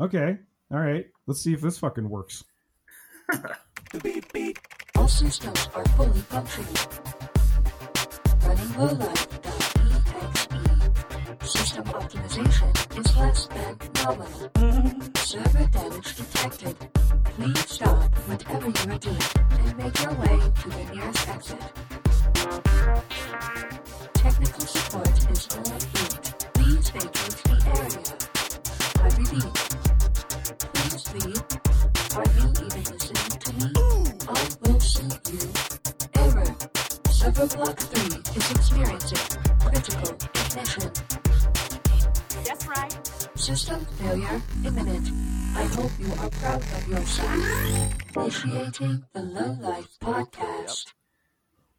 [0.00, 0.38] Okay.
[0.72, 1.06] All right.
[1.26, 2.44] Let's see if this fucking works.
[4.96, 6.22] All systems are fully.
[8.42, 9.16] Running.
[11.42, 14.50] System optimization is less than nominal.
[15.16, 16.76] Server damage detected.
[17.24, 21.60] Please stop whatever you are doing and make your way to the nearest exit.
[24.14, 25.46] Technical support is.
[26.54, 28.33] Please vacate the area.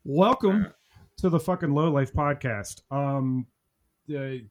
[0.04, 0.74] Welcome
[1.18, 2.82] to the fucking Low Life podcast.
[2.92, 3.48] Um,
[4.14, 4.46] uh,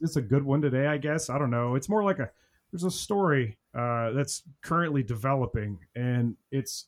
[0.00, 1.30] it's a good one today, I guess.
[1.30, 1.74] I don't know.
[1.74, 2.30] It's more like a
[2.72, 6.86] there's a story uh, that's currently developing, and it's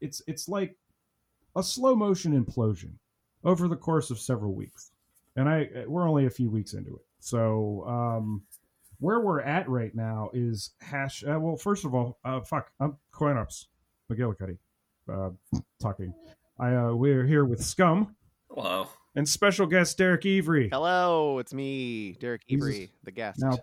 [0.00, 0.76] it's it's like
[1.56, 2.92] a slow motion implosion
[3.44, 4.92] over the course of several weeks,
[5.36, 7.04] and I we're only a few weeks into it.
[7.20, 8.42] So um,
[9.00, 11.24] where we're at right now is hash.
[11.24, 13.66] Uh, well, first of all, uh, fuck, I'm Coinops
[14.10, 14.58] McGillicuddy
[15.12, 15.30] uh,
[15.80, 16.14] talking.
[16.60, 18.14] I uh, we're here with Scum
[18.50, 18.88] Hello.
[19.14, 23.40] And special guest Derek Evry, Hello, it's me, Derek He's the guest.
[23.40, 23.58] now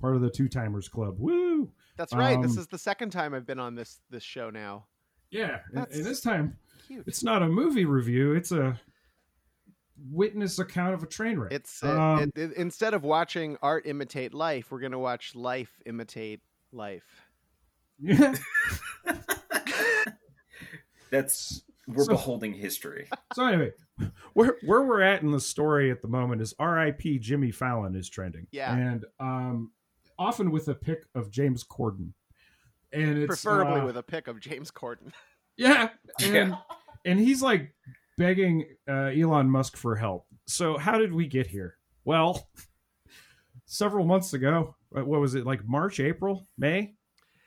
[0.00, 1.16] part of the Two Timers Club.
[1.18, 1.70] Woo!
[1.96, 2.40] That's right.
[2.42, 4.86] this um, is the second time I've been on this this show now.
[5.30, 7.04] Yeah, and, and this time Cute.
[7.06, 8.78] it's not a movie review; it's a
[10.10, 11.52] witness account of a train wreck.
[11.52, 15.80] It's uh, Um, it, it- instead of watching art imitate life, we're gonna watch life
[15.86, 16.40] imitate
[16.72, 17.26] life.
[18.00, 18.34] yeah.
[21.10, 23.08] That's we're So- beholding history.
[23.34, 23.72] So anyway,
[24.32, 27.18] where where we're at in the story at the moment is R.I.P.
[27.18, 28.46] Jimmy Fallon is trending.
[28.52, 28.74] Yeah.
[28.76, 29.72] and um,
[30.18, 32.12] often with a pic of James Corden,
[32.92, 35.12] and it's Preferably uh, with a pic of James Corden.
[35.56, 35.88] yeah,
[36.22, 36.56] and Yeah.
[37.04, 37.74] and he's like
[38.16, 40.26] begging uh, Elon Musk for help.
[40.46, 41.76] So how did we get here?
[42.04, 42.48] Well,
[43.66, 46.94] several months ago, uh, what was it like March, April, May?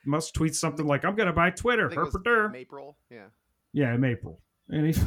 [0.06, 2.56] Musk tweets something like, "I'm going to buy Twitter." think it was Herpader.
[2.56, 2.98] April.
[3.12, 3.26] Yeah.
[3.78, 5.00] Yeah, in April, and he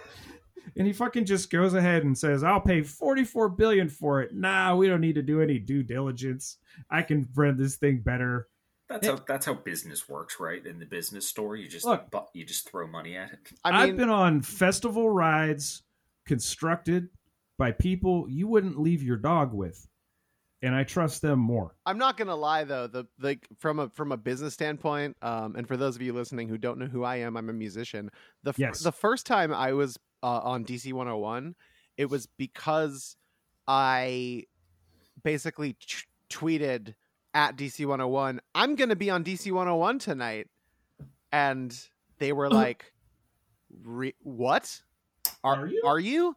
[0.78, 4.74] and he fucking just goes ahead and says, "I'll pay 44 billion for it." Nah,
[4.74, 6.56] we don't need to do any due diligence.
[6.90, 8.48] I can run this thing better.
[8.88, 10.64] That's how that's how business works, right?
[10.64, 12.10] In the business store, you just Look.
[12.10, 13.52] bu- you just throw money at it.
[13.62, 15.82] I I mean, have been on festival rides
[16.24, 17.10] constructed
[17.58, 19.86] by people you wouldn't leave your dog with,
[20.62, 21.74] and I trust them more.
[21.86, 22.86] I'm not gonna lie though.
[22.86, 26.48] The like from a from a business standpoint, um, and for those of you listening
[26.48, 28.10] who don't know who I am, I'm a musician.
[28.42, 28.80] The f- Yes.
[28.80, 31.54] the first time I was uh, on DC 101,
[31.96, 33.16] it was because
[33.66, 34.44] I
[35.22, 36.94] basically t- tweeted
[37.34, 40.48] at DC 101, "I'm gonna be on DC 101 tonight,"
[41.32, 41.78] and
[42.18, 42.92] they were like,
[43.84, 44.80] Re- "What?
[45.44, 45.82] Are you?
[45.84, 46.34] Are you?"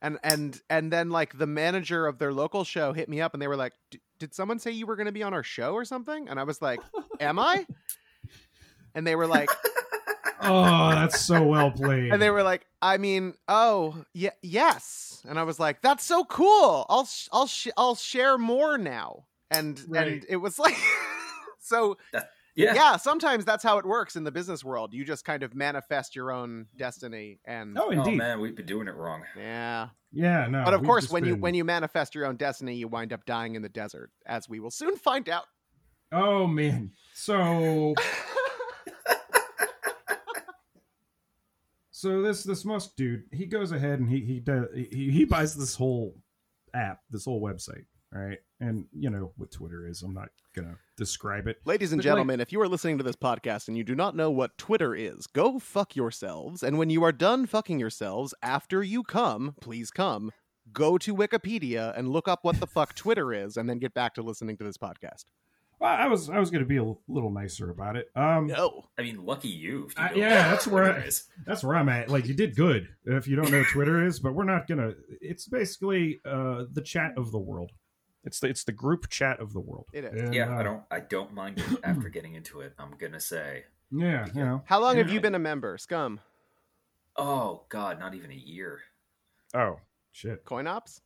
[0.00, 3.42] And and and then like the manager of their local show hit me up and
[3.42, 5.72] they were like, "D- "Did someone say you were going to be on our show
[5.74, 6.80] or something?" And I was like,
[7.20, 7.66] "Am I?"
[8.94, 9.50] And they were like,
[10.40, 12.12] Oh, that's so well played.
[12.12, 16.24] and they were like, "I mean, oh, yeah, yes." And I was like, "That's so
[16.24, 16.86] cool.
[16.88, 20.06] I'll sh- I'll sh- I'll share more now." And Right.
[20.06, 20.76] and it was like
[21.58, 21.96] so
[22.58, 22.74] Yeah.
[22.74, 22.96] yeah.
[22.96, 24.92] sometimes that's how it works in the business world.
[24.92, 28.16] You just kind of manifest your own destiny and oh, Oh indeed.
[28.18, 29.22] man, we've been doing it wrong.
[29.36, 29.88] yeah.
[30.10, 30.64] Yeah, no.
[30.64, 33.26] But of course, just when you when you manifest your own destiny, you wind up
[33.26, 35.44] dying in the desert, as we will soon find out.
[36.10, 36.92] Oh man.
[37.12, 37.94] So
[41.90, 45.54] so this this Musk dude, he goes ahead and he he does he, he buys
[45.54, 46.16] this whole
[46.74, 48.38] app, this whole website, right?
[48.60, 50.02] And you know what Twitter is.
[50.02, 51.58] I'm not gonna describe it.
[51.64, 53.94] Ladies and But, like- gentlemen, if you are listening to this podcast and you do
[53.94, 56.62] not know what Twitter is, go fuck yourselves.
[56.62, 60.32] And when you are done fucking yourselves, after you come, please come,
[60.72, 64.14] go to Wikipedia and look up what the fuck Twitter is, and then get back
[64.14, 65.24] to listening to this podcast.
[65.80, 68.08] Well, I was I was gonna be a little nicer about it.
[68.16, 68.86] Um, No.
[68.98, 69.88] I mean, lucky you.
[69.96, 71.08] You know yeah, what that's where I,
[71.46, 72.08] that's where I'm at.
[72.08, 74.94] Like you did good if you don't know what Twitter is, but we're not gonna.
[75.20, 77.70] It's basically uh, the chat of the world.
[78.28, 79.86] It's the it's the group chat of the world.
[79.94, 80.20] It is.
[80.20, 82.74] And, Yeah, uh, I don't I don't mind it after getting into it.
[82.78, 84.62] I'm gonna say, Yeah, you know.
[84.66, 86.20] How long have you been a member, Scum?
[87.16, 88.80] oh god, not even a year.
[89.54, 89.80] Oh
[90.12, 90.44] shit.
[90.44, 91.00] CoinOps?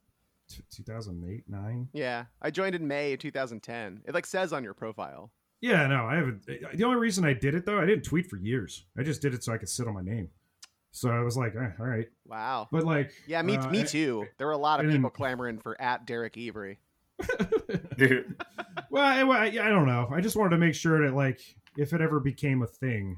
[0.48, 1.88] T- 2008, nine.
[1.92, 4.02] Yeah, I joined in May 2010.
[4.04, 5.30] It like says on your profile.
[5.60, 6.44] Yeah, no, I haven't.
[6.44, 8.84] The only reason I did it though, I didn't tweet for years.
[8.98, 10.28] I just did it so I could sit on my name.
[10.90, 12.08] So I was like, eh, all right.
[12.26, 12.68] Wow.
[12.70, 14.26] But like, Yeah, me uh, me I- too.
[14.38, 16.76] There were a lot of people clamoring for at Derek Evry.
[18.90, 20.08] well, I, well, I, I don't know.
[20.12, 21.40] I just wanted to make sure that like
[21.76, 23.16] if it ever became a thing,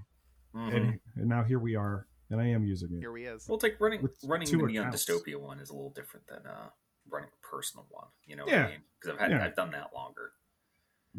[0.55, 0.77] Mhm.
[0.77, 3.01] and, and now here we are, and I am using it.
[3.01, 3.49] Here we is.
[3.49, 4.93] Well, it's like running With running the Neon.
[4.93, 6.69] Dystopia one is a little different than uh,
[7.11, 8.07] running a personal one.
[8.27, 8.67] You know what Yeah.
[8.67, 8.81] I mean?
[9.01, 9.45] Because I've had Yeah.
[9.45, 10.31] I've done that longer.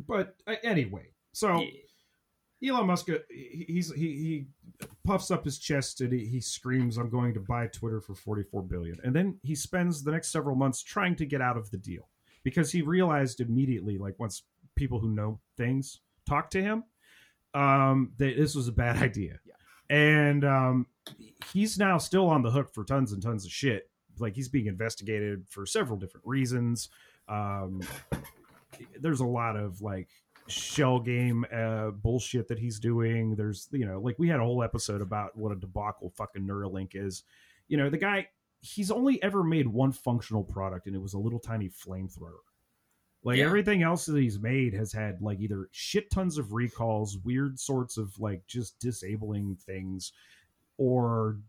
[0.08, 1.60] But uh, anyway, so.
[1.62, 1.70] Yeah.
[2.64, 4.48] Elon Musk, uh, he- he's he he
[5.06, 8.64] puffs up his chest and he, he screams, "I'm going to buy Twitter for 44
[8.64, 11.78] billion." And then he spends the next several months trying to get out of the
[11.78, 12.08] deal
[12.46, 14.44] because he realized immediately, like once
[14.76, 16.00] people who know things
[16.30, 16.84] talk to him,
[17.56, 19.40] um, that this was a bad idea.
[19.44, 19.54] Yeah.
[19.90, 20.88] And um,
[21.52, 23.90] he's now still on the hook for tons and tons of shit.
[24.20, 26.88] Like he's being investigated for several different reasons.
[27.28, 27.82] Um,
[29.02, 30.08] there's a lot of like
[30.48, 34.62] shell game uh bullshit that he's doing there's you know like we had a whole
[34.62, 37.24] episode about what a debacle fucking neuralink is
[37.68, 38.28] you know the guy
[38.66, 42.40] he's only ever made one functional product and it was a little tiny flamethrower
[43.24, 43.46] like Yeah.
[43.46, 47.98] everything else that he's made has had like either shit tons of recalls weird sorts
[47.98, 50.12] of like just disabling things
[50.78, 51.40] or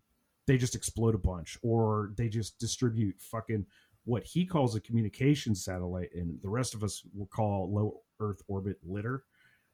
[0.47, 3.67] they just explode a bunch or they just distribute fucking
[4.05, 8.43] what he calls a communication satellite and the rest of us will call low earth
[8.47, 9.25] orbit litter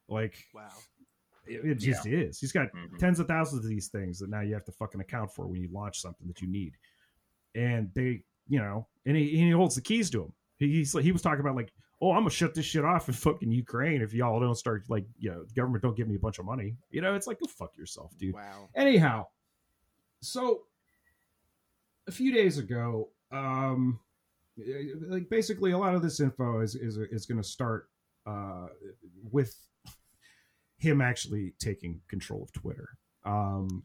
[0.08, 0.68] like Wow.
[1.46, 2.98] it, it just is he's got Mhm.
[2.98, 5.60] tens of thousands of these things that now you have to fucking account for when
[5.60, 6.76] you launch something that you need
[7.54, 11.04] and they you know and he, and he holds the keys to he, he's like
[11.04, 14.02] he was talking about like oh i'm gonna shut this shit off in fucking ukraine
[14.02, 16.44] if y'all don't start like you know the government don't give me a bunch of
[16.44, 16.76] money.
[16.90, 18.34] You know it's like go fuck yourself dude.
[18.34, 18.68] Wow.
[18.74, 19.26] anyhow
[20.20, 20.62] so
[22.06, 23.98] a few days ago um
[25.08, 27.88] like basically a lot of this info is is, is going to start
[28.26, 28.66] uh
[29.30, 29.56] with
[30.76, 32.90] him actually taking control of twitter.
[33.24, 33.84] Um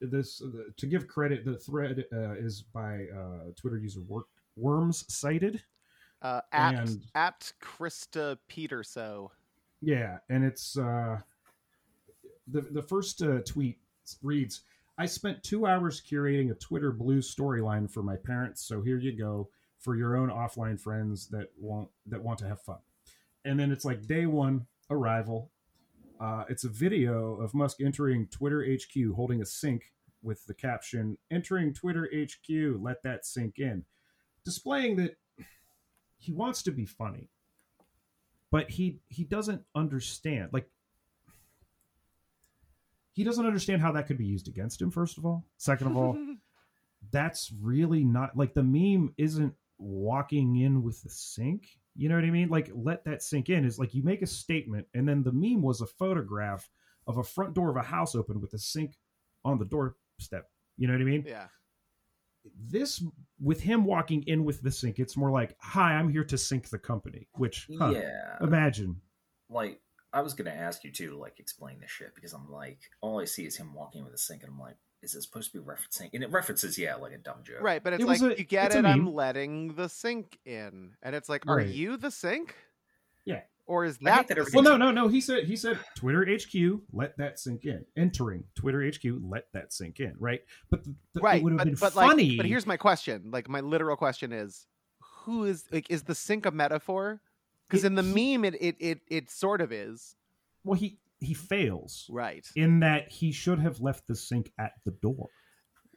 [0.00, 4.26] this the, to give credit the thread uh, is by uh twitter user work
[4.56, 5.62] worms cited
[6.22, 7.04] Uh, at And-
[7.60, 9.30] Krista Peterso.
[9.82, 11.18] Yeah, and it's uh,
[12.48, 13.78] the the first uh, tweet
[14.22, 14.62] reads,
[14.96, 19.12] "I spent two hours curating a Twitter Blue storyline for my parents, so here you
[19.12, 22.78] go for your own offline friends that want that want to have fun."
[23.44, 25.50] And then it's like day one arrival.
[26.18, 29.92] Uh, it's a video of Musk entering Twitter HQ holding a sink
[30.22, 33.84] with the caption "Entering Twitter HQ, let that sink in,"
[34.44, 35.16] displaying that
[36.18, 37.28] he wants to be funny
[38.50, 40.68] but he he doesn't understand like
[43.12, 45.44] he doesn't understand how that could be used against him first of all.
[45.56, 46.18] Second of all
[47.10, 51.66] that's really not like the meme isn't walking in with the sink
[51.96, 52.48] you know what i mean?
[52.48, 53.64] Like let that sink in.
[53.64, 56.68] Is like you make a statement and then the meme was a photograph
[57.06, 58.94] of a front door of a house open with a sink
[59.44, 60.50] on the doorstep.
[60.76, 61.24] You know what i mean?
[61.26, 61.46] Yeah.
[62.68, 63.02] this
[63.40, 66.68] with him walking in with the sink it's more like hi i'm here to sink
[66.68, 68.36] the company which huh, Yeah.
[68.40, 69.00] imagine.
[69.48, 69.80] Like
[70.12, 73.20] I was gonna ask you too to like explain this shit because I'm like all
[73.20, 75.58] I see is him walking with a sink and I'm like, is it supposed to
[75.60, 76.10] be referencing?
[76.14, 77.60] And it references yeah like a dumb joke.
[77.60, 78.84] Right, but it's It like was a- you get it's it.
[78.84, 81.68] I'm letting the sink in, and it's like, are Right.
[81.68, 82.54] you the sink?
[83.24, 83.42] Yeah.
[83.68, 84.18] Or is that?
[84.18, 85.08] hate that the Well, no, no, no.
[85.08, 87.84] He said he said Twitter HQ, let that sink in.
[87.96, 90.14] Entering Twitter HQ, let that sink in.
[90.20, 92.28] Right, but the, the, right, it would have but, been but funny.
[92.30, 93.30] like, but here's my question.
[93.32, 94.66] Like, my literal question is,
[95.24, 97.20] who is like, is the sink a metaphor?
[97.68, 100.14] Because in the he- meme, it, it it it sort of is.
[100.62, 102.46] well, he he fails Right.
[102.56, 105.28] in that he should have left the sink at the door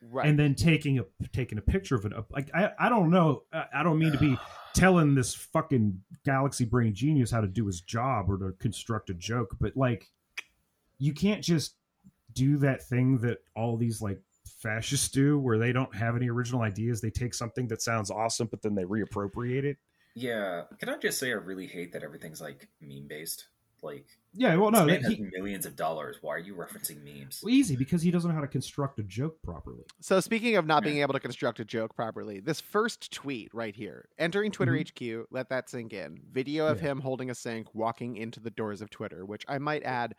[0.01, 0.27] Right.
[0.27, 2.13] and then taking a taking a picture of it.
[2.29, 3.43] Like I, I don't know.
[3.51, 4.38] I, I don't mean to be
[4.73, 9.13] telling this fucking galaxy brain genius how to do his job or to construct a
[9.13, 10.07] joke, but like
[10.99, 11.75] you can't just
[12.33, 14.21] do that thing that all these like
[14.61, 17.01] fascists do where they don't have any original ideas.
[17.01, 19.77] They take something that sounds awesome, but then they reappropriate it.
[20.15, 20.63] Yeah.
[20.79, 23.47] Can I just say I really hate that everything's like meme based?
[23.81, 26.17] Like Yeah, well, no, this man that, has he, millions of dollars.
[26.21, 27.41] Why are you referencing memes?
[27.43, 29.83] well, easy because he doesn't know how to construct a joke properly.
[30.01, 30.89] So speaking of not Yeah.
[30.91, 34.81] being able to construct a joke properly, this first tweet right here, entering Twitter Mhm.
[34.81, 36.21] HQ, let that sink in.
[36.31, 36.89] Video of Yeah.
[36.89, 40.13] him holding a sink, walking into the doors of Twitter, which I might add,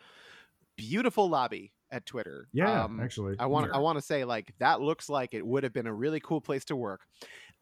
[0.77, 2.49] beautiful lobby at Twitter.
[2.53, 3.75] Yeah, Um, actually, I want Sure.
[3.77, 6.41] I want to say like that looks like it would have been a really cool
[6.41, 7.03] place to work.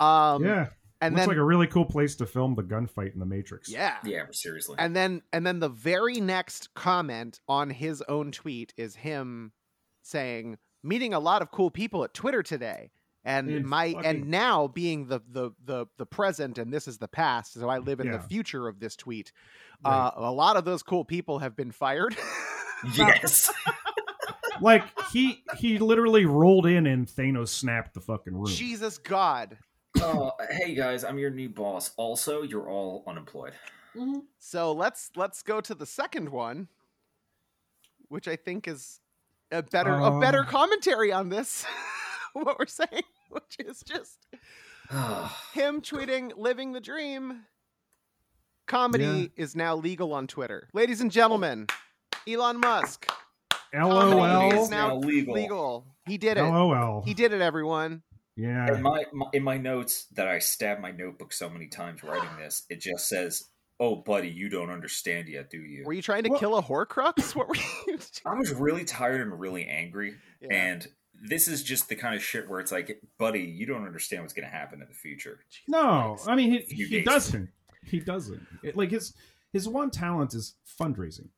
[0.00, 0.68] Um, yeah,
[1.00, 3.68] and looks then like a really cool place to film the gunfight in the Matrix.
[3.70, 4.76] yeah, Yeah, seriously.
[4.78, 9.52] and then and then the very next comment on his own tweet is him
[10.02, 12.90] saying meeting a lot of cool people at Twitter today.
[13.24, 16.98] And And my fucking- and now being the, the the the present and this is
[16.98, 19.32] the past, so I live in the future of this tweet.
[19.84, 19.92] Right.
[20.06, 22.16] Uh, a lot of those cool people have been fired.
[22.94, 23.52] yes.
[24.60, 28.46] like he he literally rolled in and Thanos snapped the fucking room.
[28.46, 29.58] Jesus God,
[30.00, 31.92] Oh, hey guys, I'm your new boss.
[31.96, 33.52] Also, you're all unemployed.
[34.38, 36.68] So let's let's go to the second one,
[38.08, 39.00] which I think is
[39.50, 40.46] a better a better Uh.
[40.46, 41.64] commentary on this.
[42.32, 44.26] what we're saying, which is just
[45.52, 47.44] him tweeting "living the dream."
[48.66, 51.66] Comedy is now legal on Twitter, ladies and gentlemen.
[52.28, 53.10] Elon Musk
[53.72, 54.62] comedy LOL.
[54.62, 55.34] is now Now legal.
[55.34, 55.86] legal.
[56.06, 56.42] He did it.
[56.42, 57.02] LOL.
[57.04, 58.02] He did it, everyone.
[58.38, 58.72] Yeah.
[58.74, 62.28] In my, my in my notes that I stabbed my notebook so many times writing
[62.38, 63.48] this, it just says,
[63.80, 66.62] "Oh, buddy, you don't understand yet, do you?" Were you trying to Well- kill a
[66.62, 67.34] Horcrux?
[67.36, 67.98] What were you?
[68.24, 70.54] I was really tired and really angry, Yeah.
[70.54, 70.86] and
[71.20, 74.34] this is just the kind of shit where it's like, buddy, you don't understand what's
[74.34, 75.40] going to happen in the future.
[75.66, 77.48] No, I mean he, he doesn't.
[77.84, 78.40] He doesn't.
[78.62, 79.14] It- like his
[79.52, 81.28] his one talent is fundraising.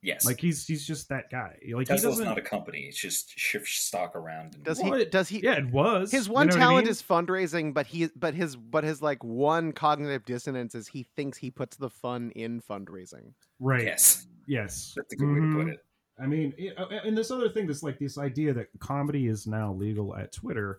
[0.00, 1.58] Yes, Like he's he's just that guy.
[1.72, 2.24] Like he Tesla's doesn't.
[2.24, 4.54] not a company; it's just shift stock around.
[4.54, 5.04] And, Does Well, he?
[5.06, 5.40] Does he?
[5.42, 6.90] yeah, it was His You one know what I talent mean?
[6.92, 11.36] is fundraising, but he but his but his like one cognitive dissonance is he thinks
[11.36, 13.32] he puts the fun in fundraising.
[13.58, 13.82] right.
[13.82, 15.72] yes, Yes, that's a good way to put Mhm.
[15.72, 15.84] it.
[16.20, 19.46] I mean, it- uh, and this other thing, this like this idea that comedy is
[19.48, 20.78] now legal at Twitter.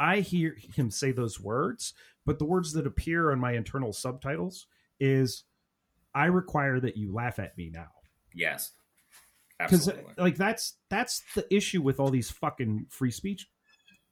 [0.00, 1.94] I hear him say those words,
[2.26, 4.66] but the words that appear on my internal subtitles
[4.98, 5.44] is,
[6.14, 7.88] "I require that you laugh at me now."
[8.34, 8.72] Yes,
[9.58, 13.48] because like that's that's the issue with all these fucking free speech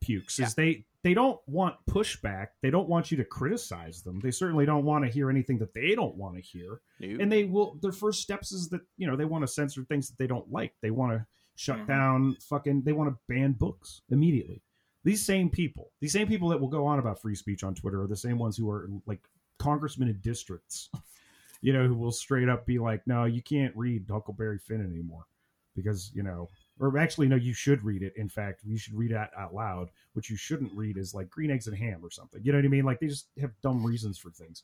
[0.00, 2.48] pukes is they they don't want pushback.
[2.62, 4.18] They don't want you to criticize them.
[4.20, 6.80] They certainly don't want to hear anything that they don't want to hear.
[7.00, 10.08] And they will their first steps is that you know they want to censor things
[10.08, 10.74] that they don't like.
[10.82, 11.86] They want to shut Mhm.
[11.86, 14.62] down fucking they want to ban books immediately.
[15.04, 18.02] These same people these same people that will go on about free speech on twitter
[18.02, 19.20] are the same ones who are like
[19.58, 20.90] congressmen in districts
[21.62, 25.24] you know who will straight up be like no you can't read huckleberry finn anymore
[25.74, 26.48] because you know
[26.80, 29.88] or actually no you should read it in fact you should read it out loud
[30.14, 32.64] what you shouldn't read is like green eggs and ham or something you know what
[32.64, 34.62] i mean like they just have dumb reasons for things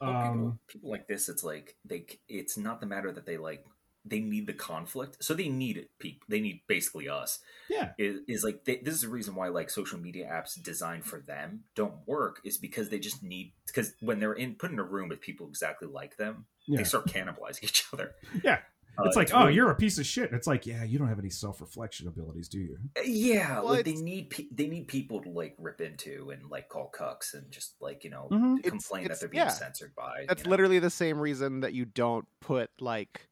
[0.00, 2.06] Well, people, um people like this, it's like they.
[2.28, 3.64] It's not the matter that they like.
[4.08, 5.90] They need the conflict, so they need it.
[5.98, 7.40] People, they need basically us.
[7.68, 11.04] yeah Is, is like they, this is the reason why like social media apps designed
[11.04, 12.40] for them don't work.
[12.44, 15.46] Is because they just need because when they're in put in a room with people
[15.48, 18.14] exactly like them, yeah they start cannibalizing each other.
[18.42, 18.58] Yeah.
[19.00, 21.06] Uh, it's like oh really- you're a piece of shit it's like yeah you don't
[21.06, 25.22] have any self-reflection abilities do you yeah, Well, like they need pe- they need people
[25.22, 28.60] to like rip into and like call cucks and just like you know Mhm.
[28.64, 29.50] Complain it's- that they're being yeah.
[29.50, 30.24] censored by.
[30.26, 30.50] That's you know?
[30.50, 33.27] literally the same reason that you don't put like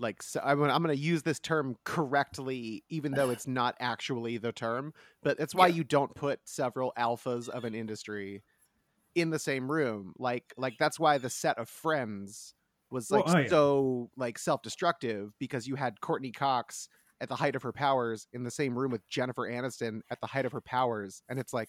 [0.00, 3.74] like so I'm gonna, I'm going to use this term correctly even though it's not
[3.80, 5.76] actually the term but that's why Yeah.
[5.76, 8.42] you don't put several alphas of an industry
[9.14, 12.54] in the same room like like that's why the set of friends
[12.90, 13.48] was like Well, oh, yeah.
[13.48, 16.88] so like self-destructive because you had Courteney Cox
[17.20, 20.28] at the height of her powers in the same room with Jennifer Aniston at the
[20.28, 21.68] height of her powers and it's like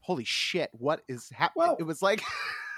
[0.00, 2.22] holy shit what is happening Well, it was like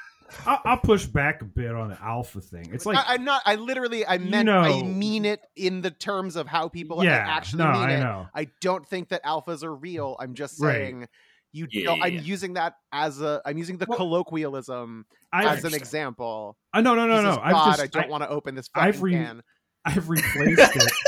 [0.47, 3.43] I'll, I'll push back a bit on the alpha thing it's like I, I'm not.
[3.47, 4.07] I literally.
[4.07, 4.49] I You meant.
[4.49, 8.01] I mean it in the terms of how people yeah actually no mean i it.
[8.01, 10.17] know I don't think that alphas are real.
[10.19, 10.75] I'm just Right.
[10.77, 11.09] saying.
[11.53, 11.67] You.
[11.71, 12.21] Yeah, don't, yeah, I'm yeah.
[12.23, 13.43] using that as a.
[13.45, 16.57] I'm using the Well, colloquialism I've, as an example.
[16.73, 18.69] I no no no Jesus no i've God, just I don't want to open this
[18.75, 19.43] I've re- can.
[19.85, 20.93] i've replaced it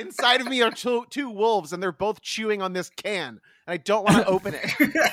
[0.00, 3.74] Inside of me are two, two wolves, and they're both chewing on this can, and
[3.74, 4.70] I don't want to open it.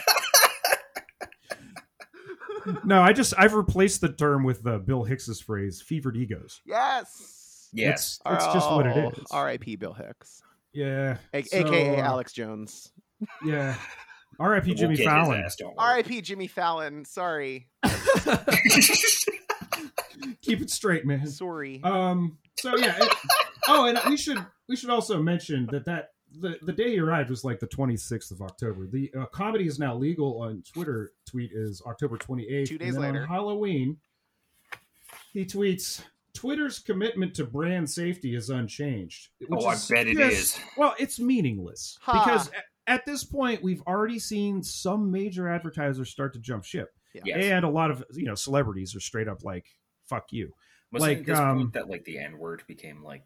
[2.83, 7.69] no i just i've replaced the term with uh, bill hicks's phrase fevered egos yes.
[7.73, 8.19] yes.
[8.25, 9.75] it's, it's just what it Oh, R.I.P.
[9.77, 10.41] Bill Hicks,
[10.73, 12.91] yeah A- So, aka uh, Alex Jones.
[13.45, 13.75] yeah
[14.39, 15.77] rip We'll jimmy fallon ass, don't worry.
[15.79, 16.21] R.I.P.
[16.21, 17.05] Jimmy Fallon.
[17.05, 17.67] Sorry,
[20.41, 21.81] keep it straight man sorry.
[21.83, 22.37] Um.
[22.59, 22.95] So yeah.
[22.99, 23.13] it-
[23.67, 24.37] oh, and we should
[24.69, 26.09] we should also mention that that
[26.39, 28.87] the the day he arrived was like the 26th of October.
[28.87, 31.11] The uh, comedy is now legal on Twitter.
[31.25, 32.67] Tweet is October 28th.
[32.67, 33.23] Two days and then later.
[33.23, 33.97] on Halloween,
[35.33, 36.01] he tweets.
[36.33, 39.29] Twitter's commitment to brand safety is unchanged.
[39.51, 40.59] Oh, I is bet it just- is.
[40.77, 42.23] Well, it's meaningless Ha.
[42.23, 46.93] because at, at this point we've already seen some major advertisers start to jump ship,
[47.25, 47.37] Yes.
[47.43, 49.65] and a lot of you know celebrities are straight up like
[50.07, 50.53] "fuck you."
[50.91, 53.23] Was like, it at this um, point that like the N word became like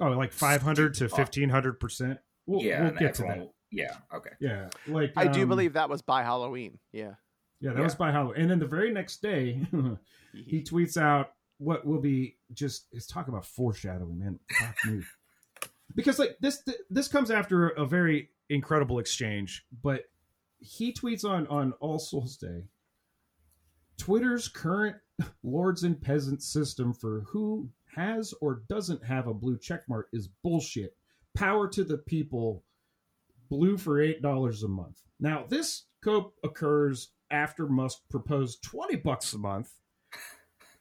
[0.00, 2.18] Oh, like five hundred to fifteen hundred percent.
[2.48, 3.52] We'll, yeah, we'll and get to everyone- that.
[3.70, 4.30] Yeah, okay.
[4.40, 6.78] Yeah, like I do um, believe that was by Halloween.
[6.92, 7.14] Yeah.
[7.60, 7.84] Yeah, that Yeah.
[7.84, 9.60] was by Halloween, and then the very next day,
[10.32, 12.86] he tweets out what will be just.
[12.92, 14.40] It's talk about foreshadowing, man.
[14.58, 15.02] Fuck me.
[15.94, 20.04] Because like this, this comes after a very incredible exchange, but
[20.60, 22.64] he tweets on on All Souls Day.
[23.96, 24.96] Twitter's current
[25.42, 30.94] lords and peasants system for who has or doesn't have a blue checkmark is bullshit.
[31.34, 32.64] Power to the people.
[33.50, 35.00] Blue for eight dollars a month.
[35.20, 39.70] Now, this cope occurs after Musk proposed 20 bucks a month.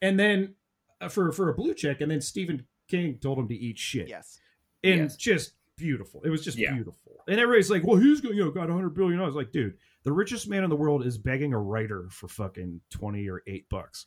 [0.02, 0.56] And then
[1.02, 4.08] uh, for for a blue check and then Stephen King told him to eat shit.
[4.10, 4.40] Yes.
[4.84, 5.16] And Yes.
[5.16, 6.22] just beautiful.
[6.24, 6.74] It was just Yeah.
[6.74, 7.24] beautiful.
[7.28, 10.12] And everybody's like, "Well, he's got, you know, got 100 billion dollars." Like, dude, the
[10.14, 14.06] richest man in the world is begging a writer for fucking 20 or 8 bucks.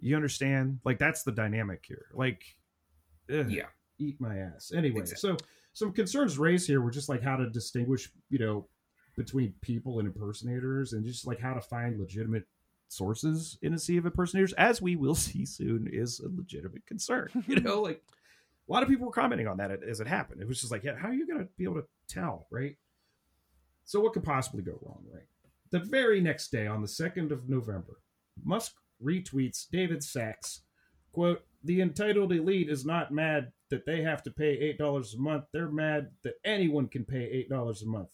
[0.00, 0.80] You understand?
[0.84, 2.06] Like that's the dynamic here.
[2.12, 2.42] Like
[3.32, 3.68] ugh, Yeah.
[3.98, 4.72] eat my ass.
[4.74, 5.36] Anyway, Exactly.
[5.38, 8.68] so some concerns raised here were just like how to distinguish, you know,
[9.16, 12.44] between people and impersonators and just like how to find legitimate
[12.88, 17.28] sources in a sea of impersonators, as we will see soon, is a legitimate concern.
[17.46, 18.02] You know, like
[18.68, 20.40] a lot of people were commenting on that as it happened.
[20.40, 22.76] It was just like, yeah, how are you going to be able to tell, right?
[23.84, 25.26] So what could possibly go wrong, right?
[25.70, 27.98] The very next day, on the 2nd of November,
[28.44, 30.62] Musk retweets David Sacks,
[31.12, 35.46] quote, the entitled elite is not mad that they have to pay $8 a month.
[35.52, 38.10] They're mad that anyone can pay $8 a month.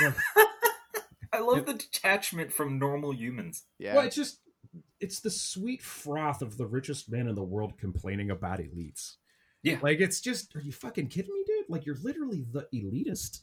[0.00, 0.14] Like,
[1.32, 3.64] I love the detachment from normal humans.
[3.78, 3.96] Yeah.
[3.96, 4.38] Well, it's just
[5.00, 9.16] it's the sweet froth of the richest man in the world complaining about elites.
[9.62, 9.78] Yeah.
[9.82, 11.66] Like it's just are you fucking kidding me, dude?
[11.68, 13.40] Like you're literally the elitist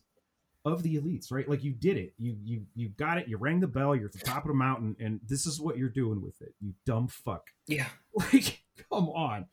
[0.66, 1.50] of the elites, right?
[1.50, 2.14] Like you did it.
[2.18, 3.28] You you you got it.
[3.28, 3.96] You rang the bell.
[3.96, 6.54] You're at the top of the mountain, and this is what you're doing with it.
[6.62, 7.48] You dumb fuck.
[7.68, 7.88] Yeah.
[8.34, 9.46] Like, come on.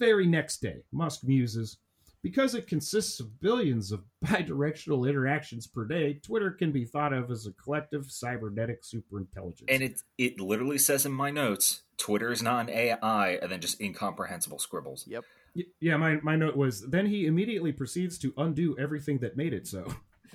[0.00, 1.78] Very next day, Musk muses.
[2.22, 7.30] Because it consists of billions of bidirectional interactions per day, Twitter can be thought of
[7.30, 9.64] as a collective cybernetic superintelligence.
[9.68, 13.60] And it it literally says in my notes, Twitter is not an AI, and then
[13.60, 15.04] just incomprehensible scribbles.
[15.06, 15.24] Yep.
[15.54, 19.52] Y- Yeah, my, my note was then he immediately proceeds to undo everything that made
[19.52, 19.84] it so.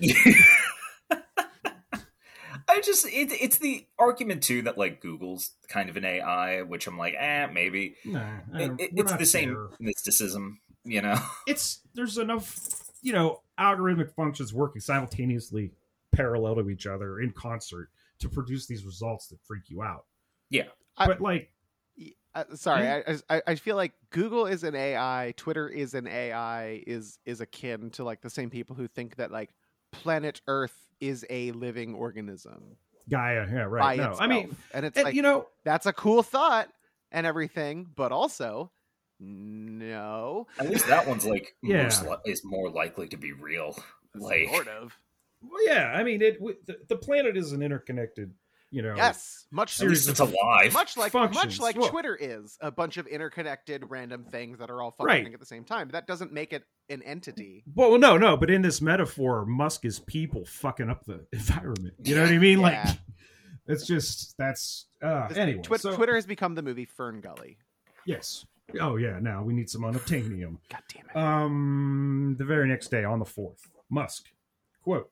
[2.76, 6.86] I just it, it's the argument too that like Google's kind of an AI, which
[6.86, 7.96] I'm like, eh, maybe.
[8.04, 11.16] Nah, It, it- it's not the same mysticism, you know.
[11.46, 12.56] It's there's enough,
[13.02, 15.72] you know, algorithmic functions working simultaneously,
[16.12, 17.88] parallel to each other in concert
[18.20, 20.04] to produce these results that freak you out.
[20.50, 20.68] Yeah.
[20.96, 21.50] I- but like,
[22.34, 26.82] Uh, sorry, I, I I feel like Google is an AI, Twitter is an AI,
[26.86, 29.50] is is akin to like the same people who think that like
[29.90, 32.76] planet Earth is a living organism
[33.08, 33.96] Gaia, yeah, by right.
[33.98, 34.20] No, itself.
[34.20, 36.68] I mean, and it's and, like you know, that's a cool thought
[37.10, 38.70] and everything, but also
[39.18, 41.82] no, At least that one's like Yeah.
[41.82, 43.76] most li- is more likely to be real.
[44.14, 44.96] Like sort of.
[45.42, 48.32] well, yeah, I mean, it w- the, the planet is an interconnected,
[48.70, 50.72] you know, Yes, much series it's alive.
[50.72, 54.80] much like much like Well- Twitter is a bunch of interconnected random things that are
[54.82, 55.88] all functioning at the same time.
[55.88, 57.64] But that doesn't make it an entity.
[57.74, 61.94] Well, no, no, but in this metaphor, Musk is people fucking up the environment.
[62.04, 62.60] You know what I mean?
[62.60, 62.84] Yeah.
[62.86, 62.98] Like,
[63.66, 65.62] it's just that's uh, This- anyway.
[65.62, 67.58] Twi- so- Twitter has become the movie Fern Gully.
[68.06, 68.44] yes.
[68.80, 69.18] Oh yeah.
[69.20, 70.58] Now we need some unobtainium.
[70.70, 71.16] God damn it.
[71.16, 74.26] Um, the very next day, on the fourth, Musk
[74.84, 75.10] quote: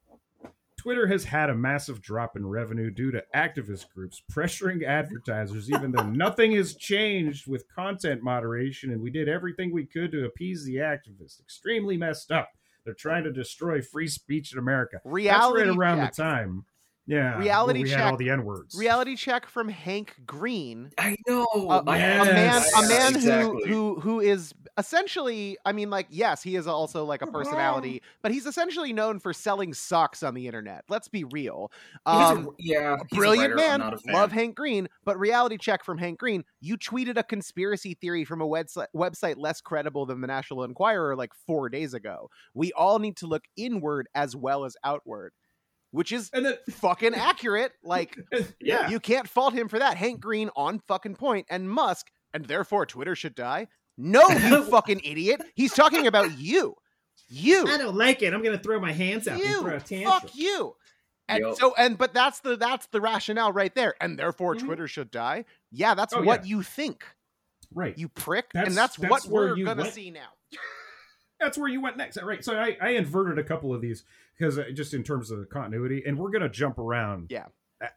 [0.78, 5.92] "Twitter has had a massive drop in revenue due to activist groups pressuring advertisers, even
[5.92, 10.64] though nothing has changed with content moderation, and we did everything we could to appease
[10.64, 11.40] the activists.
[11.40, 12.48] Extremely messed up.
[12.84, 15.00] They're trying to destroy free speech in America.
[15.04, 16.14] Reality That's right around check.
[16.14, 16.64] the time.
[17.06, 17.98] Yeah, Reality we check.
[18.00, 18.76] had all the n words.
[18.78, 21.46] Reality check from Hank Green, I know.
[21.54, 22.72] a, I- a Yes.
[22.74, 23.62] man, a man exactly.
[23.68, 25.58] who who who is essentially.
[25.66, 29.32] I mean, like, yes, he is also like a personality, but he's essentially known for
[29.32, 30.84] selling socks on the internet.
[30.88, 31.70] Let's be real.
[31.92, 33.68] He's a- Um, yeah, he's a brilliant writer.
[33.78, 33.80] Man.
[34.14, 36.44] Love Hank Green, but reality check from Hank Green.
[36.60, 41.16] You tweeted a conspiracy theory from a website website less credible than the National Enquirer
[41.16, 42.30] like four days ago.
[42.54, 45.32] We all need to look inward as well as outward,
[45.90, 47.72] which is and then fucking accurate.
[47.82, 48.16] Like
[48.60, 49.96] yeah, you can't fault him for that.
[49.96, 53.66] Hank Green on fucking point, and Musk, and therefore Twitter should die.
[53.98, 55.42] No, you fucking idiot.
[55.54, 56.76] He's talking about you.
[57.28, 58.32] You I don't like it.
[58.32, 59.62] I'm gonna throw my hands you
[60.04, 60.74] fuck you
[61.28, 61.56] and Yep.
[61.56, 64.60] so and but that's the that's the rationale right there and therefore Mhm.
[64.60, 66.48] twitter should die yeah that's Oh, what yeah.
[66.56, 67.04] you think
[67.74, 67.98] Right.
[67.98, 69.92] you prick That's- and that's, that's what where we're gonna went.
[69.92, 70.28] see now
[71.38, 72.42] that's where you went next, right?
[72.42, 74.04] So I, I inverted a couple of these
[74.38, 77.46] because uh, just in terms of the continuity, and we're gonna jump around, Yeah.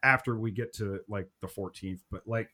[0.03, 2.49] after we get to like the 14th, but like,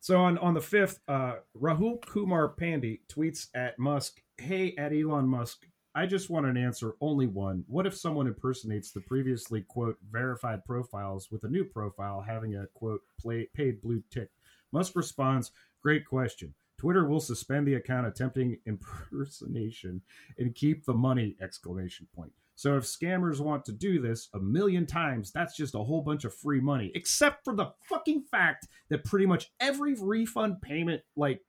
[0.00, 5.26] so on on the fifth, uh, Rahul Kumar Pandey tweets at Musk, "Hey, at Elon
[5.26, 7.64] Musk." I just want an answer, only one.
[7.66, 12.68] What if someone impersonates the previously quote verified profiles with a new profile having a
[12.68, 14.30] quote play, paid blue tick?
[14.70, 15.50] Musk responds,
[15.82, 16.54] "Great question.
[16.78, 20.00] Twitter will suspend the account attempting impersonation
[20.38, 22.32] and keep the money exclamation point.
[22.58, 26.24] So if scammers want to do this a million times, that's just a whole bunch
[26.24, 26.90] of free money.
[26.96, 31.40] Except for the fucking fact that pretty much every refund payment like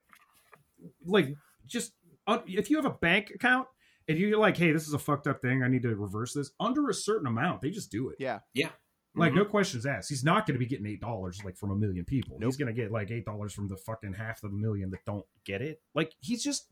[1.06, 1.34] like
[1.66, 1.94] just
[2.28, 3.68] uh, if you have a bank account
[4.08, 5.64] and you're like, "Hey, this is a fucked up thing.
[5.64, 8.18] I need to reverse this." Under a certain amount, they just do it.
[8.20, 8.70] yeah Yeah.
[9.16, 9.38] Like Mhm.
[9.38, 10.10] no questions asked.
[10.10, 12.38] He's not going to be getting eight dollars like from a million people.
[12.40, 12.50] Nope.
[12.50, 15.04] He's going to get like eight dollars from the fucking half of the million that
[15.06, 15.82] don't get it.
[15.96, 16.70] Like he's just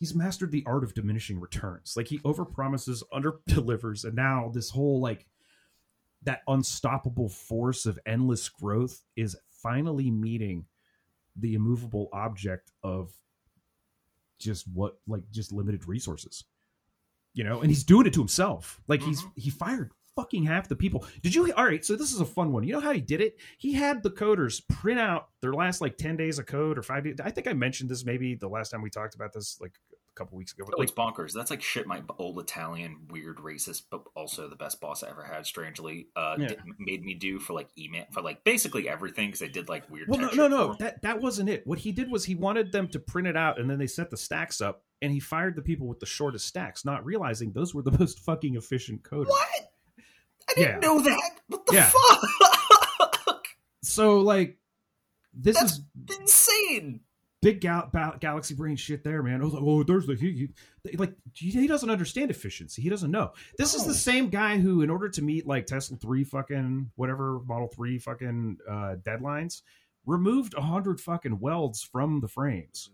[0.00, 1.94] he's mastered the art of diminishing returns.
[1.96, 5.26] Like he overpromises, underdelivers, and now this whole like
[6.24, 10.64] that unstoppable force of endless growth is finally meeting
[11.36, 13.12] the immovable object of
[14.40, 16.44] just what like just limited resources
[17.34, 17.60] you know?
[17.60, 18.80] And he's doing it to himself.
[18.88, 19.40] Like he's mm-hmm.
[19.40, 21.04] he fired fucking half the people.
[21.22, 22.64] Did you all right so this is a fun one.
[22.64, 23.36] You know how he did it?
[23.58, 27.04] He had the coders print out their last like 10 days of code or five
[27.04, 27.16] days.
[27.22, 29.72] I think i mentioned this maybe the last time we talked about this like
[30.20, 31.32] couple weeks ago Oh, it's bonkers.
[31.32, 35.24] That's like shit my old Italian, weird racist, but also the best boss I ever
[35.24, 36.48] had, strangely, uh, Yeah.
[36.48, 39.88] did, made me do for like email, for like basically everything because they did like
[39.90, 40.74] weird Well, no, no, no.
[40.78, 41.66] That that wasn't it.
[41.66, 44.10] What he did was he wanted them to print it out, and then they set
[44.10, 47.74] the stacks up, and he fired the people with the shortest stacks, not realizing those
[47.74, 49.28] were the most fucking efficient coders.
[49.28, 49.48] What?
[50.48, 50.88] I didn't Yeah.
[50.88, 51.30] know that.
[51.48, 51.90] What the Yeah.
[51.90, 53.46] fuck?
[53.82, 54.58] So like,
[55.32, 55.80] this That's is
[56.20, 57.00] insane.
[57.42, 59.40] Big gal- ba- galaxy brain shit there, man.
[59.40, 60.48] I was like, oh, there's the he,
[60.88, 62.82] he like he doesn't understand efficiency.
[62.82, 63.32] He doesn't know.
[63.58, 67.40] This is the same guy who, in order to meet like Tesla three fucking whatever
[67.46, 69.62] Model three fucking uh, deadlines,
[70.06, 72.90] removed a hundred fucking welds from the frames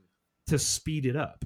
[0.48, 1.44] to speed it up.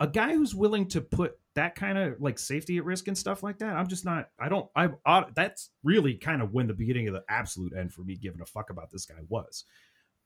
[0.00, 3.44] A guy who's willing to put that kind of like safety at risk and stuff
[3.44, 4.28] like that, I'm just not.
[4.40, 4.68] I don't.
[4.74, 8.40] Uh, that's really kind of when the beginning of the absolute end for me giving
[8.40, 9.64] a fuck about this guy was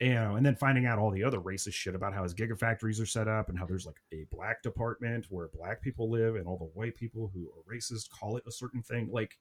[0.00, 3.00] you know, and then finding out all the other racist shit about how his gigafactories
[3.02, 6.46] are set up and how there's like a black department where black people live and
[6.46, 9.08] all the white people who are racist call it a certain thing.
[9.10, 9.38] Like,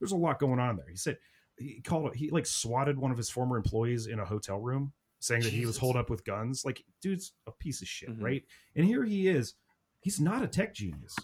[0.00, 0.88] there's a lot going on there.
[0.88, 1.18] He said
[1.58, 4.92] he called it, he like swatted one of his former employees in a hotel room
[5.20, 5.80] saying that he was Jesus.
[5.80, 6.64] holed up with guns.
[6.64, 8.22] Like, dude's a piece of shit, Mhm.
[8.22, 8.44] right?
[8.74, 9.54] And here he is.
[10.00, 11.14] He's not a tech genius.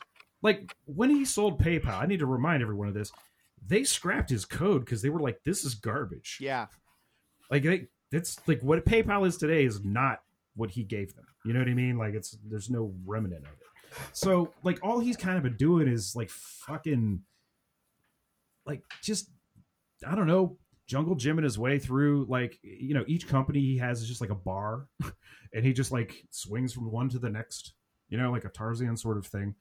[0.43, 3.11] Like, when he sold PayPal, I need to remind everyone of this.
[3.67, 6.37] They scrapped his code because they were like, this is garbage.
[6.41, 6.67] Yeah.
[7.51, 10.21] Like they, it's like what PayPal is today is not
[10.55, 11.27] what he gave them.
[11.45, 11.99] You know what I mean?
[11.99, 13.99] Like it's there's no remnant of it.
[14.13, 17.21] So like all he's kind of been doing is like fucking
[18.67, 19.31] like just
[20.07, 24.03] I don't know, jungle gymming his way through like you know, each company he has
[24.03, 24.87] is just like a bar
[25.55, 27.75] and he just like swings from one to the next,
[28.09, 29.55] you know, like a Tarzan sort of thing.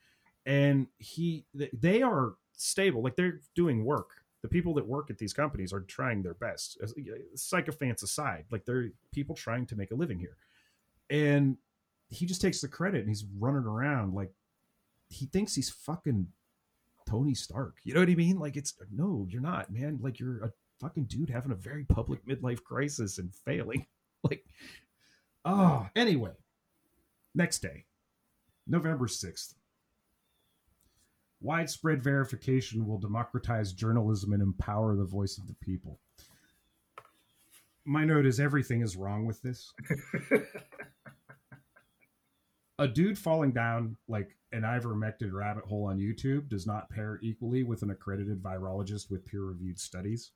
[0.46, 5.34] And he they are stable, like they're doing work the people that work at these
[5.34, 6.78] companies are trying their best.
[7.34, 10.38] Sycophants aside like they're people trying to make a living here.
[11.10, 11.58] And
[12.10, 14.32] he just takes the credit and he's running around like
[15.10, 16.28] he thinks he's fucking
[17.10, 17.78] tony stark.
[17.84, 18.38] You know what i mean?
[18.38, 19.98] Like it's no you're not man.
[20.00, 23.88] Like you're a fucking dude having a very public midlife crisis and failing.
[24.24, 24.44] Like
[25.44, 26.32] oh anyway
[27.36, 27.86] next day
[28.66, 29.54] november 6th
[31.42, 36.00] Widespread verification will democratize journalism and empower the voice of the people.
[37.86, 39.74] My note is everything is wrong with this.
[42.80, 47.64] a dude falling down like an ivermectin rabbit hole on YouTube does not pair equally
[47.64, 50.32] with an accredited virologist with peer reviewed studies.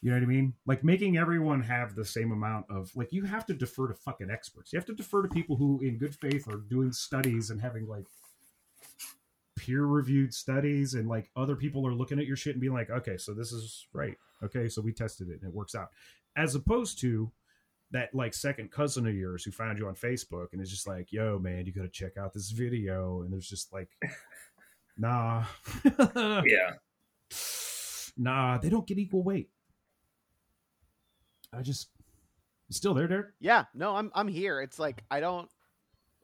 [0.00, 0.54] You know what I mean?
[0.64, 4.30] Like making everyone have the same amount of like you have to defer to fucking
[4.30, 4.72] experts.
[4.72, 7.86] You have to defer to people who in good faith are doing studies and having
[7.86, 8.04] like
[9.68, 12.88] peer reviewed studies and like other people are looking at your shit and being like,
[12.88, 14.16] okay, so this is right.
[14.42, 15.88] Okay, so we tested it and it works out.
[16.36, 17.30] As opposed to
[17.90, 21.12] that like second cousin of yours who found you on Facebook and is just like,
[21.12, 23.20] yo, man, you gotta check out this video.
[23.22, 23.90] And there's just like,
[24.96, 25.44] nah.
[25.98, 26.72] Yeah.
[28.16, 29.50] nah, they don't get equal weight.
[31.52, 31.88] I just
[32.70, 33.28] still there, Derek?
[33.38, 33.64] Yeah.
[33.74, 34.62] No, I'm I'm here.
[34.62, 35.50] It's like I don't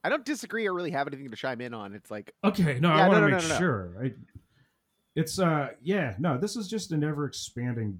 [0.05, 1.93] I don't disagree or really have anything to chime in on.
[1.95, 3.57] It's like Okay, no, Yeah, I want no, to no, make no, no.
[3.57, 3.93] sure.
[4.03, 4.13] I,
[5.15, 7.99] it's uh, yeah, no, this is just an ever expanding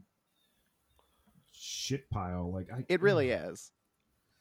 [1.51, 2.51] shit pile.
[2.51, 3.71] Like I, it really is.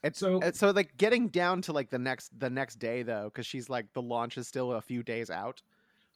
[0.02, 3.30] It's So- so so like getting down to like the next the next day though,
[3.32, 5.62] because she's like the launch is still a few days out.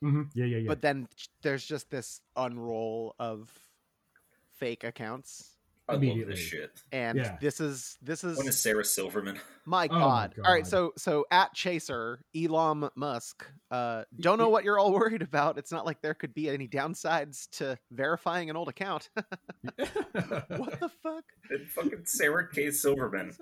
[0.03, 0.67] Mhm, Yeah, yeah, yeah.
[0.67, 1.07] But then
[1.41, 3.51] there's just this unroll of
[4.57, 5.55] fake accounts,
[5.95, 6.33] Immediately.
[6.33, 6.71] this shit.
[6.91, 7.37] and Yeah.
[7.41, 9.39] this is this is When is Sarah Silverman?
[9.65, 10.35] my Oh my god.
[10.45, 15.21] All right, so so at Chaser Elon Musk, uh, don't know what you're all worried
[15.21, 15.57] about.
[15.57, 19.09] It's not like there could be any downsides to verifying an old account.
[19.75, 21.23] what the fuck?
[21.49, 22.71] And fucking Sarah K.
[22.71, 23.33] Silverman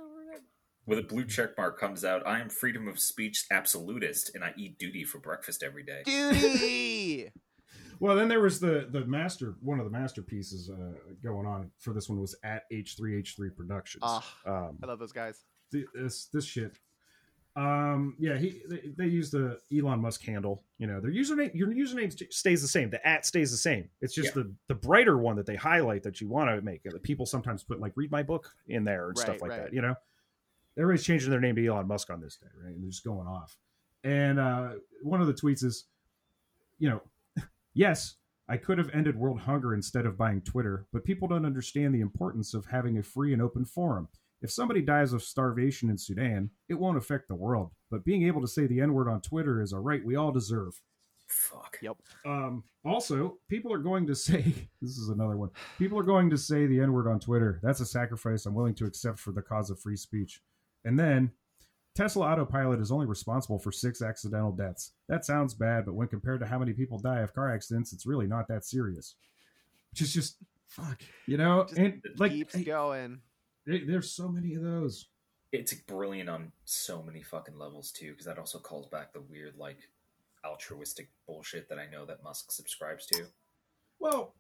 [0.86, 2.26] with a blue check mark comes out.
[2.26, 6.04] I am freedom of speech absolutist, and I eat duty for breakfast every day.
[6.06, 7.32] Duty.
[8.00, 11.94] Well, then there was the the master one of the masterpieces uh, going on for
[11.94, 14.04] this one was at H three H three Productions.
[14.06, 14.36] Ah.
[14.46, 15.40] um, I love those guys.
[15.72, 16.78] th- this this shit.
[17.56, 20.64] Um, yeah, he they, they use the Elon Musk handle.
[20.78, 22.92] You know, their username, your username stays the same.
[22.92, 23.90] The at stays the same.
[24.00, 26.84] It's just the the brighter one that they highlight that you want to make.
[26.84, 29.64] That people sometimes put like "read my book" in there and stuff like right.
[29.64, 29.74] that.
[29.74, 29.96] You know,
[30.78, 32.74] everybody's changing their name to Elon Musk on this day, right?
[32.74, 33.58] And they're just going off.
[34.04, 34.70] And uh,
[35.02, 35.86] one of the tweets is,
[36.78, 37.02] you know,
[37.78, 38.16] yes,
[38.50, 42.02] I could have ended world hunger instead of buying Twitter, but people don't understand the
[42.02, 44.08] importance of having a free and open forum.
[44.42, 47.72] If somebody dies of starvation in Sudan, it won't affect the world.
[47.90, 50.32] But being able to say the N word on Twitter is a right we all
[50.32, 50.80] deserve.
[51.28, 51.80] Fuck.
[51.82, 51.98] Yep.
[52.26, 54.42] Um, also, people are going to say
[54.82, 55.50] this is another one.
[55.78, 57.60] People are going to say the N word on Twitter.
[57.64, 60.42] That's a sacrifice I'm willing to accept for the cause of free speech.
[60.86, 61.32] And then
[61.98, 64.92] Tesla autopilot is only responsible for six accidental deaths.
[65.10, 68.06] That sounds bad, but when compared to how many people die of car accidents, it's
[68.06, 69.16] really not that serious.
[69.90, 71.64] Which is just fuck, you know.
[71.64, 73.20] Just and like, Keeps hey, going.
[73.66, 75.08] there- there's so many of those.
[75.52, 79.56] It's brilliant on so many fucking levels too, because that also calls back the weird
[79.58, 79.90] like
[80.46, 83.26] altruistic bullshit that I know that Musk subscribes to.
[83.98, 84.36] Well,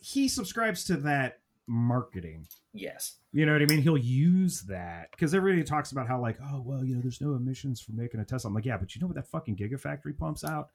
[0.00, 2.46] he subscribes to that marketing.
[2.72, 3.16] Yes.
[3.32, 3.82] You know what I mean?
[3.82, 7.34] He'll use that because everybody talks about how like, oh well, you know, there's no
[7.34, 8.48] emissions for making a Tesla.
[8.48, 10.68] I'm like, yeah, but you know what that fucking gigafactory pumps out?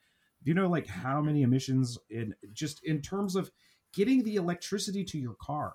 [0.44, 3.52] Do you know like how many emissions in just in terms of
[3.94, 5.74] getting the electricity to your car?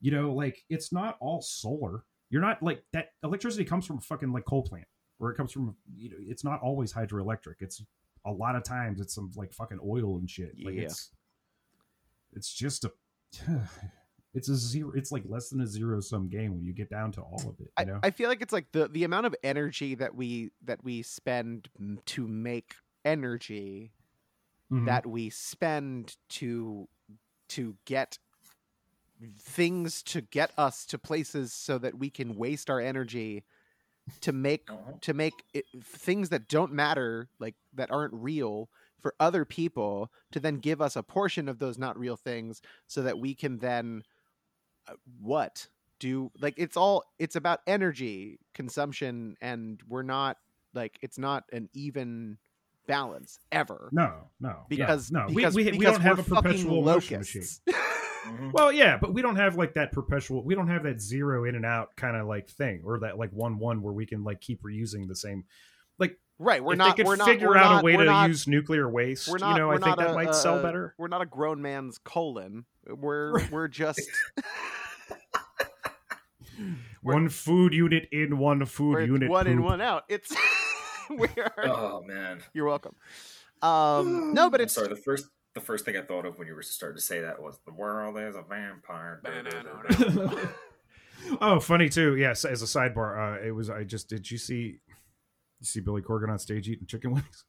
[0.00, 2.04] You know, like it's not all solar.
[2.30, 4.86] You're not like that electricity comes from a fucking like coal plant,
[5.20, 7.54] or it comes from you know, it's not always hydroelectric.
[7.60, 7.82] It's
[8.26, 10.52] a lot of times it's some like fucking oil and shit.
[10.62, 10.82] Like Yeah.
[10.82, 11.10] it's
[12.32, 12.90] it's just a
[14.34, 17.12] it's a zero it's like less than a zero sum game when you get down
[17.12, 17.72] to all of it.
[17.78, 18.00] You I, know?
[18.02, 21.68] I feel like it's like the the amount of energy that we that we spend
[22.06, 23.92] to make energy
[24.70, 24.86] Mhm.
[24.86, 26.88] that we spend to
[27.48, 28.18] to get
[29.38, 33.44] things to get us to places so that we can waste our energy
[34.22, 34.92] to make Uh-huh.
[35.02, 38.70] to make it, things that don't matter like that aren't real
[39.00, 43.02] for other people to then give us a portion of those not real things so
[43.02, 44.02] that we can then
[45.20, 45.66] what
[45.98, 50.36] do like it's all it's about energy consumption and we're not
[50.74, 52.36] like it's not an even
[52.86, 56.42] balance ever no, no, yeah, because no, because, we, we, we don't have we're a
[56.42, 57.40] perpetual motion machine.
[57.42, 57.60] locusts.
[58.24, 58.54] Mhm.
[58.54, 60.42] Well, yeah, but we don't have like that perpetual.
[60.42, 63.28] We don't have that zero in and out kind of like thing, or that like
[63.32, 65.44] one one where we can like keep reusing the same.
[65.98, 67.96] Like, right we're if not they could we're not figure we're out not, a way
[67.96, 70.10] we're to not, use nuclear waste, we're not you know, I we're think not that
[70.12, 70.94] a- might a- sell a- better.
[70.96, 74.00] we're not a grown man's colon we're we're just
[74.36, 74.48] we're-
[77.02, 79.28] One food unit in, one food we're unit.
[79.28, 80.34] one in one out it's
[81.10, 82.40] we are Oh man.
[82.54, 82.94] you're welcome
[83.60, 84.88] um no but I'm it's sorry.
[84.88, 87.40] The first the first thing I thought of when you were starting to say that
[87.42, 89.20] was the world is a vampire.
[91.40, 92.16] oh, funny too.
[92.16, 93.70] Yes, as a sidebar, uh, it was.
[93.70, 94.28] I just did.
[94.28, 94.80] You see,
[95.60, 97.44] you see Billy Corgan on stage eating chicken wings?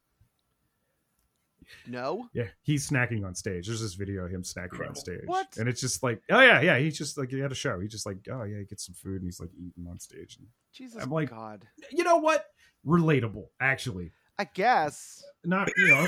[1.88, 3.68] No Yeah, he's snacking on stage.
[3.68, 5.22] There's this video of him snacking on stage.
[5.26, 5.56] What?
[5.58, 6.78] And it's just like, oh yeah, yeah.
[6.78, 7.80] He's just like he had a show.
[7.80, 10.38] He just like, oh yeah, he gets some food and he's like eating on stage.
[10.74, 12.46] jesus I'm like- god You know what?
[12.86, 14.12] Relatable, actually.
[14.38, 16.08] i guess Not you know.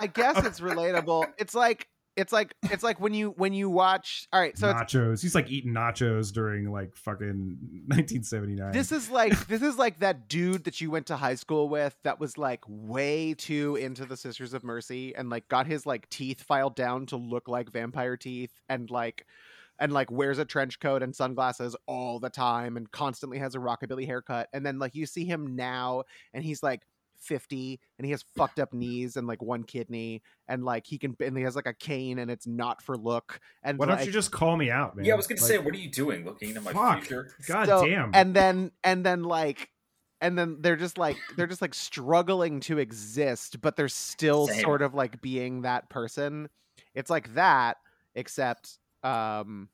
[0.00, 4.26] i guess it's relatable it's like it's like it's like when you when you watch
[4.32, 5.22] all right so nachos.
[5.22, 8.72] He's like eating nachos during like fucking 1979.
[8.72, 11.96] This is like this is like that dude that you went to high school with
[12.02, 16.10] that was like way too into the Sisters of Mercy and like got his like
[16.10, 19.24] teeth filed down to look like vampire teeth and like
[19.78, 23.58] and like wears a trench coat and sunglasses all the time and constantly has a
[23.58, 26.02] rockabilly haircut and then like you see him now
[26.34, 26.82] and he's like
[27.20, 31.16] 50 and he has fucked up knees and like one kidney and like he can
[31.20, 34.12] and he has like a cane and it's not for look and Why don't you
[34.12, 35.04] just call me out, man?
[35.04, 36.24] Yeah, I was gonna Like, say, what are you doing?
[36.24, 37.00] Looking into my fuck.
[37.00, 37.32] future?
[37.46, 38.10] God So- damn.
[38.14, 39.70] and then and then like
[40.20, 44.62] and then they're just like they're just like struggling to exist but they're still Same.
[44.62, 46.48] sort of like being that person
[46.94, 47.76] it's like that
[48.14, 49.68] except um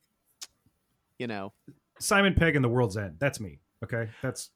[1.18, 1.52] you know
[2.00, 3.16] Simon Pegg and the World's End.
[3.20, 3.61] That's me.
[3.85, 4.50] Okay, that's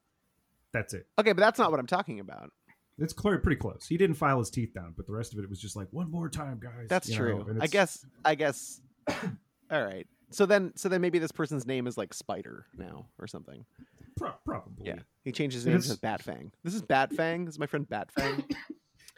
[0.73, 1.07] that's it.
[1.19, 2.51] okay but that's not what i'm talking about
[2.99, 3.87] It's clear, pretty close.
[3.89, 6.11] He didn't file his teeth down, but the rest of it was just like one
[6.11, 6.89] more time, guys.
[6.89, 8.81] that's you true and i guess i guess
[9.71, 13.27] all right so then so then maybe this person's name is like spider now or
[13.27, 13.65] something
[14.17, 14.87] pro- probably.
[14.89, 16.51] yeah he changed his name to Batfang.
[16.65, 17.45] this is Batfang.
[17.47, 18.45] this is my friend Batfang.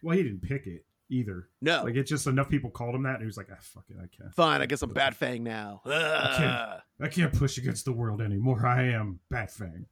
[0.03, 1.49] Well, he didn't pick it either.
[1.61, 3.85] no Like it's just enough people called him that, and he was like, "Ah, fuck
[3.91, 4.35] it, I can't.
[4.35, 8.65] fine i guess i'm bat fang now can't- I can't push against the world anymore.
[8.67, 9.85] I am Batfang."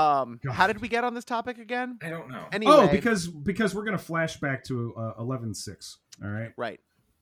[0.00, 0.52] Um, God.
[0.52, 1.98] how did we get on this topic again?
[2.02, 2.46] I don't know.
[2.52, 5.98] Anyway, Oh, because because we're gonna flash back to uh, eleven six.
[6.22, 6.52] All right.
[6.56, 6.80] right,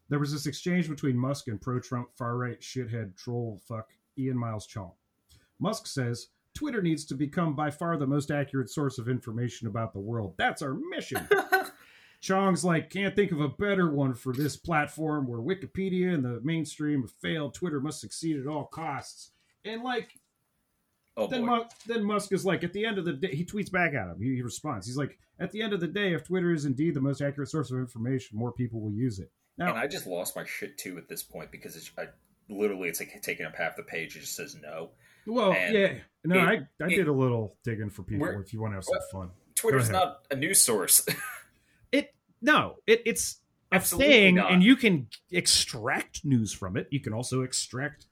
[0.08, 3.88] There was this exchange between Musk and pro-Trump far-right shithead troll fuck
[4.18, 4.92] Ian Miles Chong.
[5.60, 9.92] Musk says Twitter needs to become by far the most accurate source of information about
[9.92, 10.34] the world.
[10.36, 11.28] That's our mission.
[12.20, 16.40] Chong's like, can't think of a better one for this platform where Wikipedia and the
[16.42, 17.54] mainstream have failed.
[17.54, 19.30] Twitter must succeed at all costs.
[19.64, 20.18] And like,
[21.18, 21.44] Oh then.
[21.44, 24.08] Mu- then Musk is like, at the end of the day, he tweets back at
[24.08, 24.16] him.
[24.20, 24.86] He, he responds.
[24.86, 27.48] He's like, at the end of the day, if Twitter is indeed the most accurate
[27.50, 29.30] source of information, more people will use it.
[29.56, 32.04] Now, and I just lost my shit too at this point because it's I,
[32.48, 34.16] literally it's like taking up half the page.
[34.16, 34.90] It just says no.
[35.26, 35.92] well, and yeah,
[36.24, 36.42] no, it-
[36.80, 38.94] I, I it- did a little digging for people if you want to have some
[39.10, 39.30] fun.
[39.56, 41.04] Twitter's not a news source.
[41.90, 43.40] It no, it, it's
[43.72, 44.52] a Absolutely thing, not.
[44.52, 46.86] and you can extract news from it.
[46.90, 48.06] You can also extract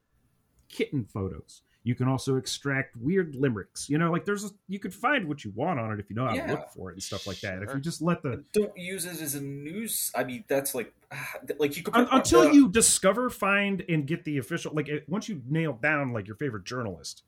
[0.69, 1.62] kitten photos.
[1.87, 3.88] You can also extract weird limericks.
[3.88, 6.16] You know, like there's a, you could find what you want on it if you
[6.16, 6.46] know how Yeah.
[6.49, 7.62] to look for it and stuff like that.
[7.62, 10.11] If you just let the Don't use it as a news.
[10.12, 10.92] I mean, that's like
[11.61, 15.29] like you could put- until uh, you discover, find, and get the official like once
[15.29, 17.22] you nail down like your favorite journalist,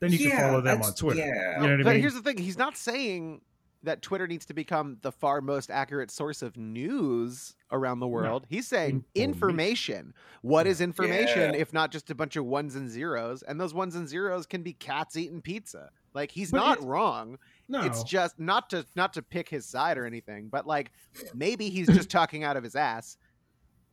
[0.00, 1.20] then you can follow them on Twitter.
[1.20, 1.60] yeah.
[1.60, 2.00] You know what I but mean?
[2.00, 3.42] here's the thing: he's not saying
[3.82, 8.46] that Twitter needs to become the far most accurate source of news around the world.
[8.48, 10.12] He's saying Information.
[10.42, 11.60] What is information Yeah.
[11.60, 13.42] if not just a bunch of ones and zeros?
[13.42, 15.90] And those ones and zeros can be cats eating pizza.
[16.12, 17.38] Like he's But not wrong.
[17.68, 20.90] no, It's just not to not to pick his side or anything, but like
[21.34, 23.16] maybe he's just talking out of his ass,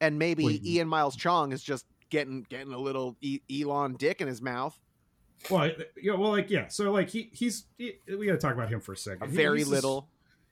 [0.02, 0.66] and maybe Wait.
[0.66, 4.78] Ian Miles Chong is just getting getting a little e- Elon dick in his mouth.
[5.50, 5.72] Well,
[6.02, 6.68] yeah, well, like yeah.
[6.68, 9.24] So like he he's he, we got to talk about him for a second.
[9.24, 10.08] A very he's little.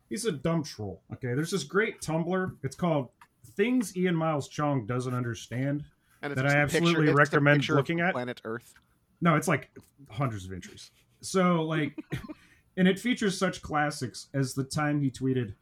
[0.09, 1.01] he's a dumb troll.
[1.13, 2.55] Okay, there's this great Tumblr.
[2.63, 3.09] It's called
[3.55, 5.83] "Things Ian Miles Chong Doesn't Understand."
[6.21, 8.13] That I I a picture- absolutely recommend picture of looking at.
[8.13, 8.73] Planet Earth.
[9.21, 9.71] No, it's like
[10.09, 10.91] hundreds of entries.
[11.21, 11.97] So like,
[12.77, 15.53] and it features such classics as the time he tweeted,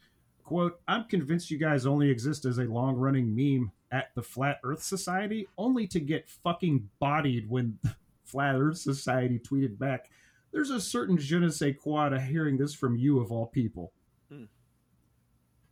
[0.44, 4.60] "quote I'm convinced you guys only exist as a long running meme at the Flat
[4.64, 7.78] Earth Society, only to get fucking bodied when
[8.34, 10.10] Flat Earth Society tweeted back."
[10.52, 13.92] There's a certain je ne sais quoi to hearing this from you of all people.
[14.30, 14.44] Hmm.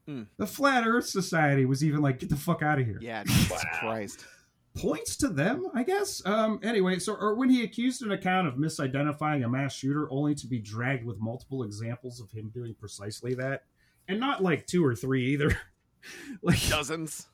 [0.07, 0.23] Hmm.
[0.37, 3.51] The Flat Earth Society was even like, "Get the fuck out of here." Yeah, Jesus
[3.51, 3.79] Wow.
[3.79, 4.25] Christ.
[4.73, 6.25] points to them, I guess.
[6.25, 10.33] Um, anyway, so or when he accused an account of misidentifying a mass shooter, only
[10.35, 13.65] to be dragged with multiple examples of him doing precisely that,
[14.07, 15.57] and not like two or three either.
[16.41, 17.27] like Dozens.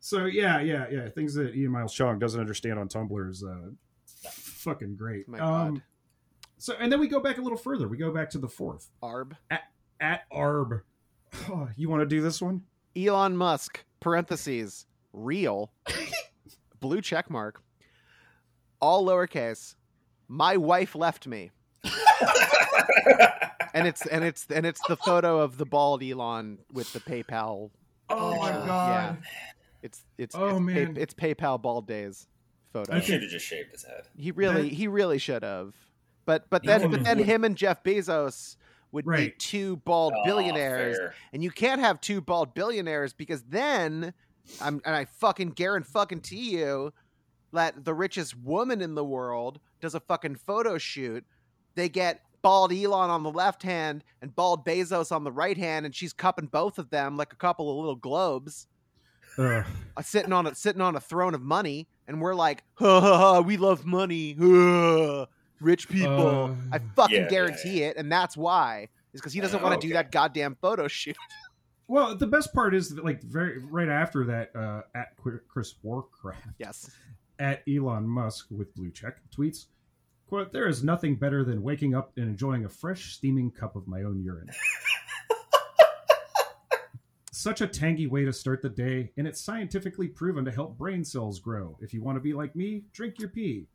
[0.00, 1.08] so, yeah, yeah, yeah.
[1.08, 3.70] Things that Ian Miles Chong doesn't understand on Tumblr is uh,
[4.62, 5.28] fucking great.
[5.28, 5.82] My um, God.
[6.58, 7.88] so, and then we go back a little further.
[7.88, 9.32] We go back to the fourth Arb.
[10.00, 10.82] at Arb.
[11.76, 12.62] you want to do this one?
[12.96, 15.72] Elon Musk, parentheses, real,
[16.80, 17.62] blue check mark,
[18.80, 19.74] all lowercase.
[20.28, 21.50] My wife left me.
[23.74, 27.70] And it's and it's and it's the photo of the bald Elon with the PayPal.
[28.10, 28.50] Oh my.
[28.50, 29.16] God.
[29.22, 29.28] Yeah.
[29.82, 32.26] It's it's Oh, it's, Pay- it's PayPal bald days
[32.72, 32.92] photo.
[32.94, 34.04] I He should have just shaved his head.
[34.16, 35.74] He really That- he really should have.
[36.24, 38.56] But but then but then him and Jeff Bezos
[38.92, 41.14] would be two bald Aw, billionaires fair.
[41.32, 44.12] and you can't have two bald billionaires because then
[44.60, 46.92] I'm and I fucking guarantee fucking to you
[47.52, 51.24] that the richest woman in the world does a fucking photo shoot.
[51.74, 55.86] They get bald Elon on the left hand and bald Bezos on the right hand,
[55.86, 58.66] and she's cupping both of them like a couple of little globes,
[59.38, 59.62] uh,
[60.02, 63.40] sitting on a sitting on a throne of money, and we're like, ha ha ha,
[63.40, 65.26] we love money, ha,
[65.60, 66.56] rich people.
[66.72, 69.64] Uh, I fucking yeah, yeah, guarantee it, and that's why is because he doesn't Uh,
[69.64, 71.16] want to do that goddamn photo shoot.
[71.88, 75.08] Well, the best part is that, like very right after that, uh, at
[75.46, 76.90] Chris Warcraft yes.
[77.38, 79.66] at Elon Musk with blue check tweets,
[80.26, 83.86] "quote There is nothing better than waking up and enjoying a fresh, steaming cup of
[83.86, 84.48] my own urine.
[87.42, 91.04] Such a tangy way to start the day, and it's scientifically proven to help brain
[91.04, 91.76] cells grow.
[91.80, 93.66] If you want to be like me, drink your pee."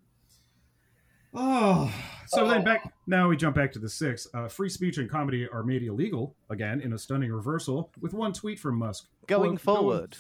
[1.33, 1.93] Oh,
[2.27, 2.63] so then Oh.
[2.63, 4.25] back now we jump back to the six.
[4.33, 8.31] Uh, free speech and comedy are made illegal again in a stunning reversal with one
[8.31, 9.09] tweet from Musk.
[9.27, 10.17] Going Quote, forward.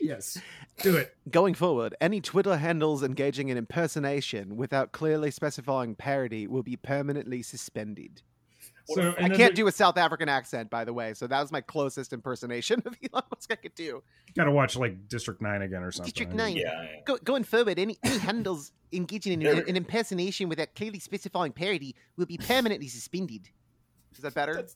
[0.00, 0.40] Yes,
[0.82, 1.14] do it.
[1.30, 7.42] Going forward, any Twitter handles engaging in impersonation without clearly specifying parody will be permanently
[7.42, 8.22] suspended.
[8.86, 11.40] What So I can't the- do a South African accent, by the way, so that
[11.40, 14.02] was my closest impersonation of Elon Musk I could do.
[14.36, 16.10] Gotta watch like District Nine again or something.
[16.12, 16.56] District 9.
[16.56, 16.88] Yeah, yeah.
[17.04, 21.52] Go, going forward, any, any handles engaging in There- an, an impersonation without clearly specifying
[21.52, 23.48] parody will be permanently suspended.
[24.14, 24.66] Is that better?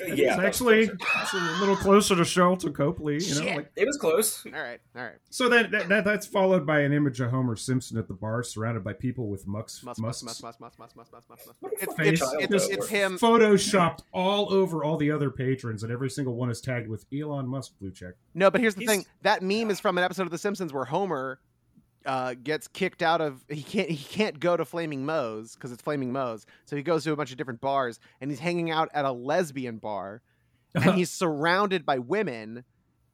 [0.00, 0.34] Yeah.
[0.34, 3.40] it's actually it's a little closer to Sharlto Copley, you know.
[3.42, 3.56] Shit.
[3.56, 4.46] Like, it was close.
[4.46, 5.16] all right, all right.
[5.30, 8.42] so then that, that that's followed by an image of Homer Simpson at the bar,
[8.44, 11.62] surrounded by people with mucks, Must, musks, must, must, must, must, must, must, must, must.
[11.62, 12.22] What It's, fucking it's,
[12.52, 13.18] it's, it's him.
[13.18, 17.48] photoshopped all over all the other patrons, and every single one is tagged with Elon
[17.48, 18.14] Musk blue check.
[18.34, 19.06] No, but here's the He's- thing.
[19.22, 21.40] That meme is from an episode of The Simpsons where Homer
[22.06, 25.82] uh, gets kicked out of he can't he can't go to Flaming Moe's because it's
[25.82, 26.46] Flaming Moe's.
[26.64, 29.12] So he goes to a bunch of different bars and he's hanging out at a
[29.12, 30.22] lesbian bar
[30.74, 32.64] and he's surrounded by women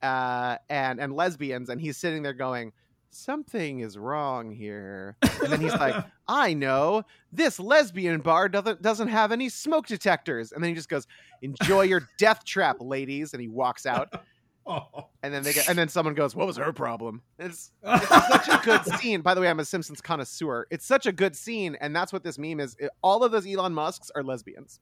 [0.02, 2.72] uh, and and lesbians and he's sitting there going
[3.14, 5.16] something is wrong here.
[5.22, 7.04] And then he's like i know.
[7.32, 10.52] This lesbian bar doesn't doesn't have any smoke detectors.
[10.52, 11.06] And then he just goes
[11.42, 13.32] enjoy your death trap ladies.
[13.32, 14.24] And he walks out
[14.66, 15.08] Oh.
[15.22, 18.48] and then they get, and then someone goes, "What was her problem?" It's, it's such
[18.48, 19.20] a good scene.
[19.20, 20.66] By the way, I'm a Simpsons connoisseur.
[20.70, 22.76] It's such a good scene, and that's what this meme is.
[22.78, 24.80] It- all of those Elon Musks are lesbians.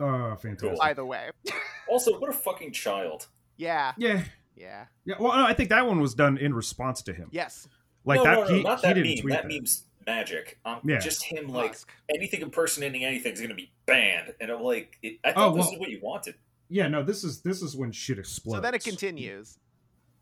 [0.00, 0.78] oh, fantastic.
[0.78, 1.30] By the way,
[1.88, 3.28] Also, what a fucking child.
[3.56, 4.22] yeah, Yeah.
[4.56, 7.28] yeah, Yeah, well, no, I think that one was done in response to him.
[7.32, 7.68] yes.
[8.04, 9.18] Like no, that, no, no, he, not he that didn't meme.
[9.22, 9.48] tweet that that.
[9.48, 10.58] meme's magic.
[10.64, 10.98] Um, Yeah.
[10.98, 11.88] Just him, like, Musk.
[12.12, 14.34] anything impersonating anything is going to be banned.
[14.40, 16.34] And I'm like, it, I Oh, thought this well- is what you wanted.
[16.72, 18.56] Yeah, no, this is this is when shit explodes.
[18.56, 19.58] So then it continues.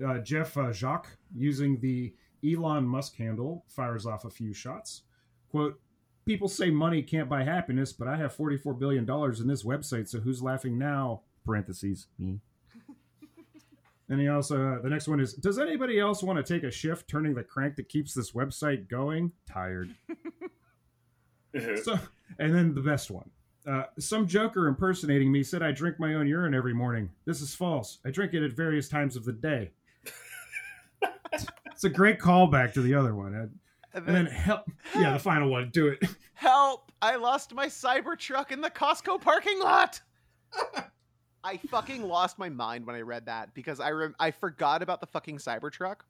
[0.05, 2.12] uh, Jeph uh, Jacques, using the
[2.44, 5.03] Elon Musk handle, fires off a few shots.
[5.51, 5.78] Quote,
[6.26, 10.18] People say money can't buy happiness, but I have $44 billion in this website, so
[10.20, 11.22] who's laughing now?
[11.44, 12.40] Parentheses, me.
[14.09, 16.70] and he also, uh, the next one is Does anybody else want to take a
[16.70, 19.32] shift turning the crank that keeps this website going?
[19.48, 19.94] Tired.
[21.82, 21.98] So,
[22.38, 23.28] and then the best one.
[23.66, 27.11] Uh, some joker impersonating me said I drink my own urine every morning.
[27.26, 27.98] This is false.
[28.04, 29.70] I drink it at various times of the day.
[31.72, 33.34] it's a great callback to the other one.
[33.34, 33.58] And,
[33.92, 34.70] And and then then, help.
[34.94, 35.70] Yeah, the final one.
[35.70, 36.02] Do it.
[36.34, 36.90] help!
[37.02, 40.00] I lost my Cybertruck in the Costco parking lot.
[41.42, 45.00] I fucking lost my mind when I read that because I rem- I forgot about
[45.00, 46.00] the fucking Cybertruck,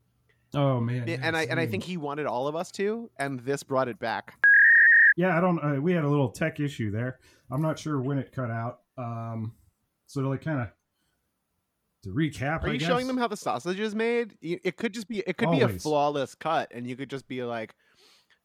[0.54, 1.08] Oh man.
[1.08, 3.98] And I and I think he wanted all of us to, and this brought it
[3.98, 4.34] back.
[5.16, 5.58] Yeah, I don't.
[5.58, 7.18] Uh, we had a little tech issue there.
[7.50, 8.80] I'm not sure when it cut out.
[8.96, 9.52] Um,
[10.06, 10.68] so to like kind of
[12.04, 14.36] to recap, Are I you guess, showing them how the sausage is made?
[14.40, 17.42] It could just be it could be a flawless cut, and you could just be
[17.42, 17.74] like,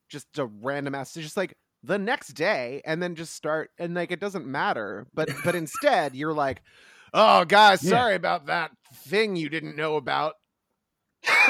[0.09, 4.11] just a random ass, just like the next day, and then just start, and like
[4.11, 5.07] it doesn't matter.
[5.13, 6.61] But but instead, you're like,
[7.13, 7.91] oh guys, Yeah.
[7.91, 8.72] sorry about that
[9.07, 10.34] thing you didn't know about.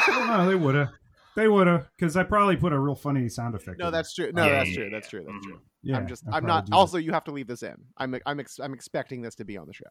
[0.08, 0.90] Well, no, they would have.
[1.36, 3.78] They would have, because I probably put a real funny sound effect.
[3.80, 4.32] No, in that's true.
[4.32, 4.84] No, Yeah, that's yeah, true.
[4.86, 4.90] yeah.
[4.92, 5.24] That's true.
[5.26, 5.50] That's Mhm.
[5.50, 5.62] true.
[5.84, 6.66] Yeah, I'm just I I'm not.
[6.66, 6.76] do that.
[6.78, 7.76] Also, you have to leave this in.
[7.98, 9.86] I'm I'm ex- I'm expecting this to be on the show.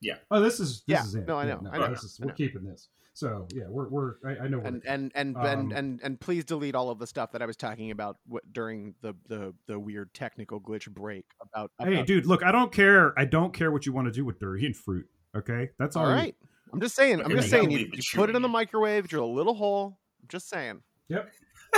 [0.00, 0.16] Yeah.
[0.30, 1.26] Oh, this is this Yeah, is it.
[1.26, 2.34] no, I Yeah, know, I know, this is, we're know.
[2.34, 2.88] keeping this.
[3.14, 4.60] So yeah, we're we're I, I know.
[4.60, 7.46] and and and Um, and and and please delete all of the stuff that I
[7.46, 11.72] was talking about w- during the the the weird technical glitch break about.
[11.80, 13.18] hey, dude, look, I don't care.
[13.18, 15.06] I don't care what you want to do with durian fruit.
[15.36, 16.04] Okay, that's all.
[16.04, 16.36] all you- right.
[16.72, 17.20] I'm just saying.
[17.22, 17.70] I'm just saying.
[17.70, 19.98] You, you put it in the microwave, drill a little hole.
[20.22, 20.82] I'm just saying.
[21.08, 21.30] Yep.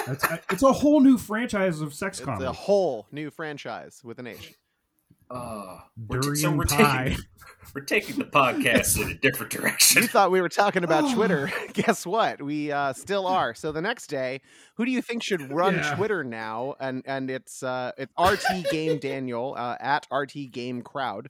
[0.07, 2.47] That's, it's a whole new franchise of sex It's comedy.
[2.47, 4.55] a whole new franchise with an H.
[5.31, 5.79] Uh,
[6.09, 7.09] we're t- Durian so we're pie.
[7.11, 7.25] taking,
[7.75, 10.03] we're taking the podcast in a different direction.
[10.03, 11.15] You thought we were talking about Oh.
[11.15, 11.53] Twitter.
[11.73, 12.43] Guess what?
[12.43, 13.55] We uh, still are.
[13.55, 14.41] So the next day,
[14.77, 15.95] who do you think should run Yeah.
[15.95, 16.75] Twitter now?
[16.81, 21.29] And and it's uh, it's RT Game Daniel uh, at RT Game Crowd.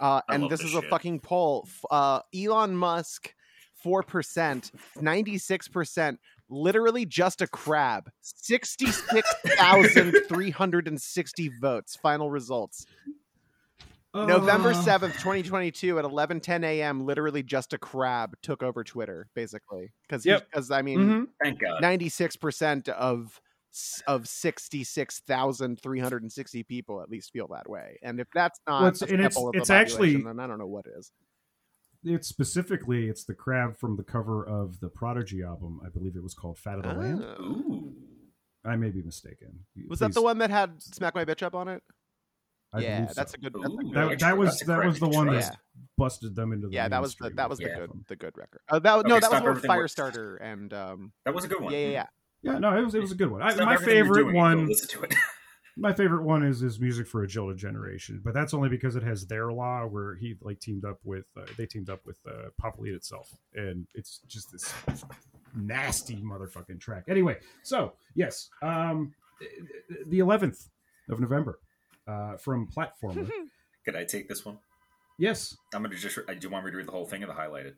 [0.00, 1.68] Uh, and this this is a fucking poll.
[1.90, 3.34] Uh, Elon Musk,
[3.74, 6.18] four percent, ninety six percent.
[6.54, 8.10] Literally just a crab.
[8.20, 11.96] Sixty six thousand three hundred and sixty votes.
[11.96, 12.86] Final results.
[14.14, 17.04] November Uh, 7th, 2022 at 11:10 a.m.
[17.04, 20.52] literally just a crab took over Twitter basically cuz Yep.
[20.52, 21.26] cuz I mean mhm.
[21.42, 21.82] Thank God.
[21.82, 23.40] 96% of
[24.06, 27.98] of 66,360 people at least feel that way.
[28.02, 30.38] And if that's not Well, it's- a it's- sample of the it's actually- population, then
[30.38, 31.10] I don't know what is.
[32.04, 35.80] It's specifically it's the crab from the cover of the Prodigy album.
[35.84, 37.42] I believe it was called "Fat of the Land." Oh.
[37.42, 37.92] Ooh.
[38.66, 39.60] I may be mistaken.
[39.88, 41.82] Was that the one that had "Smack My Bitch Up" on it?
[42.72, 43.14] I yeah, believe so.
[43.20, 43.52] that's a good.
[43.54, 44.20] That's a good That, record.
[44.20, 45.48] that was that was the one choice.
[45.48, 45.58] that
[45.96, 47.36] busted them into the yeah, that was the mainstream.
[47.36, 47.76] that was the Yeah.
[47.76, 48.60] good the good record.
[48.68, 49.84] Uh, that was, no, that was stop the one with everything
[50.14, 51.72] Firestarter and um That was a good one.
[51.72, 52.06] yeah yeah yeah.
[52.42, 53.40] Yeah, no, it was it was a good one.
[53.42, 55.14] I, my favorite doing one, Listen to it.
[55.76, 59.02] my favorite one is is music for a jilted generation, but that's only because it
[59.02, 62.48] has their law where he like teamed up with uh, they teamed up with uh,
[62.58, 64.72] Pop Will Eat Itself, and it's just this
[65.56, 67.04] nasty motherfucking track.
[67.08, 69.14] Anyway, so yes, um,
[70.06, 70.68] the 11th
[71.08, 71.58] of November
[72.06, 73.30] uh, from Platformer.
[73.84, 74.58] Could I take this one?
[75.18, 75.56] yes.
[75.74, 76.18] I'm gonna just.
[76.28, 77.74] I do want me to read the whole thing of the highlighted.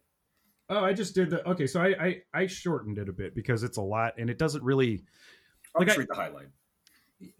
[0.68, 1.66] Oh, I just did the okay.
[1.66, 4.62] So I, I I shortened it a bit because it's a lot, and it doesn't
[4.62, 5.02] really.
[5.74, 6.46] I'll Like just I- read the highlight.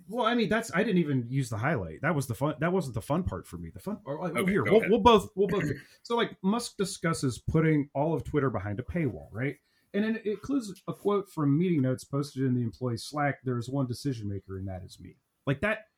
[0.09, 2.01] Well, I mean, that's I didn't even use the highlight.
[2.03, 2.55] That was the fun.
[2.61, 3.70] That wasn't the fun part for me.
[3.70, 3.99] The fun.
[4.07, 5.64] Oh, or, Okay, here, we'll, we'll both we'll both.
[6.03, 9.57] so, like Musk discusses putting all of Twitter behind a paywall, right?
[9.93, 13.39] And then it includes a quote from meeting notes posted in the employee Slack.
[13.45, 15.16] There is one decision maker, and that is me.
[15.47, 15.89] Like that.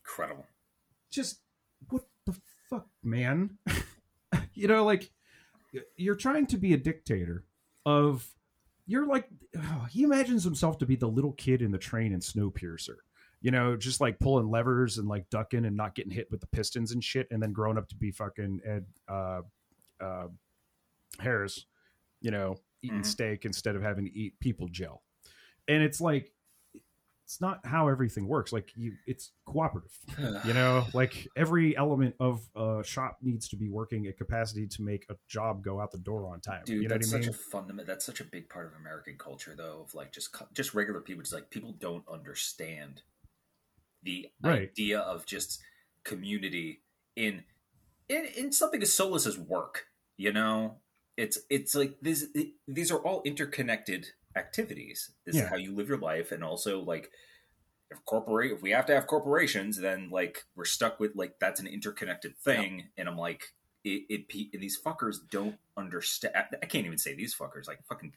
[0.00, 0.46] Incredible.
[1.10, 1.40] Just
[1.88, 2.34] what the
[2.68, 3.58] fuck, man?
[4.54, 5.10] you know, like
[5.96, 7.44] you're trying to be a dictator
[7.84, 8.26] of
[8.86, 12.20] you're like oh, he imagines himself to be the little kid in the train in
[12.20, 12.96] Snowpiercer.
[13.46, 16.48] You know, just like pulling levers and like ducking and not getting hit with the
[16.48, 19.42] pistons and shit, and then growing up to be fucking Ed uh,
[20.00, 20.26] uh,
[21.20, 21.66] Harris.
[22.20, 23.06] You know, eating Mhm.
[23.06, 25.04] steak instead of having to eat people gel,
[25.68, 26.32] and it's like
[27.24, 28.52] it's not how everything works.
[28.52, 29.96] Like you, it's cooperative
[30.44, 34.82] you know like every element of a shop needs to be working at capacity to
[34.82, 37.16] make a job go out the door on time Dude, you know what that's i
[37.16, 37.86] mean such a fundamental.
[37.86, 39.82] That's such a big part of American culture, though.
[39.82, 43.02] Of like just just regular people, just like people don't understand
[44.06, 44.70] the Right.
[44.70, 45.60] idea of just
[46.04, 46.82] community
[47.16, 47.44] in
[48.08, 49.88] in in something as soulless as work.
[50.16, 50.80] You know,
[51.16, 52.26] it's it's like this.
[52.34, 55.10] It, these are all interconnected activities.
[55.26, 55.42] This Yeah.
[55.44, 57.10] is how you live your life, and also like
[57.90, 61.60] if corporate if we have to have corporations, then like we're stuck with like that's
[61.60, 62.90] an interconnected thing.
[62.96, 63.54] And I'm like,
[63.84, 66.34] it, it these fuckers don't understand.
[66.62, 68.14] I can't even say these fuckers, like fucking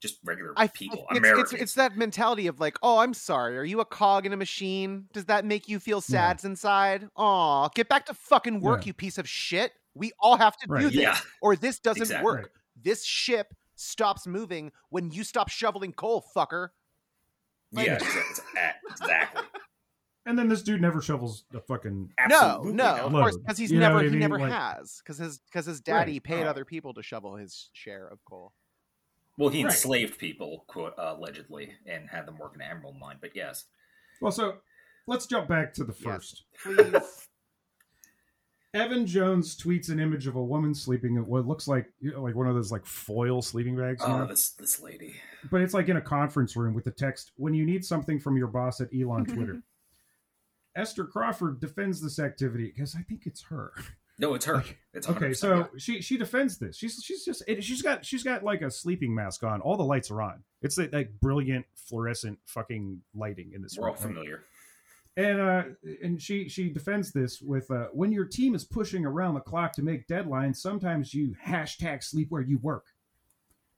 [0.00, 1.52] just regular I people, it's, Americans.
[1.54, 3.58] it's it's that mentality of like, oh, I'm sorry.
[3.58, 5.06] Are you a cog in a machine?
[5.12, 7.08] Does that make you feel sad inside?
[7.16, 8.88] Aw, get back to fucking work, Yeah.
[8.90, 9.72] you piece of shit.
[9.94, 10.82] We all have to do Right.
[10.84, 12.24] this, yeah, or this doesn't Exactly.
[12.24, 12.36] work.
[12.42, 12.46] Right.
[12.80, 16.68] This ship stops moving when you stop shoveling coal, fucker.
[17.72, 18.70] Like- yeah, exactly.
[18.90, 19.42] exactly.
[20.26, 23.00] and then this dude never shovels the fucking No, Absolutely no, not.
[23.00, 24.20] of course, because he's You never what I he mean?
[24.20, 26.22] never Like- has because his because his daddy Right.
[26.22, 26.50] paid Oh.
[26.50, 28.52] other people to shovel his share of coal.
[29.38, 29.72] Well, he Right.
[29.72, 33.16] enslaved people, quote, uh, allegedly, and had them work in an emerald mine.
[33.20, 33.64] But yes,
[34.20, 34.58] well so
[35.06, 36.02] let's jump back to the Yes.
[36.02, 37.28] first Please.
[38.74, 42.22] evan jones tweets an image of a woman sleeping in what looks like you know,
[42.22, 44.26] like one of those like foil sleeping bags you oh, know?
[44.26, 45.14] this this lady.
[45.50, 48.36] but it's like in a conference room with the text when you need something from
[48.36, 49.62] your boss at elon twitter
[50.76, 53.72] esther crawford defends this activity because i think it's her
[54.18, 54.64] No, it's her.
[54.94, 55.64] It's okay so yeah.
[55.76, 59.14] she she defends this she's she's just it, she's got she's got like a sleeping
[59.14, 63.62] mask on all the lights are on it's like, like brilliant fluorescent fucking lighting in
[63.62, 64.08] this we're all room, right?
[64.08, 64.44] familiar.
[65.16, 65.62] and uh
[66.02, 69.72] and she she defends this with uh when your team is pushing around the clock
[69.72, 72.86] to make deadlines sometimes you hashtag sleep where you work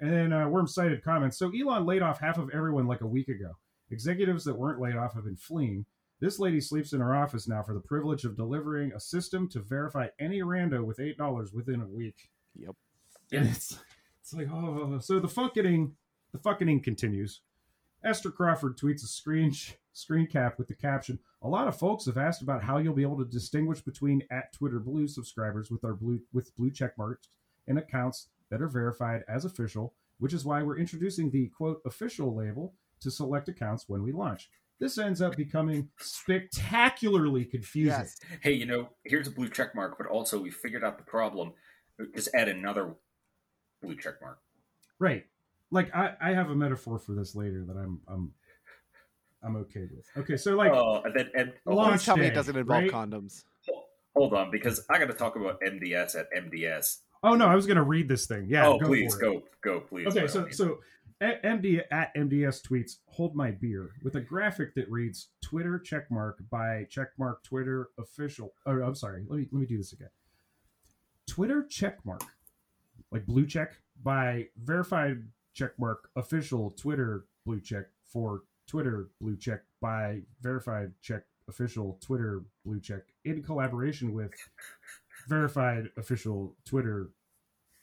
[0.00, 3.06] and then uh worm cited comments so elon laid off half of everyone like a
[3.06, 3.52] week ago
[3.90, 5.84] executives that weren't laid off have been fleeing
[6.20, 9.60] this lady sleeps in her office now for the privilege of delivering a system to
[9.60, 12.74] verify any rando with eight dollars within a week Yep.
[13.32, 13.78] and it's
[14.20, 14.98] it's like oh, oh, oh.
[14.98, 15.94] so the fucking
[16.32, 17.40] the fucking continues
[18.02, 19.52] Esther Crawford tweets a screen
[19.92, 23.02] screen cap with the caption: "A lot of folks have asked about how you'll be
[23.02, 27.28] able to distinguish between at Twitter Blue subscribers with our blue with blue check marks
[27.68, 32.34] and accounts that are verified as official, which is why we're introducing the quote official
[32.34, 34.48] label to select accounts when we launch.
[34.80, 37.92] This ends up becoming spectacularly confusing.
[37.98, 38.18] Yes.
[38.40, 41.52] Hey, you know, here's a blue check mark, but also we figured out the problem.
[42.14, 42.94] Just add another
[43.82, 44.38] blue check mark.
[44.98, 45.26] Right.
[45.70, 48.32] Like I, I have a metaphor for this later that I'm I'm
[49.42, 50.06] I'm okay with.
[50.16, 52.82] Okay, so like Oh, and then and A launch Please tell me it doesn't involve
[52.84, 52.90] right?
[52.90, 53.44] condoms.
[54.16, 56.98] hold on, because I got to talk about MDS at MDS.
[57.22, 58.46] oh no, I was gonna read this thing.
[58.48, 58.66] Yeah.
[58.66, 59.22] oh, go please for it.
[59.22, 60.06] go, go, please.
[60.08, 60.76] Okay, so so A-
[61.20, 66.86] MD at MDS tweets hold my beer with a graphic that reads Twitter checkmark by
[66.90, 68.54] checkmark Twitter official.
[68.64, 69.24] Oh, I'm sorry.
[69.28, 70.08] Let me let me do this again.
[71.26, 72.22] Twitter checkmark,
[73.12, 75.22] like blue check by verified
[75.54, 82.80] checkmark official Twitter blue check for Twitter blue check by verified check official Twitter blue
[82.80, 84.32] check in collaboration with
[85.28, 87.10] verified official Twitter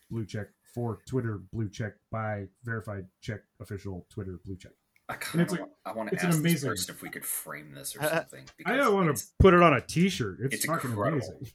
[0.09, 0.47] blue check
[0.77, 4.73] for Twitter blue check by verified check official Twitter blue check.
[5.09, 7.25] I kind of like- I want to it's an ask this person if we could
[7.25, 8.43] frame this or something.
[8.43, 10.37] I because don't want to put it on a T-shirt.
[10.39, 11.27] It's, it's fucking incredible.
[11.27, 11.51] amazing.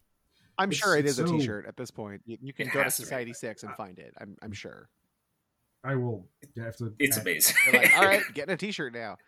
[0.58, 2.22] I'm It's- sure it's is a so- T-shirt at this point.
[2.26, 3.04] You, you can go to has to.
[3.04, 4.12] Society6 and find it.
[4.20, 4.88] I'm, I'm sure.
[5.84, 6.92] I will have to.
[6.98, 7.56] It's add- amazing.
[7.72, 9.18] Like, all right, getting a T-shirt now.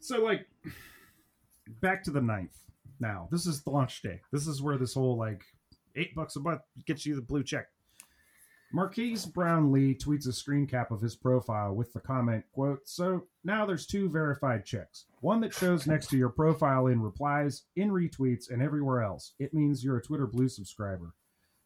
[0.00, 0.46] So like,
[1.80, 2.56] back to the ninth.
[2.98, 4.20] Now this is the launch day.
[4.32, 5.42] This is where this whole like
[5.96, 7.66] eight bucks a month gets you the blue check.
[8.74, 13.64] Marques Brownlee tweets a screen cap of his profile with the comment, quote, So now
[13.64, 15.04] there's two verified checks.
[15.20, 19.34] One that shows next to your profile in replies, in retweets, and everywhere else.
[19.38, 21.14] It means you're a Twitter Blue subscriber.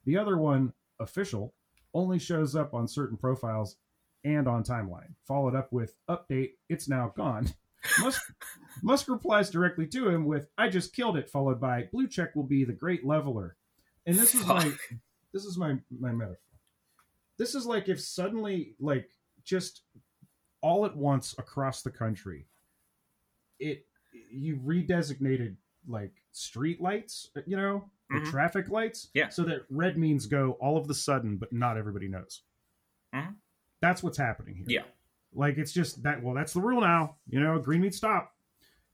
[0.05, 1.55] The other one, official,
[1.95, 3.77] only shows up on certain profiles
[4.23, 5.15] and on timeline.
[5.27, 7.55] Followed up with update, it's now gone.
[8.01, 8.21] Musk,
[8.83, 12.45] Musk replies directly to him with, I just killed it, followed by blue check will
[12.45, 13.57] be the great leveler.
[14.05, 14.73] And this is my
[15.33, 16.48] this is my my metaphor.
[17.39, 19.09] This is like if suddenly like
[19.45, 19.83] just
[20.61, 22.47] all at once across the country
[23.61, 23.87] it
[24.31, 28.31] you redesignated like street lights, you know, the Mhm.
[28.31, 29.09] traffic lights.
[29.15, 29.29] Yeah.
[29.29, 32.43] So that red means go all of the sudden, but not everybody knows.
[33.15, 33.37] Mhm.
[33.81, 34.67] That's what's happening here.
[34.69, 34.85] Yeah.
[35.33, 36.23] Like it's just that.
[36.23, 37.17] Well, that's the rule now.
[37.29, 38.35] You know, green means stop,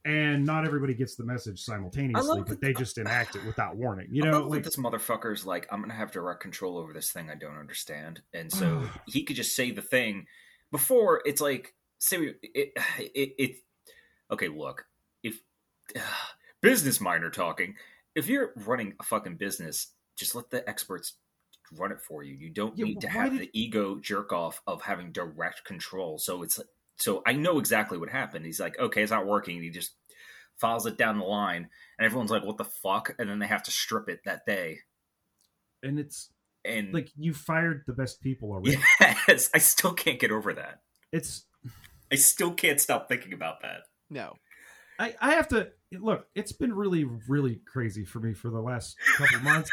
[0.04, 4.08] and not everybody gets the message simultaneously, but they just enact it without warning.
[4.10, 7.34] You know, like this motherfucker's like, I'm gonna have direct control over this thing I
[7.34, 10.26] don't understand, and so he could just say the thing
[10.70, 13.56] before it's like, say it, it, it
[14.30, 14.48] okay.
[14.48, 14.84] Look,
[15.22, 15.40] if
[16.60, 17.74] business minor talking,
[18.14, 21.14] if you're running a fucking business, just let the experts
[21.72, 22.34] run it for you.
[22.34, 26.18] You don't Yeah, need to have did- the ego jerk off of having direct control.
[26.18, 26.60] So it's
[26.96, 28.44] so I know exactly what happened.
[28.46, 29.56] He's like, okay, it's not working.
[29.56, 29.92] And He just
[30.56, 31.68] files it down the line,
[31.98, 34.78] and everyone's like, "What the fuck?" And then they have to strip it that day.
[35.82, 36.30] and it's
[36.64, 38.78] And like you fired the best people already.
[39.28, 40.80] yes, I still can't get over that.
[41.12, 41.44] It's
[42.12, 43.80] I still can't stop thinking about that.
[44.10, 44.34] No.
[44.98, 46.28] I, I have to look.
[46.36, 49.70] It's been really, really crazy for me for the last couple months.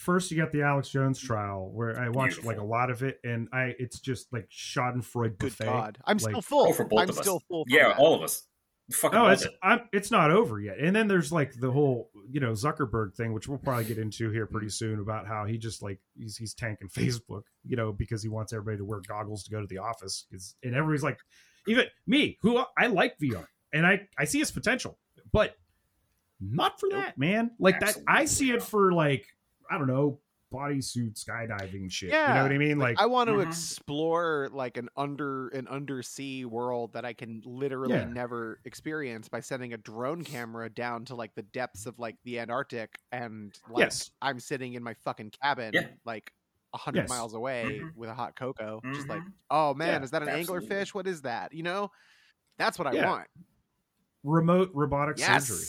[0.00, 2.48] First, you got the Alex Jones trial, where I watched Beautiful.
[2.52, 5.54] like a lot of it, and I it's just like Schadenfreude Good.
[5.58, 5.98] God.
[6.06, 6.72] I'm Like- still full.
[6.72, 7.22] For both I'm of us.
[7.22, 7.66] still full.
[7.68, 7.98] Yeah, that.
[7.98, 8.46] all of us.
[8.92, 9.52] Fucking No, it's it.
[9.62, 10.78] I'm, it's not over yet.
[10.78, 14.30] And then there's like the whole you know Zuckerberg thing, which we'll probably get into
[14.30, 14.72] here pretty mm.
[14.72, 18.54] soon about how he just like he's he's tanking Facebook, you know, because he wants
[18.54, 20.24] everybody to wear goggles to go to the office.
[20.32, 21.18] 'Cause- and everybody's like,
[21.68, 23.44] even me, who I like VR,
[23.74, 24.98] and I I see its potential,
[25.30, 25.56] but
[26.40, 27.04] not for Nope.
[27.04, 27.50] that, man.
[27.58, 29.26] Like that, I Absolutely see it for like
[29.70, 30.20] I don't know
[30.52, 32.08] bodysuit skydiving shit.
[32.10, 32.26] Yeah.
[32.30, 32.76] you know what I mean?
[32.78, 33.46] Like, I want to Mhm.
[33.46, 38.06] explore like an under an undersea world that I can literally Yeah.
[38.06, 42.40] never experience by sending a drone camera down to like the depths of like the
[42.40, 44.10] Antarctic and like Yes.
[44.20, 45.86] I'm sitting in my fucking cabin Yeah.
[46.04, 46.32] like
[46.74, 47.08] a hundred Yes.
[47.10, 47.94] miles away Mhm.
[47.94, 49.32] with a hot cocoa, just like, Mhm.
[49.50, 50.66] oh man, Yeah, is that an absolutely.
[50.68, 50.92] anglerfish?
[50.94, 51.52] What is that?
[51.52, 51.92] You know,
[52.58, 53.28] that's what I want.
[54.24, 55.46] remote robotic Yes.
[55.46, 55.66] surgery.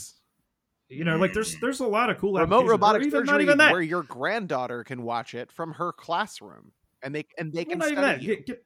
[0.92, 3.58] You know, like there's there's a lot of cool remote robotic even, surgery Not even
[3.60, 3.72] that.
[3.72, 7.82] where your granddaughter can watch it from her classroom and they and they Well, can
[7.82, 8.22] study that.
[8.22, 8.36] you.
[8.36, 8.66] Get, get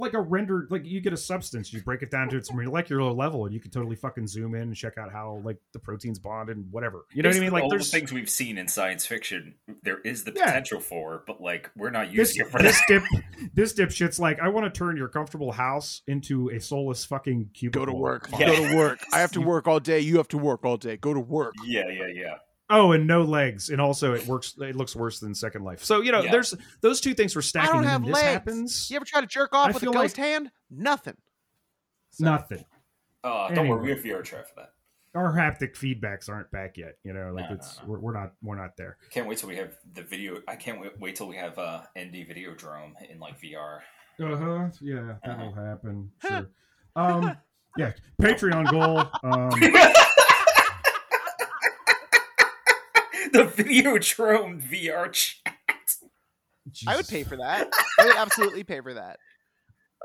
[0.00, 3.12] like a rendered, like you get a substance, you break it down to its molecular
[3.12, 6.18] level, and you can totally fucking zoom in and check out how like the proteins
[6.18, 7.04] bond and whatever.
[7.12, 7.52] You know what I mean?
[7.52, 10.46] Like all there's the things we've seen in science fiction, there is the Yeah.
[10.46, 13.02] potential for, but like we're not this using it for this that.
[13.12, 17.50] dip this dipshit's like I want to turn your comfortable house into a soulless fucking
[17.54, 17.86] cubicle.
[17.86, 18.28] Go to work.
[18.38, 18.46] Yeah.
[18.46, 19.00] Go to work.
[19.12, 20.00] I have to work all day.
[20.00, 20.96] You have to work all day.
[20.96, 21.54] Go to work.
[21.64, 22.34] Yeah, yeah, yeah.
[22.70, 24.54] Oh, and no legs, and also it works.
[24.60, 25.82] It looks worse than Second Life.
[25.84, 26.30] So you know, Yeah.
[26.30, 27.70] there's those two things were I stacking.
[27.72, 28.26] don't and have this legs.
[28.26, 28.90] happens.
[28.90, 30.50] You ever try to jerk off I with a ghost like- hand?
[30.70, 31.16] Nothing.
[32.10, 32.64] So- Nothing.
[33.22, 33.68] Uh, don't Anyway.
[33.76, 34.72] worry, we have VR chat for that.
[35.14, 36.94] Our haptic feedbacks aren't back yet.
[37.02, 37.84] You know, like No, no, it's no.
[37.88, 38.96] We're, we're not we're not there.
[39.10, 40.40] Can't wait till we have the video.
[40.46, 43.80] I can't wait, wait till we have uh, ND Videodrome in like VR.
[44.22, 44.68] Uh huh.
[44.80, 45.14] Yeah, Uh-huh.
[45.24, 46.12] that'll happen.
[46.26, 46.46] Sure.
[46.94, 47.36] um.
[47.76, 47.92] Yeah.
[48.22, 49.00] Patreon goal.
[49.24, 49.50] Um.
[53.32, 55.54] the Videodrome VR chat.
[56.86, 57.68] I would pay for that.
[57.98, 59.18] I would absolutely pay for that.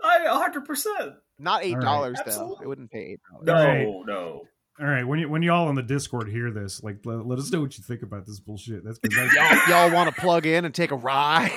[0.04, 0.66] I 100.
[0.66, 1.82] percent Not eight right.
[1.84, 2.32] dollars though.
[2.32, 2.66] Absolutely.
[2.66, 3.46] I wouldn't pay eight dollars.
[3.46, 4.06] No, Right.
[4.08, 4.42] no.
[4.80, 5.04] All right.
[5.08, 7.78] When you when y'all on the Discord hear this, like, let, let us know what
[7.78, 8.84] you think about this bullshit.
[8.84, 11.52] That's 'cause I- Y'all, y'all want to plug in and take a ride?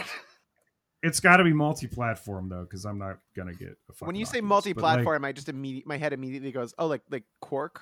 [1.02, 3.76] it's got to be multi-platform though, because I'm not gonna get.
[4.00, 7.02] A when you say Oculus, multi-platform, I just immediate my head immediately goes, oh, like
[7.10, 7.80] like Quark.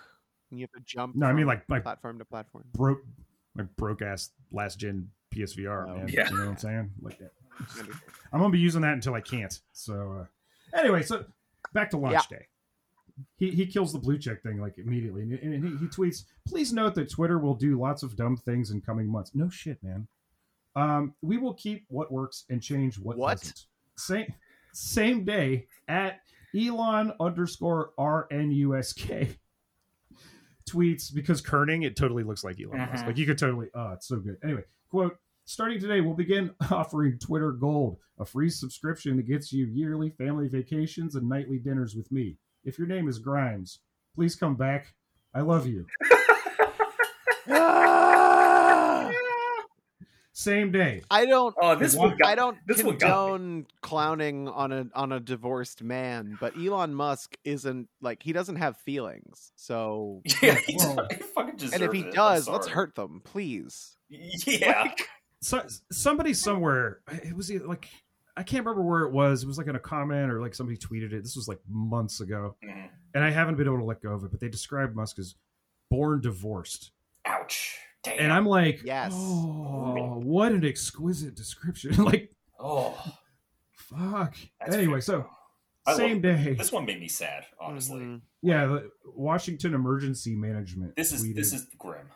[0.50, 1.16] And you have to jump.
[1.16, 2.64] No, I mean, like- like- platform to platform.
[2.78, 2.96] like
[3.56, 6.08] broke, like broke ass last gen PSVR, Oh, man.
[6.08, 6.28] yeah.
[6.30, 6.90] You know what I'm saying?
[7.02, 7.32] Like that.
[8.32, 9.58] I'm gonna be using that until I can't.
[9.72, 10.26] So
[10.74, 11.24] uh, anyway, so
[11.72, 12.46] back to launch day.
[13.38, 16.72] He he kills the blue check thing like immediately, and, and he, he tweets, "Please
[16.74, 20.06] note that Twitter will do lots of dumb things in coming months." No shit, man.
[20.74, 23.38] Um, we will keep what works and change what, What?
[23.38, 23.64] doesn't.
[23.96, 24.34] Same
[24.74, 26.20] same day at
[26.54, 29.36] Elon underscore RNUSK
[30.68, 33.04] tweets because kerning it totally looks like Elon Musk.
[33.04, 33.06] Mhm.
[33.06, 33.68] Like you could totally.
[33.74, 34.36] Oh, it's so good.
[34.42, 35.16] Anyway, quote.
[35.48, 40.48] Starting today, we'll begin offering Twitter Gold, a free subscription that gets you yearly family
[40.48, 42.36] vacations and nightly dinners with me.
[42.64, 43.78] If your name is Grimes,
[44.16, 44.92] please come back.
[45.34, 45.86] I love you.
[50.38, 51.00] Same day.
[51.10, 51.54] I don't.
[51.62, 53.10] Oh, this Why- one got I don't this one got me.
[53.32, 58.56] condone clowning on a on a divorced man, but Elon Musk isn't like he doesn't
[58.56, 59.52] have feelings.
[59.56, 62.12] So, Yeah, he, does- he fucking deserves and if he it.
[62.12, 63.96] Does, let's hurt them, please.
[64.10, 64.92] Yeah.
[65.40, 67.88] So, somebody somewhere, it was like,
[68.36, 69.42] I can't remember where it was.
[69.42, 71.22] It was like in a comment or like somebody tweeted it.
[71.22, 72.56] This was like months ago.
[72.62, 72.90] Mhm.
[73.14, 75.34] And I haven't been able to let go of it, but they described Musk as
[75.90, 76.90] born divorced.
[77.24, 77.78] Ouch.
[78.06, 78.18] Damn.
[78.24, 79.12] And I'm like, Yes.
[79.14, 81.94] oh, what an exquisite description.
[82.04, 82.94] like, oh.
[83.72, 84.34] fuck.
[84.60, 85.00] That's anyway, fair.
[85.02, 85.26] so
[85.86, 86.54] I same day.
[86.58, 88.00] This one made me sad, honestly.
[88.00, 88.20] Mhm.
[88.42, 90.96] Yeah, the Washington Emergency Management.
[90.96, 92.06] This is tweeted- this is grim.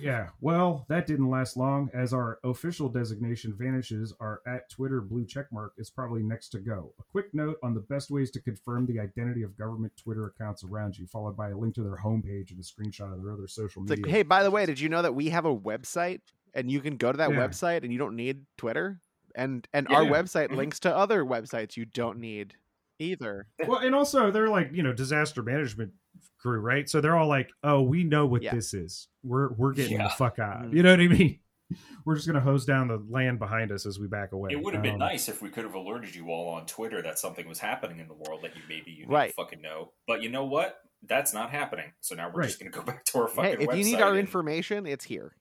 [0.00, 1.90] Yeah, well, that didn't last long.
[1.94, 6.92] As our official designation vanishes, our at Twitter blue checkmark is probably next to go.
[6.98, 10.64] A quick note on the best ways to confirm the identity of government Twitter accounts
[10.64, 13.48] around you, followed by a link to their homepage and a screenshot of their other
[13.48, 14.04] social media.
[14.04, 16.20] like, hey, by the way, did you know that we have a website
[16.54, 17.36] and you can go to that Yeah.
[17.36, 19.00] website and you don't need Twitter?
[19.34, 20.10] And and our Yeah.
[20.10, 22.54] website links to other websites you don't need
[22.98, 23.46] either.
[23.66, 25.92] well, and also they're like you know disaster management
[26.40, 26.88] crew, right?
[26.88, 28.54] So they're all like, oh, we know what Yeah.
[28.54, 29.08] this is.
[29.22, 30.04] We're we're getting Yeah.
[30.04, 30.62] the fuck out.
[30.64, 30.74] Mhm.
[30.76, 31.40] You know what I mean?
[32.06, 34.50] We're just gonna hose down the land behind us as we back away.
[34.52, 37.02] It would have been Um, nice if we could have alerted you all on Twitter
[37.02, 39.26] that something was happening in the world that you maybe you Right.
[39.26, 39.92] didn't fucking know.
[40.06, 40.80] But you know what?
[41.02, 41.92] That's not happening.
[42.00, 42.46] So now we're Right.
[42.46, 44.86] just going to go back to our Hey, fucking if you need our and- information,
[44.86, 45.36] it's here.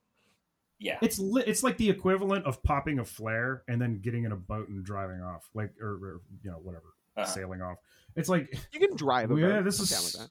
[0.80, 4.34] yeah, It's li- it's like the equivalent of popping a flare and then getting in
[4.34, 7.26] a boat and driving off, like or, or you know whatever, Uh-huh.
[7.26, 7.78] sailing off.
[8.18, 10.30] It's like You can drive a yeah, this is down with that.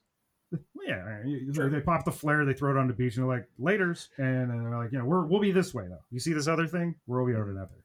[0.86, 1.22] Yeah,
[1.52, 1.68] Sure.
[1.68, 4.50] they pop the flare, they throw it on the beach, and they're like later's, and
[4.50, 6.02] then they're like, you know, we're we'll be this way though.
[6.10, 6.94] You see this other thing?
[7.06, 7.82] We'll be over that there.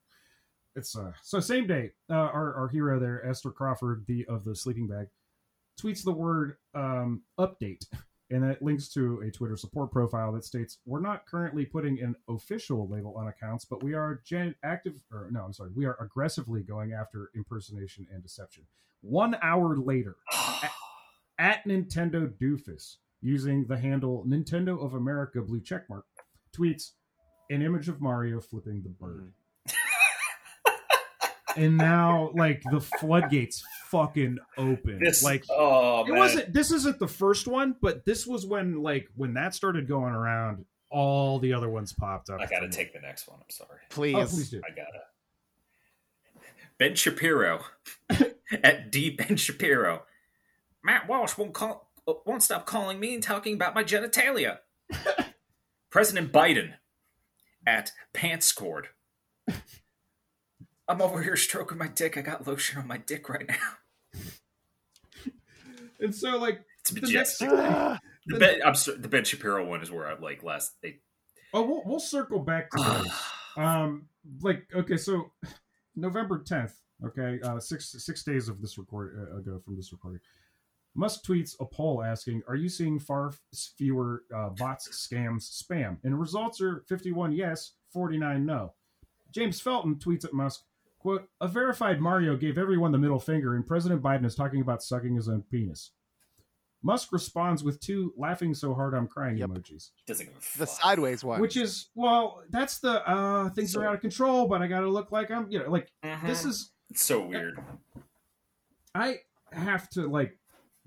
[0.76, 1.92] It's uh so same day.
[2.10, 5.08] Uh, our our hero there, Esther Crawford, the of the sleeping bag,
[5.82, 7.86] tweets the word um update.
[8.30, 12.16] And that links to a Twitter support profile that states, "We're not currently putting an
[12.30, 15.98] official label on accounts, but we are gen- active, or no, I'm sorry, we are
[16.00, 18.64] aggressively going after impersonation and deception."
[19.02, 20.16] One hour later,
[21.40, 26.04] at Nintendo Doofus using the handle Nintendo of America blue checkmark
[26.56, 26.92] tweets
[27.50, 29.34] an image of Mario flipping the bird.
[29.68, 29.76] Mm-hmm.
[31.58, 35.00] And now like the floodgates fucking open.
[35.04, 36.18] this like oh it man.
[36.18, 40.14] wasn't this isn't the first one, but this was when like when that started going
[40.14, 42.40] around, all the other ones popped up.
[42.40, 43.40] I got to from- take the next one.
[43.42, 43.80] I'm sorry.
[43.90, 44.16] Please.
[44.16, 44.62] Oh, please do.
[44.66, 45.02] I gotta.
[46.78, 47.66] Ben Shapiro
[48.64, 50.04] at D Ben Shapiro.
[50.84, 54.60] Matt Walsh won't call, uh, won't stop calling me and talking about my genitalia.
[55.92, 56.74] President Biden
[57.66, 58.86] at Pantscord.
[60.88, 62.18] I'm over here stroking my dick.
[62.18, 63.56] I got lotion on my dick right now.
[66.00, 67.50] And so like It's the next majestic.
[67.54, 70.72] Ah, The ben, I'm sorry, the Ben Shapiro one is where I like last.
[70.82, 71.00] They,
[71.54, 73.08] Oh, we'll, we'll circle back to those.
[73.58, 74.08] um,
[74.42, 75.32] like okay, so
[75.96, 76.74] November tenth,
[77.06, 80.22] okay, uh, six six days of this record uh, ago from this recording.
[80.94, 83.34] Musk tweets a poll asking, "Are you seeing far
[83.78, 88.74] fewer uh, bots, scams, spam?" And results are fifty-one yes, forty-nine no.
[89.32, 90.62] James Felton tweets at Musk,
[91.00, 94.84] "Quote: A verified Mario gave everyone the middle finger, and President Biden is talking about
[94.84, 95.92] sucking his own penis."
[96.84, 99.50] Musk responds with two laughing so hard I'm crying Yep.
[99.52, 99.92] emojis.
[99.96, 100.82] he doesn't give a the fuck.
[100.82, 101.40] sideways one.
[101.40, 105.12] Which is well, that's the uh things are out of control, but I gotta look
[105.12, 106.26] like I'm you know, like Mhm.
[106.28, 107.64] this is It's so weird.
[108.96, 109.20] I
[109.52, 110.38] have to like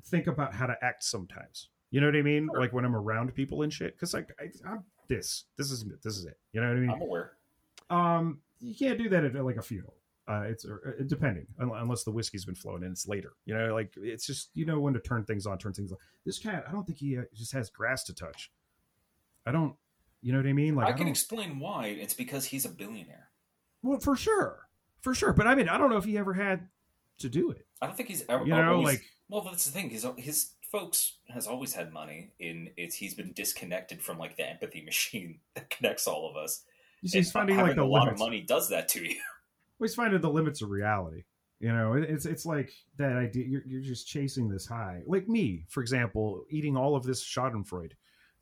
[0.05, 1.68] think about how to act sometimes.
[1.90, 2.48] You know what I mean?
[2.50, 2.61] Sure.
[2.61, 3.98] Like when I'm around people and shit.
[3.98, 5.44] Cause like I, I'm this.
[5.57, 6.02] This is it.
[6.02, 6.36] This is it.
[6.52, 6.90] You know what I mean?
[6.90, 7.32] I'm aware.
[7.90, 9.94] Um, you can't do that at like a funeral.
[10.26, 10.76] Uh, it's uh,
[11.07, 13.34] depending unless the whiskey's been flowing and it's later.
[13.44, 15.98] You know, like it's just you know when to turn things on, turn things on.
[16.24, 18.50] This cat, I don't think he uh, just has grass to touch.
[19.46, 19.74] I don't.
[20.22, 20.74] You know what I mean?
[20.74, 21.88] Like I I can explain why.
[21.88, 23.28] It's because he's a billionaire.
[23.82, 24.66] Well, for sure,
[25.02, 25.34] for sure.
[25.34, 26.68] But I mean, I don't know if he ever had
[27.18, 27.66] to do it.
[27.82, 28.44] I don't think he's ever.
[28.46, 29.91] You know, like Well, that's the thing.
[29.91, 32.33] His uh, his folks has always had money.
[32.39, 36.62] In it's he's been disconnected from like the empathy machine that connects all of us.
[37.03, 39.16] you he's And finding like the a lot of money does that to you.
[39.81, 41.25] Well, he's finding the limits of reality.
[41.59, 43.45] You know, it's it's like that idea.
[43.45, 45.03] You're you're just chasing this high.
[45.05, 47.91] Like me, for example, eating all of this Schadenfreude.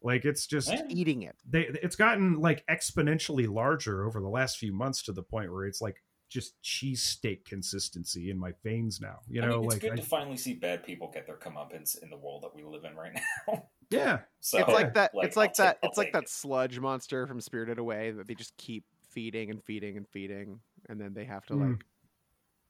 [0.02, 0.82] Like it's just Yeah.
[0.90, 1.34] eating it.
[1.48, 5.64] they it's gotten like exponentially larger over the last few months to the point where
[5.64, 6.02] it's like
[6.32, 9.20] just cheesesteak consistency in my veins now.
[9.28, 11.36] You I know, mean, it's like good I- to finally see bad people get their
[11.36, 13.12] comeuppance in the world that we live in right
[13.48, 13.64] now.
[13.90, 15.14] yeah, so it's like that.
[15.14, 15.82] like, it's like I'll that.
[15.82, 16.28] take- it's like take that it.
[16.28, 21.00] sludge monster from Spirited Away that they just keep feeding and feeding and feeding, and
[21.00, 21.70] then they have to Mm.
[21.72, 21.84] like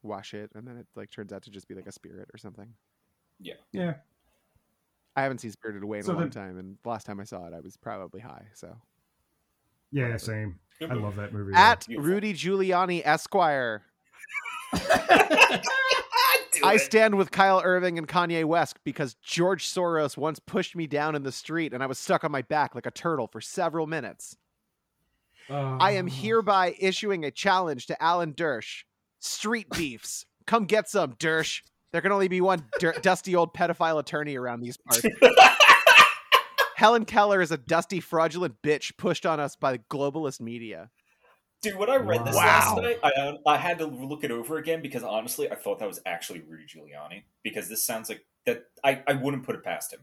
[0.03, 2.39] wash it, and then it like turns out to just be like a spirit or
[2.39, 2.75] something.
[3.39, 3.55] yeah.
[3.73, 3.95] Yeah.
[5.15, 7.21] I haven't seen Spirited Away in So a long then- time, and the last time
[7.21, 8.47] I saw it, I was probably high.
[8.55, 8.77] So
[9.93, 10.19] Yeah, Whatever.
[10.19, 10.59] same.
[10.89, 11.53] I love that movie.
[11.55, 12.11] at Beautiful.
[12.11, 13.83] Rudy Giuliani Esquire,
[16.65, 21.15] I stand with Kyrie Irving and Kanye West because George Soros once pushed me down
[21.15, 23.87] in the street, and I was stuck on my back like a turtle for several
[23.87, 24.37] minutes.
[25.51, 26.11] I am Oh.
[26.11, 28.85] hereby issuing a challenge to Alan Dersh.
[29.19, 30.25] Street beefs.
[30.47, 31.63] Come get some, Dersh.
[31.93, 35.03] There can only be one dir- dusty old pedophile attorney around these parts.
[36.83, 40.91] Helen Keller is a dusty, fraudulent bitch pushed on us by the globalist media.
[41.63, 42.43] Dude, when I read this Wow.
[42.45, 45.87] last night, I, I had to look it over again because honestly, I thought that
[45.87, 47.23] was actually Rudy Giuliani.
[47.45, 48.65] Because this sounds like that.
[48.83, 50.01] I, I wouldn't put it past him.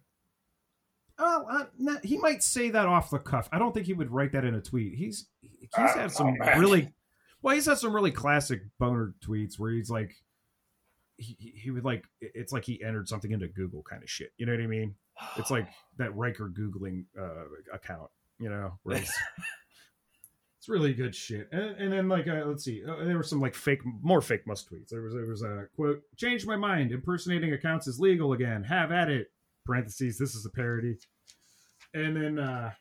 [1.18, 3.50] Oh, uh, no, he might say that off the cuff.
[3.52, 4.94] I don't think he would write that in a tweet.
[4.96, 6.94] He's he's had some Oh, really
[7.42, 7.56] well.
[7.56, 10.16] He's had some really classic boner tweets where he's like,
[11.18, 14.32] he, he- he would like, it's like he entered something into Google kind of shit.
[14.38, 14.96] You know what I mean?
[15.38, 15.68] It's like
[15.98, 18.10] that Riker googling uh, account.
[18.40, 19.12] You know, where it's,
[20.60, 21.50] it's really good shit.
[21.52, 24.48] And, and then like, uh, let's see, uh, there were some like fake, more fake
[24.48, 24.90] must tweets.
[24.90, 26.92] There was there was a quote: "Changed my mind.
[26.92, 28.64] Impersonating accounts is legal again.
[28.64, 29.32] Have at it."
[29.66, 30.18] Parentheses.
[30.18, 30.98] This is a parody.
[31.94, 32.72] And then uh,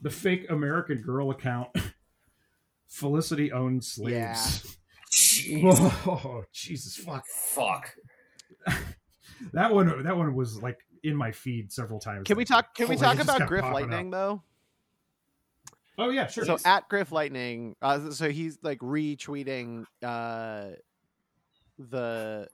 [0.00, 1.68] the fake American Girl account.
[2.88, 4.76] Felicity owns slaves.
[5.12, 5.62] Jeez.
[5.62, 7.24] Whoa, Jesus fuck.
[7.26, 7.92] Fuck.
[9.52, 12.26] That one that one was like in my feed several times.
[12.26, 12.74] Can we talk?
[12.74, 14.12] Can we talk about Griff Lightning up.
[14.12, 14.42] though?
[15.98, 16.44] Oh yeah, sure.
[16.44, 20.70] So at Griff Lightning, uh, so he's like retweeting uh,
[21.78, 22.48] the.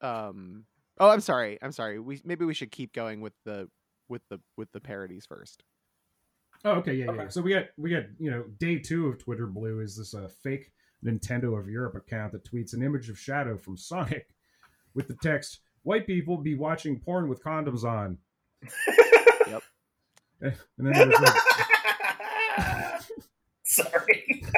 [0.00, 0.64] Um,
[0.98, 1.58] oh, I'm sorry.
[1.62, 2.00] I'm sorry.
[2.00, 3.68] We maybe we should keep going with the
[4.08, 5.62] with the with the parodies first.
[6.64, 7.28] Oh, okay, yeah, yeah.
[7.28, 10.28] So we got we got you know day two of Twitter Blue is this uh,
[10.42, 10.72] fake
[11.04, 14.26] Nintendo of Europe account that tweets an image of Shadow from Sonic
[14.94, 18.18] with the text "White people be watching porn with condoms on."
[19.48, 19.62] Yep.
[20.42, 21.34] And then there's like,
[23.64, 24.42] Sorry.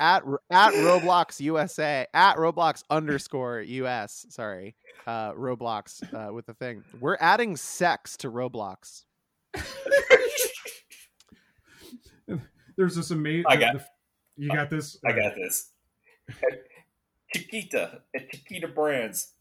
[0.00, 4.26] At at Roblox USA at Roblox underscore US.
[4.30, 4.74] Sorry,
[5.06, 6.82] uh, Roblox uh, with the thing.
[6.98, 9.04] We're adding sex to Roblox.
[12.76, 13.44] there's this amazing.
[13.48, 13.76] I got-
[14.36, 14.98] you got this.
[15.06, 15.70] I got this.
[17.34, 19.34] Chiquita at Chiquita Brands.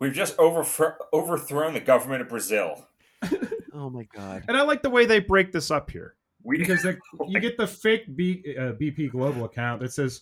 [0.00, 2.86] We've just overthro- overthrown the government of Brazil.
[3.72, 4.44] Oh my god.
[4.48, 6.96] And I like the way they break this up here We because they,
[7.28, 10.20] you get the fake B, uh, BP Global account that says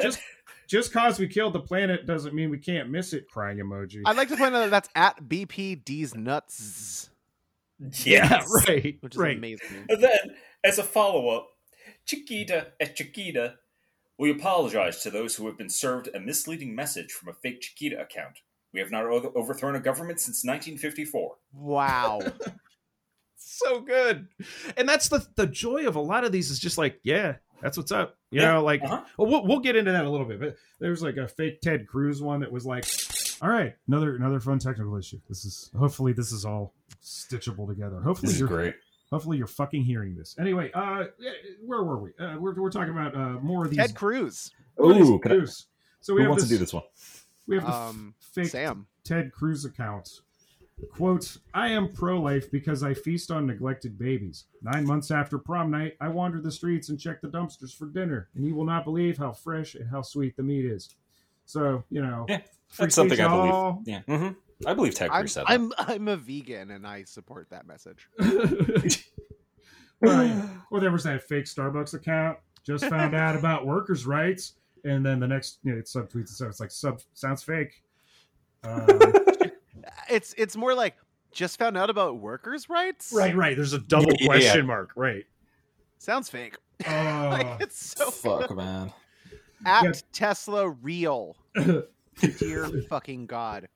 [0.00, 0.18] just
[0.66, 3.28] just cause we killed the planet doesn't mean we can't miss it.
[3.28, 4.02] Crying emoji.
[4.04, 7.10] I'd like to point out that that's at BPD's nuts,
[8.04, 8.46] yes.
[8.66, 9.36] right, which is right.
[9.36, 9.84] amazing.
[9.88, 11.48] And then, as a follow up,
[12.06, 13.56] Chiquita at Chiquita,
[14.18, 18.00] we apologize to those who have been served a misleading message from a fake Chiquita
[18.00, 18.40] account.
[18.72, 21.36] We have not overthrown a government since 1954.
[21.54, 22.20] Wow.
[23.38, 24.26] so good
[24.76, 27.76] and that's the the joy of a lot of these is just like yeah that's
[27.76, 29.02] what's up you Yeah, know like uh-huh.
[29.16, 31.86] well, we'll we'll get into that a little bit but there's like a fake ted
[31.86, 32.84] cruz one that was like
[33.40, 38.00] all right another another fun technical issue this is hopefully this is all stitchable together
[38.00, 38.74] hopefully you're great.
[39.12, 41.04] hopefully you're fucking hearing this anyway uh
[41.64, 44.50] where were we uh, we're, we're talking about uh more of these Ted Cruz.
[44.78, 45.44] more Ooh, can I,
[46.00, 46.84] so we who have wants this, to do this one?
[47.46, 48.86] We have the Um, fake Sam.
[49.04, 50.20] Ted Cruz account.
[50.92, 54.44] Quote, I am pro life because I feast on neglected babies.
[54.60, 58.28] Nine months after prom night, I wander the streets and check the dumpsters for dinner,
[58.34, 60.90] and you will not believe how fresh and how sweet the meat is.
[61.46, 62.40] So, you know, Yeah,
[62.78, 63.54] That's something I believe.
[63.54, 63.82] all.
[63.86, 64.28] Yeah, hmm
[64.66, 65.50] I believe Ted Cruz said that.
[65.52, 68.08] I'm I'm a vegan and I support that message.
[70.00, 70.46] Right.
[70.70, 72.38] Well, there was that fake Starbucks account.
[72.66, 74.54] Just found out about workers' rights,
[74.86, 76.28] and then the next, you know, it subtweets.
[76.30, 77.82] So it's like sub sounds fake.
[78.64, 78.86] Um,
[80.08, 80.96] It's it's more like
[81.32, 83.12] just found out about workers' rights.
[83.14, 83.56] right, right.
[83.56, 84.62] There's a double Yeah, yeah, question yeah.
[84.66, 84.90] mark.
[84.96, 85.24] Right.
[85.98, 86.56] Sounds fake.
[86.86, 88.56] Uh, like it's so Fuck, good.
[88.56, 88.92] man.
[89.64, 89.92] At Yeah.
[90.12, 91.36] Tesla real.
[92.38, 93.68] Dear fucking god.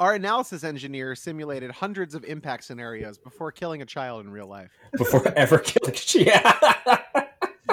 [0.00, 4.72] Our analysis engineer simulated hundreds of impact scenarios before killing a child in real life.
[4.96, 6.98] Before I ever killing yeah.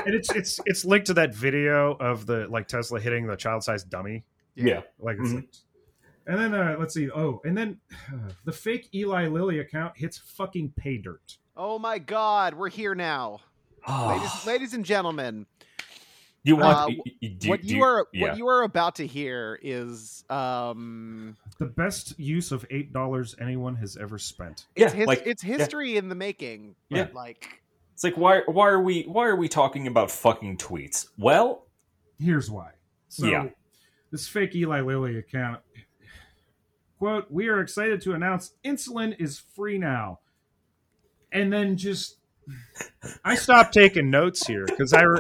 [0.09, 3.89] And it's it's it's linked to that video of the like Tesla hitting the child-sized
[3.89, 4.23] dummy.
[4.55, 4.81] yeah.
[4.99, 5.35] Like, it's Mhm.
[5.35, 5.49] like
[6.27, 7.09] and then uh, let's see.
[7.11, 7.79] Oh, and then
[8.45, 11.37] the fake Eli Lilly account hits fucking pay dirt.
[11.57, 13.39] Oh my god, we're here now.
[13.87, 15.45] ladies, ladies and gentlemen,
[16.43, 18.21] you want uh, you- you- do- what do you are yeah.
[18.27, 23.75] what you are about to hear is um The best use of eight dollars anyone
[23.77, 24.67] has ever spent.
[24.75, 26.75] yeah, it's, his, like it's history in the making.
[26.89, 27.07] Yeah.
[27.13, 27.61] Like
[27.99, 31.07] it's like why why are we why are we talking about fucking tweets?
[31.17, 31.65] Well,
[32.17, 32.71] Here's why.
[33.09, 33.47] So Yeah.
[34.09, 35.59] this fake Eli Lilly account
[36.97, 40.19] quote, we are excited to announce insulin is free now.
[41.33, 42.19] And then just
[43.25, 45.19] I stopped taking notes here because I re-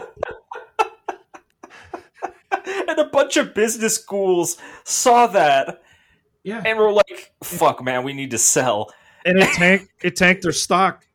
[2.87, 5.81] and a bunch of business schools saw that
[6.43, 8.89] yeah, and were like, "Fuck, man, we need to sell."
[9.25, 11.05] and it tanked it tanked their stock.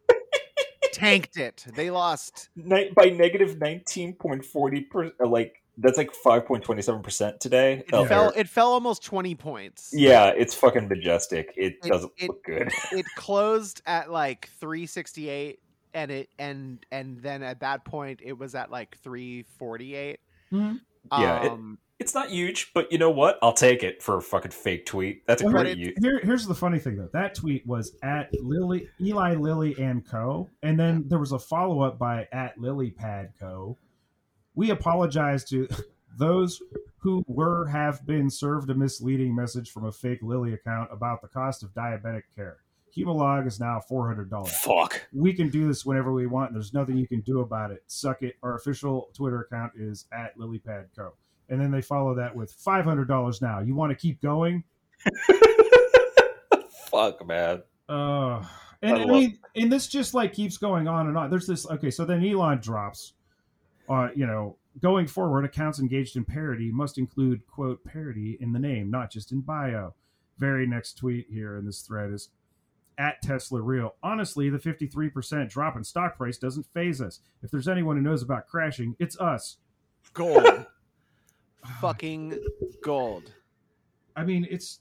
[0.95, 1.65] Tanked it.
[1.75, 5.15] They lost Ni- by negative nineteen point forty percent.
[5.21, 7.83] Like that's like five point twenty seven percent today.
[7.87, 9.91] it of fell their- it fell almost 20 points.
[9.93, 11.53] yeah, it's fucking majestic.
[11.57, 12.71] It, It- doesn't it- look good.
[12.93, 15.59] It closed at like 368
[15.95, 20.21] and it and and then at that point it was at like 348.
[20.53, 20.81] Mhm.
[21.13, 23.39] Yeah, it- Um, It's not huge, but you know what?
[23.41, 25.27] I'll take it for a fucking fake tweet.
[25.27, 25.95] That's a Well, great it-.
[26.03, 27.09] Here, here's the funny thing though.
[27.15, 30.51] That tweet was at Lily, Eli Lilly and Co.
[30.63, 33.79] And then there was a follow up by at LilyPad Co.
[34.55, 35.67] We apologize to
[36.19, 36.61] those
[36.99, 41.29] who were have been served a misleading message from a fake Lilly account about the
[41.29, 42.59] cost of diabetic care.
[42.95, 44.53] Humalog is now four hundred dollars.
[44.59, 45.07] Fuck.
[45.11, 46.51] We can do this whenever we want.
[46.51, 47.83] And there's nothing you can do about it.
[47.87, 48.35] Suck it.
[48.43, 51.15] Our official Twitter account is at LilyPad Co.
[51.49, 53.61] And then they follow that with five hundred dollars now.
[53.61, 54.65] You want to keep going?
[56.91, 57.63] Fuck, man.
[57.89, 58.45] Uh,
[58.83, 61.31] and I I, mean, and this just like keeps going on and on.
[61.31, 61.69] There's this.
[61.69, 63.13] Okay, so then Elon drops.
[63.89, 68.59] Uh, you know, going forward, accounts engaged in parody must include quote parody in the
[68.59, 69.95] name, not just in bio.
[70.39, 72.31] Very next tweet here in this thread is
[72.99, 73.95] at Tesla Real.
[74.03, 77.21] Honestly, the 53% drop in stock price doesn't phase us.
[77.43, 79.59] If there's anyone who knows about crashing, it's us.
[80.13, 80.67] Gold.
[81.81, 82.39] Fucking
[82.83, 83.33] gold.
[84.17, 84.81] I mean, it's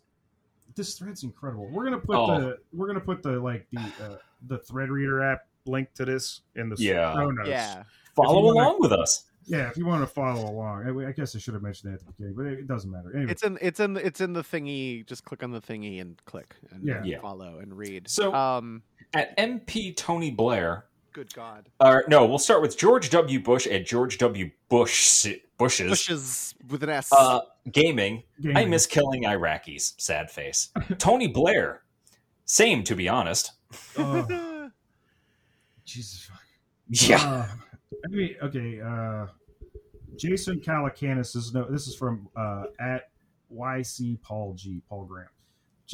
[0.75, 1.69] this thread's incredible.
[1.71, 2.39] We're gonna put Oh.
[2.39, 4.17] the we're gonna put the like the uh,
[4.47, 7.13] the thread reader app link to this in the Yeah.
[7.13, 7.49] show notes.
[7.49, 7.83] Yeah.
[8.15, 9.25] Follow wanna- along with us.
[9.45, 9.69] yeah.
[9.69, 12.05] If you want to follow along, I, I guess I should have mentioned that at
[12.05, 13.15] the beginning, but it doesn't matter.
[13.15, 15.05] Anyway, It's in it's in it's in the thingy.
[15.05, 16.97] Just click on the thingy and click and Yeah.
[16.97, 17.21] and Yeah.
[17.21, 18.07] follow and read.
[18.09, 23.39] So- um, At MP Tony Blair, good God, or no, we'll start with George W.
[23.39, 24.51] Bush at George W.
[24.69, 25.89] Bush Bushes.
[25.89, 27.11] bushes with an S.
[27.13, 27.41] Uh,
[27.71, 28.23] gaming.
[28.55, 29.93] I miss killing Iraqis.
[29.97, 30.69] Sad face.
[30.97, 31.83] Tony Blair.
[32.45, 33.51] Same, to be honest.
[33.95, 34.25] Uh,
[35.85, 36.25] Jesus.
[36.25, 36.41] fuck.
[36.89, 37.23] Yeah.
[37.23, 37.47] Uh,
[38.03, 38.81] I mean, okay.
[38.81, 39.27] Uh,
[40.17, 41.65] Jason Calacanis is no.
[41.69, 43.09] This is from uh, at
[43.55, 45.27] YC Paul G Paul Graham.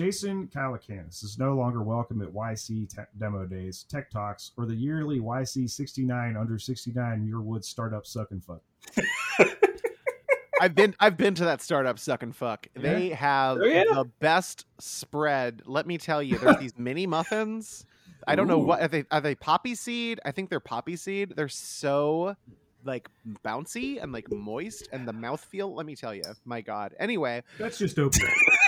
[0.04, 4.74] Jason Calacanis is no longer welcome at YC te- demo days, tech talks, or the
[4.74, 8.62] yearly YC 69 under 69 Muirwood startup suck and fuck.
[10.62, 12.68] I've been I've been to that startup suck and fuck.
[12.76, 13.84] They have Oh, yeah?
[13.94, 15.64] the best spread.
[15.66, 17.86] Let me tell you, there's these mini muffins.
[18.26, 20.22] I don't know what are they are they poppy seed?
[20.24, 21.34] I think they're poppy seed.
[21.36, 22.38] They're so
[22.86, 23.10] like
[23.44, 26.24] bouncy and like moist and the mouthfeel, let me tell you.
[26.46, 26.96] My god.
[26.98, 28.30] Anyway, That's just opium.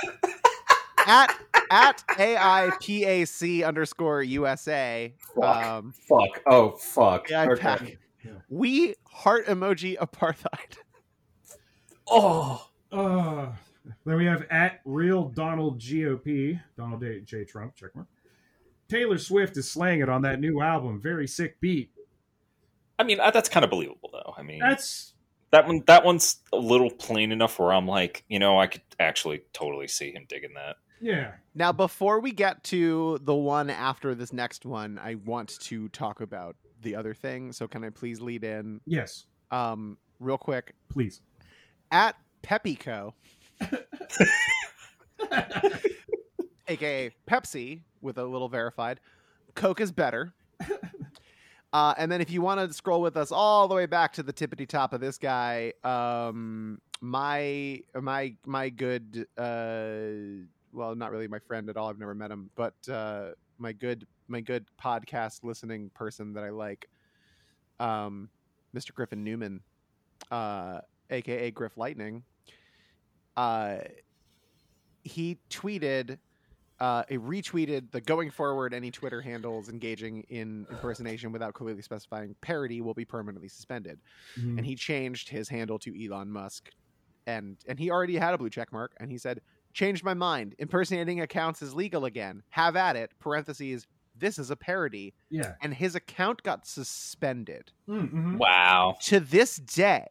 [1.07, 1.35] at
[1.69, 5.13] at AIPAC underscore USA.
[5.35, 5.65] Fuck.
[5.65, 6.41] Um fuck.
[6.45, 7.29] Oh, fuck.
[7.29, 7.61] yeah, Okay.
[7.61, 7.97] pack.
[8.49, 10.77] We heart emoji apartheid.
[12.07, 12.67] Oh.
[12.91, 13.47] Uh,
[14.05, 17.21] then we have at real Donald GOP, Donald J.
[17.21, 17.45] J.
[17.45, 18.07] Trump, check mark.
[18.89, 20.99] Taylor Swift is slaying it on that new album.
[20.99, 21.91] Very sick beat.
[22.99, 24.33] I mean, uh, that's kind of believable, though.
[24.37, 25.13] I mean, That's
[25.51, 25.83] that one.
[25.87, 29.87] That one's a little plain enough where I'm like, you know, I could actually totally
[29.87, 30.75] see him digging that.
[31.01, 31.31] Yeah.
[31.55, 36.21] Now, before we get to the one after this next one, I want to talk
[36.21, 37.51] about the other thing.
[37.51, 40.73] So, can I please lead in, Yes, um, real quick?
[40.89, 41.21] please.
[41.91, 43.13] At PepsiCo,
[46.67, 48.99] aka Pepsi, with a little verified,
[49.55, 50.33] Coke is better.
[51.73, 54.21] Uh, and then if you want to scroll with us all the way back to
[54.21, 60.43] the tippity top of this guy, um, my my my good, uh,
[60.73, 61.89] well, not really my friend at all.
[61.89, 66.49] I've never met him, but uh, my good my good podcast listening person that I
[66.49, 66.89] like,
[67.79, 68.29] um,
[68.75, 68.93] Mr.
[68.93, 69.61] Griffin Newman,
[70.31, 72.23] uh, aka Griff Lightning.
[73.35, 73.77] Uh,
[75.03, 76.17] he tweeted
[76.79, 82.35] uh, it retweeted the going forward any Twitter handles engaging in impersonation without clearly specifying
[82.41, 83.99] parody will be permanently suspended.
[84.35, 84.57] Mhm.
[84.57, 86.71] And he changed his handle to Elon Musk,
[87.27, 89.41] and and he already had a blue check mark, and he said,
[89.73, 90.55] "Changed my mind.
[90.59, 92.43] Impersonating accounts is legal again.
[92.49, 93.87] Have at it." Parentheses.
[94.17, 95.53] This is a parody, yeah.
[95.61, 98.37] and his account got suspended Mm-hmm.
[98.37, 98.97] Wow.
[99.03, 100.05] to this day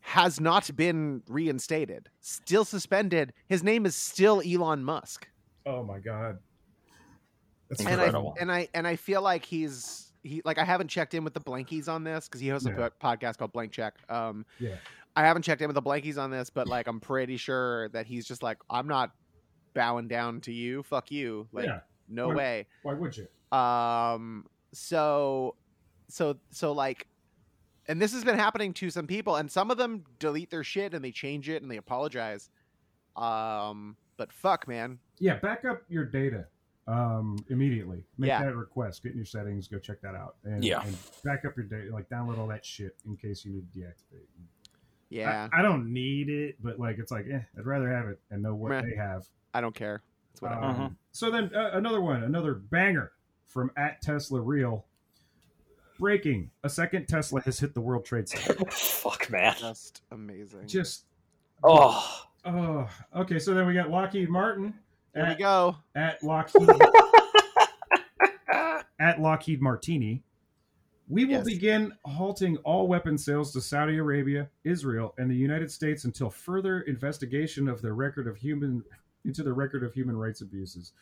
[0.00, 2.10] has not been reinstated.
[2.20, 3.32] Still suspended.
[3.46, 5.28] His name is still Elon Musk.
[5.64, 6.38] Oh my god.
[7.68, 8.36] That's and I Incredible.
[8.40, 11.40] and I and I feel like he's he like I haven't checked in with the
[11.40, 12.88] blankies on this because he hosts a Yeah.
[13.00, 13.94] po- podcast called Blank Check.
[14.10, 14.74] Um, Yeah.
[15.14, 18.06] I haven't checked in with the blankies on this, but like I'm pretty sure that
[18.06, 19.12] he's just like I'm not
[19.74, 20.82] bowing down to you.
[20.82, 21.48] Fuck you.
[21.52, 21.80] Like yeah.
[22.08, 22.36] no Right.
[22.36, 22.66] way.
[22.82, 23.26] Why would you?
[23.56, 25.56] Um, so,
[26.08, 27.06] so, so like,
[27.88, 30.94] and this has been happening to some people, and some of them delete their shit
[30.94, 32.48] and they change it and they apologize.
[33.16, 34.98] Um, but fuck, man.
[35.18, 35.36] Yeah.
[35.36, 36.46] Back up your data
[36.88, 38.04] um, immediately.
[38.18, 38.42] Make Yeah.
[38.44, 39.02] that request.
[39.02, 39.68] Get in your settings.
[39.68, 40.36] Go check that out.
[40.44, 40.82] And, Yeah.
[40.86, 41.92] And back up your data.
[41.92, 44.26] Like download all that shit in case you need to deactivate.
[45.12, 48.18] Yeah, I, I don't need it, but like it's like, eh, I'd rather have it
[48.30, 48.82] and know what Meh.
[48.82, 49.26] they have.
[49.54, 50.02] I, don't care.
[50.32, 50.62] It's whatever.
[50.62, 50.88] Um, Uh-huh.
[51.12, 53.12] So then uh, another one, another banger
[53.46, 54.86] from at Tesla Real.
[55.98, 58.54] Breaking: A second Tesla has hit the World Trade Center.
[58.70, 59.54] Fuck, man.
[59.58, 60.66] Just amazing.
[60.66, 61.04] Just
[61.62, 63.38] Oh, Oh, okay.
[63.38, 64.74] So then we got Lockheed Martin
[65.14, 65.76] There we go.
[65.94, 66.68] at Lockheed
[68.98, 70.22] at Lockheed Martini.
[71.08, 71.44] We will Yes.
[71.44, 76.82] begin halting all weapon sales to Saudi Arabia, Israel, and the United States until further
[76.82, 78.82] investigation of their record of human
[79.24, 80.92] into the record of human rights abuses.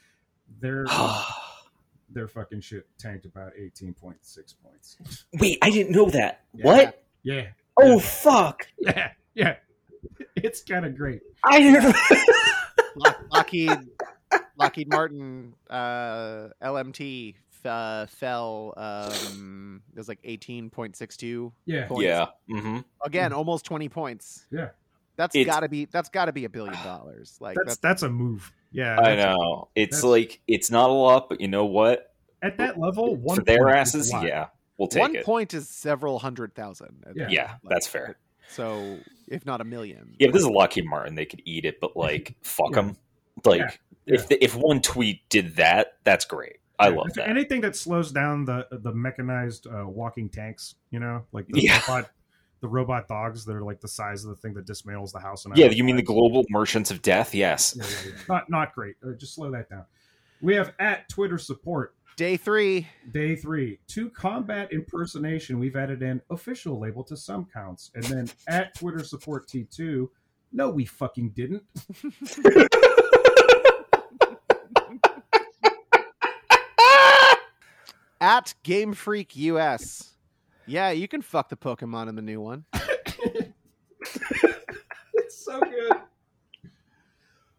[0.60, 0.84] Their
[2.12, 4.96] their fucking shit tanked about eighteen point six points.
[5.34, 6.40] wait, I didn't know that.
[6.54, 6.64] Yeah.
[6.64, 7.02] What?
[7.22, 7.46] Yeah,
[7.76, 8.66] Oh fuck!
[8.78, 9.56] yeah, yeah.
[10.36, 11.20] It's kind of great.
[11.44, 11.94] I didn't.
[12.96, 13.78] Lock- Lockheed
[14.56, 17.34] Lockheed Martin uh, LMT
[17.66, 18.74] uh, fell.
[18.76, 21.52] Um, it was like eighteen point six two.
[21.66, 22.04] Yeah, Points.
[22.04, 22.26] yeah.
[22.50, 22.78] Mm-hmm.
[23.04, 24.46] Again, almost twenty points.
[24.50, 24.70] Yeah.
[25.16, 27.36] That's It's- gotta be that's gotta be a billion dollars.
[27.40, 28.52] Like that's that's, that's a move.
[28.72, 29.68] Yeah, I that's- know.
[29.74, 32.14] It's that's- like it's not a lot, but you know what?
[32.42, 34.46] At that level, one For their point is asses, yeah,
[34.78, 35.26] we'll take one it.
[35.26, 37.04] point is several hundred thousand.
[37.14, 37.28] Yeah.
[37.28, 38.16] Yeah, Like, that's fair.
[38.48, 38.98] So
[39.28, 40.16] if not a million.
[40.18, 41.14] Yeah, but this is Lockheed Martin.
[41.16, 42.76] They could eat it, but like, fuck Yeah.
[42.76, 42.96] them.
[43.44, 46.56] Like, Yeah, if the, if one tweet did that, that's great.
[46.80, 47.28] I Yeah, love that.
[47.28, 51.80] Anything that slows down the the mechanized uh, walking tanks, you know, like the Yeah.
[51.86, 52.10] robot,
[52.60, 55.44] the robot dogs that are like the size of the thing that dismantles the house.
[55.44, 57.34] And yeah, you mean the global merchants of death?
[57.34, 57.74] Yes.
[57.76, 58.22] Yeah, yeah, yeah.
[58.28, 58.96] Not not great.
[59.06, 59.84] Uh, just slow that down.
[60.40, 62.86] We have at Twitter support Day three.
[63.12, 65.58] day three to combat impersonation.
[65.58, 70.10] We've added an official label to some counts, and then at Twitter support T two.
[70.52, 71.62] No, we fucking didn't.
[78.20, 80.14] At Game Freak US.
[80.66, 82.64] Yeah, you can fuck the Pokemon in the new one.
[85.14, 85.92] it's so good.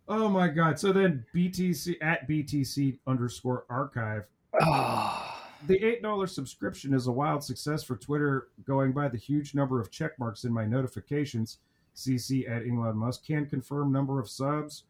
[0.07, 0.79] Oh my god!
[0.79, 4.25] So then BTC at BTC underscore archive.
[5.67, 9.79] The eight dollar subscription is a wild success for Twitter, going by the huge number
[9.79, 11.59] of check marks in my notifications.
[11.95, 14.85] CC at Elon Musk can confirm number of subs.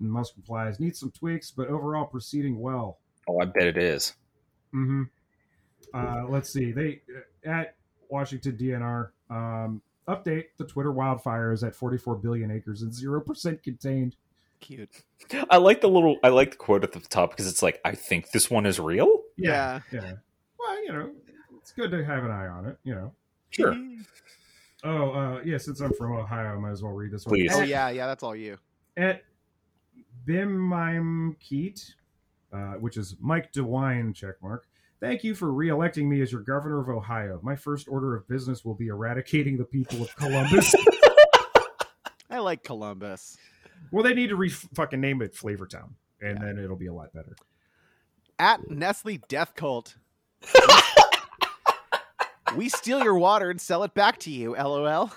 [0.00, 4.12] And Musk replies, "Need some tweaks, but overall proceeding well." oh, I bet it is.
[4.74, 5.02] Mm-hmm.
[5.94, 6.72] Uh, let's see.
[6.72, 7.02] They
[7.44, 7.76] at
[8.08, 13.62] Washington DNR um, update the Twitter wildfire is at 44 billion acres and zero percent
[13.62, 14.16] contained.
[14.60, 15.02] Cute.
[15.50, 16.18] I like the little.
[16.22, 18.78] I like the quote at the top because it's like, I think this one is
[18.78, 19.22] real.
[19.36, 20.12] Yeah, yeah.
[20.58, 21.10] Well, you know,
[21.58, 22.78] it's good to have an eye on it.
[22.84, 23.12] You know.
[23.50, 23.76] Sure.
[24.84, 25.58] Oh, uh, yeah.
[25.58, 27.36] Since I'm from Ohio, I might as well read this one.
[27.36, 27.52] Please.
[27.54, 28.58] Oh At, yeah, yeah, that's all you.
[28.96, 29.22] at
[30.26, 31.94] Bimime Keat,
[32.52, 34.60] uh, which is Mike DeWine checkmark.
[35.00, 37.40] Thank you for re-electing me as your governor of Ohio.
[37.42, 40.74] My first order of business will be eradicating the people of Columbus.
[42.30, 43.36] I like Columbus.
[43.90, 45.90] well, they need to re fucking name it Flavortown,
[46.20, 47.34] and then it'll be a lot better.
[48.38, 49.96] At Nestle Death Cult.
[52.56, 55.10] we steal your water and sell it back to you, lol.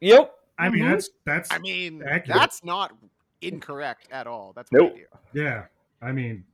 [0.00, 0.34] Yep.
[0.58, 0.90] I mean, Mhm.
[0.90, 2.38] that's that's I mean, Accurate.
[2.38, 2.92] that's not
[3.40, 4.52] incorrect at all.
[4.54, 4.94] That's what Nope.
[5.32, 5.40] do.
[5.40, 5.64] yeah.
[6.02, 6.44] I mean,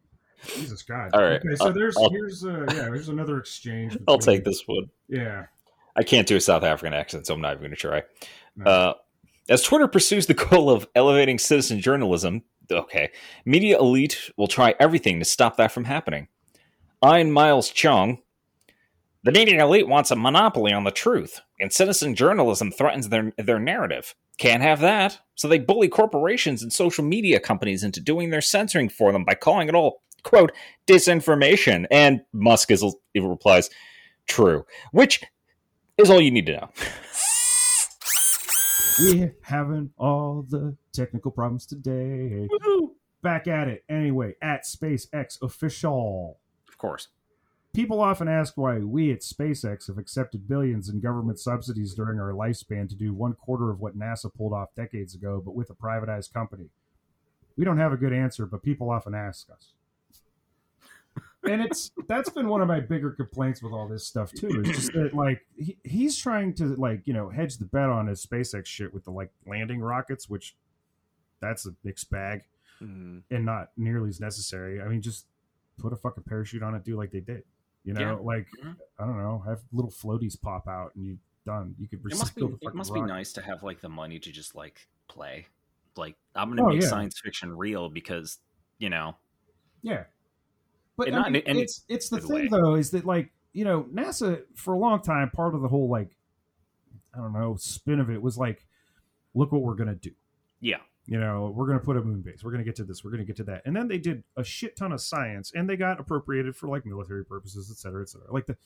[0.47, 1.11] Jesus God.
[1.15, 1.41] All right.
[1.45, 3.97] Okay, so there's I'll- here's uh yeah there's another exchange.
[4.09, 4.91] I'll take this one.
[5.09, 5.47] Yeah.
[5.97, 8.03] I can't do a South African accent, so I'm not even going to try.
[8.55, 8.71] No.
[8.71, 8.95] Uh,
[9.49, 13.11] as Twitter pursues the goal of elevating citizen journalism, okay,
[13.45, 16.29] media elite will try everything to stop that from happening.
[17.03, 18.19] I'm Miles Chung,
[19.25, 23.59] the media elite wants a monopoly on the truth, and citizen journalism threatens their their
[23.59, 24.15] narrative.
[24.39, 28.89] Can't have that, so they bully corporations and social media companies into doing their censoring
[28.89, 30.53] for them by calling it all quote
[30.87, 31.87] disinformation.
[31.91, 32.85] And Musk is
[33.15, 33.69] he replies,
[34.29, 35.23] "True," which
[35.97, 36.71] is all you need to know.
[39.01, 42.49] We're having all the technical problems today.
[43.23, 46.39] Back at it anyway at SpaceX official.
[46.69, 47.09] Of course.
[47.75, 52.33] People often ask why we at SpaceX have accepted billions in government subsidies during our
[52.33, 55.75] lifespan to do one quarter of what NASA pulled off decades ago, but with a
[55.75, 56.71] privatized company.
[57.57, 59.73] We don't have a good answer, but people often ask us.
[61.45, 64.61] And it's that's been one of my bigger complaints with all this stuff too.
[64.65, 68.09] Is just that like he, he's trying to like you know hedge the bet on
[68.09, 70.57] his SpaceX shit with the like landing rockets, which
[71.41, 72.43] that's a mixed bag
[72.83, 73.23] Mhm.
[73.31, 74.81] and not nearly as necessary.
[74.81, 75.27] I mean, just
[75.79, 77.43] put a fucking parachute on it, do like they did.
[77.85, 78.13] You know, Yeah.
[78.15, 78.77] like Mhm.
[78.99, 81.75] I don't know, have little floaties pop out and you done.
[81.79, 82.43] You could It must be.
[82.61, 85.47] It must be nice to have like the money to just like play.
[85.97, 86.89] Like I'm gonna Oh, make yeah.
[86.89, 88.39] science fiction real because
[88.79, 89.17] you know.
[89.81, 90.05] Yeah,
[90.97, 93.33] but And I not- and it's it's the the thing way- though is that like
[93.53, 96.17] you know NASA for a long time part of the whole like
[97.15, 98.67] I don't know spin of it was like,
[99.35, 100.15] look what we're gonna do.
[100.61, 100.81] Yeah.
[101.11, 102.45] You know, we're going to put a moon base.
[102.45, 103.03] We're going to get to this.
[103.03, 103.63] We're going to get to that.
[103.65, 106.85] And then they did a shit ton of science, and they got appropriated for like
[106.85, 108.31] military purposes, et cetera, et cetera.
[108.31, 108.57] Like the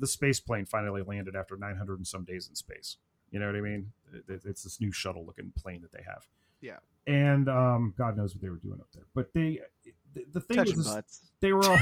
[0.00, 2.96] the space plane finally landed after 900 and some days in space.
[3.30, 3.92] You know what I mean?
[4.12, 6.26] It- it- It's this new shuttle looking plane that they have.
[6.60, 6.78] Yeah.
[7.06, 9.04] And um, God knows what they were doing up there.
[9.14, 9.60] But they,
[10.14, 11.20] the, the thing Touching is, is butts.
[11.40, 11.78] they were all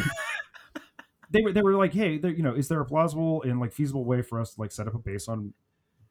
[1.31, 4.05] they were they were like, hey, you know, is there a plausible and like feasible
[4.05, 5.55] way for us to like set up a base on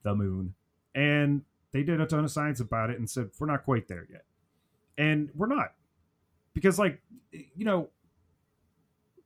[0.04, 0.56] the moon?
[0.96, 1.44] And
[1.74, 4.24] they did a ton of science about it and said we're not quite there yet,
[4.98, 5.74] and we're not
[6.54, 7.02] because like
[7.32, 7.90] you know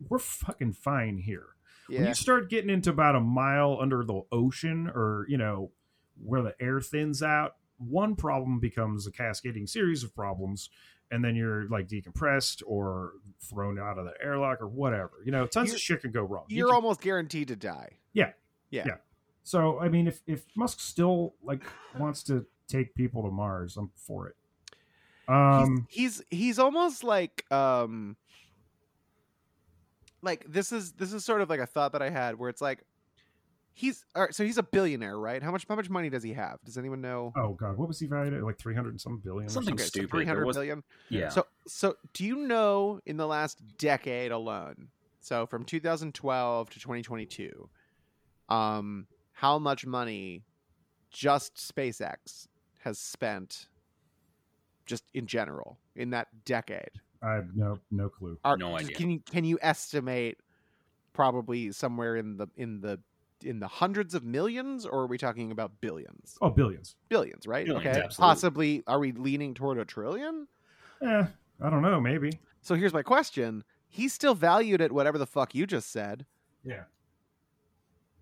[0.09, 1.47] we're fucking fine here.
[1.89, 5.71] When you start getting into about a mile under the ocean or, you know,
[6.21, 10.69] where the air thins out, one problem becomes a cascading series of problems.
[11.11, 15.13] And then you're like decompressed or thrown out of the airlock or whatever.
[15.23, 16.43] You know, tons You're- of shit can go wrong.
[16.49, 17.99] You You're can- almost guaranteed to die.
[19.47, 21.63] So, I mean, if, if Musk still like
[21.97, 24.35] wants to take people to Mars, I'm for it.
[25.29, 28.15] Um, he's, he's he's almost like um
[30.21, 32.61] like this is this is sort of like a thought that I had where it's
[32.61, 32.83] like
[33.73, 35.41] he's all right, so he's a billionaire, right?
[35.43, 36.59] How much how much money does he have?
[36.65, 37.33] Does anyone know?
[37.37, 38.43] oh God, what was he valued at?
[38.43, 39.49] Like 300 and some billion?
[39.49, 39.81] Something something?
[39.83, 40.09] Okay, stupid.
[40.11, 40.83] Three There hundred was- billion.
[41.09, 41.29] Yeah.
[41.29, 44.89] So so do you know in the last decade alone,
[45.21, 47.69] so from 2012 to 2022,
[48.49, 49.07] um
[49.37, 50.41] how much money
[51.11, 52.47] just SpaceX
[52.79, 53.67] has spent
[54.87, 56.89] just in general in that decade?
[57.21, 58.39] I have no, no clue.
[58.43, 58.95] Are, No idea.
[58.95, 60.39] Can you can you estimate
[61.13, 62.99] probably somewhere in the in the
[63.43, 66.35] in the hundreds of millions or are we talking about billions?
[66.41, 66.95] Oh, billions.
[67.07, 67.67] Billions, right?
[67.67, 68.01] Billions, okay.
[68.01, 68.33] absolutely.
[68.33, 70.47] Possibly are we leaning toward a trillion?
[71.03, 71.25] Eh,
[71.61, 72.01] I don't know.
[72.01, 72.31] Maybe.
[72.63, 73.63] So here's my question.
[73.87, 76.25] He's still valued at whatever the fuck you just said.
[76.63, 76.85] Yeah.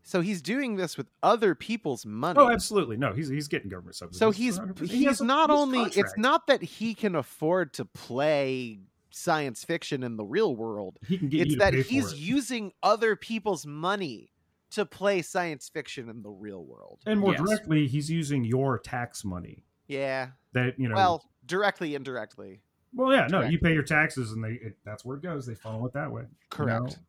[0.07, 2.40] So he's doing this with other people's money.
[2.40, 2.95] Oh, absolutely.
[2.95, 4.19] No, he's he's getting government subsidies.
[4.19, 4.88] so he's 100%.
[4.88, 8.80] He he's not a only it's not that he can afford to play
[9.10, 10.99] science fiction in the real world.
[11.07, 12.18] he can get It's you to that he's it.
[12.19, 14.32] using other people's money
[14.72, 16.99] to play science fiction in the real world.
[17.07, 17.41] and more Yes.
[17.41, 19.64] directly, he's using your tax money.
[19.88, 20.30] Yeah.
[20.53, 20.95] That you know.
[20.95, 22.61] Well, directly indirectly.
[22.94, 23.26] well, yeah.
[23.27, 25.45] No, you pay your taxes, and they it, that's where it goes.
[25.48, 26.23] They funnel it that way.
[26.49, 26.99] Correct.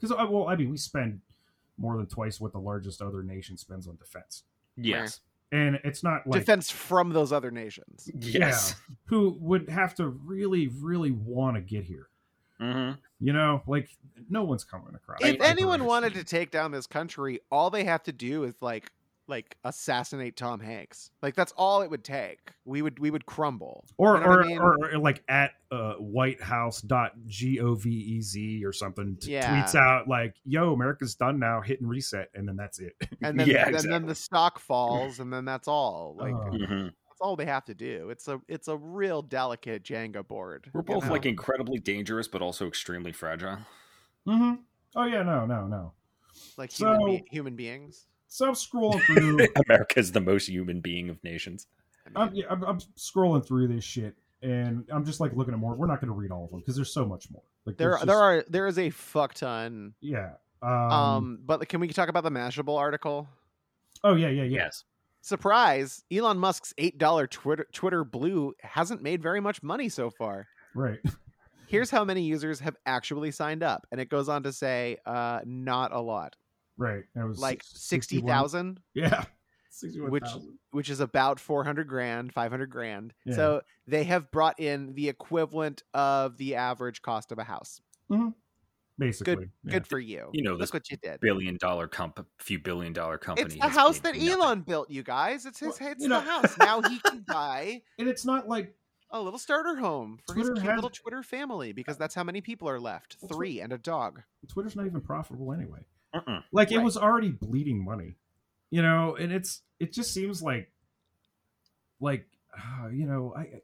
[0.00, 1.20] Because uh, well, I mean, we spend
[1.78, 4.44] more than twice what the largest other nation spends on defense,
[4.76, 5.20] yes.
[5.52, 8.10] and it's not like Defense from those other nations.
[8.18, 8.74] Yes.
[8.88, 12.08] yeah, who would have to really, really want to get here.
[12.58, 13.88] hmm You know, like
[14.30, 15.18] no one's coming across.
[15.22, 18.44] if I- I anyone wanted to take down this country, all they have to do
[18.44, 18.90] is like
[19.28, 21.10] like assassinate Tom Hanks.
[21.22, 22.52] Like that's all it would take.
[22.64, 23.84] We would we would crumble.
[23.98, 24.58] or You know or, I mean?
[24.58, 29.62] or or like at uh, whitehouse.govez or something t- Yeah.
[29.64, 33.38] tweets out like yo america's done now hit and reset and then that's it and
[33.40, 36.16] then Yeah, and then the stock falls and then that's all.
[36.26, 36.50] Like Oh.
[36.50, 38.10] hmm that's all they have to do.
[38.10, 40.70] It's a it's a real delicate Jenga board.
[40.74, 41.12] We're both know?
[41.12, 43.58] like incredibly dangerous, but also extremely fragile.
[44.26, 44.54] hmm
[44.94, 45.92] oh yeah no no no
[46.58, 48.06] like human, So- be- human beings.
[48.28, 51.66] So i'm scrolling through America is the most human being of nations.
[52.04, 55.54] I mean, I'm, yeah, I'm, I'm scrolling through this shit and i'm just like looking
[55.54, 57.42] at more we're not going to read all of them because there's so much more
[57.64, 59.94] like there there's there are there is a fuck ton.
[60.00, 60.32] yeah
[60.62, 63.28] Um, um, but can we talk about the Mashable article?
[64.04, 64.84] oh yeah yeah yeah Yes.
[65.22, 66.04] Surprise!
[66.12, 70.46] Elon Musk's eight dollar Twitter Twitter Blue hasn't made very much money so far.
[70.74, 71.00] right
[71.66, 75.40] Here's how many users have actually signed up, and it goes on to say, uh,
[75.44, 76.36] not a lot,
[76.76, 79.24] right that was like six- sixty 61 thousand, yeah
[79.82, 80.58] Which- 61,000.
[80.70, 83.12] which is about four hundred grand, five hundred grand.
[83.26, 83.34] Yeah.
[83.34, 87.80] So they have brought in the equivalent of the average cost of a house.
[88.10, 88.28] Mm-hmm.
[88.98, 89.72] basically yeah.
[89.72, 90.30] Good for you.
[90.32, 91.20] You know, Look what you did.
[91.20, 93.46] Billion dollar comp, a few billion dollar company.
[93.46, 94.30] It's the house that nothing.
[94.30, 95.44] Elon built, you guys.
[95.44, 95.78] It's his.
[95.78, 96.56] Well, It's the know- house.
[96.58, 98.74] Now he can buy and it's not like
[99.10, 102.24] a little starter home for Twitter his cute has- little Twitter family because that's how
[102.24, 103.16] many people are left.
[103.20, 104.22] Well, Twi- Three and a dog.
[104.48, 105.80] twitter's not even profitable anyway
[106.14, 106.42] Mm-mm.
[106.52, 108.16] like it was already bleeding money
[108.70, 110.70] you know and it's it just seems like
[112.00, 112.26] like
[112.56, 113.60] uh, you know i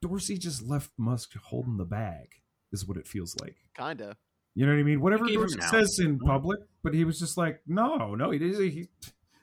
[0.00, 2.28] dorsey just left musk holding the bag
[2.72, 4.16] is what it feels like Kinda.
[4.54, 7.36] you know what i mean whatever gave dorsey says in public but he was just
[7.36, 8.88] like no no he didn't he,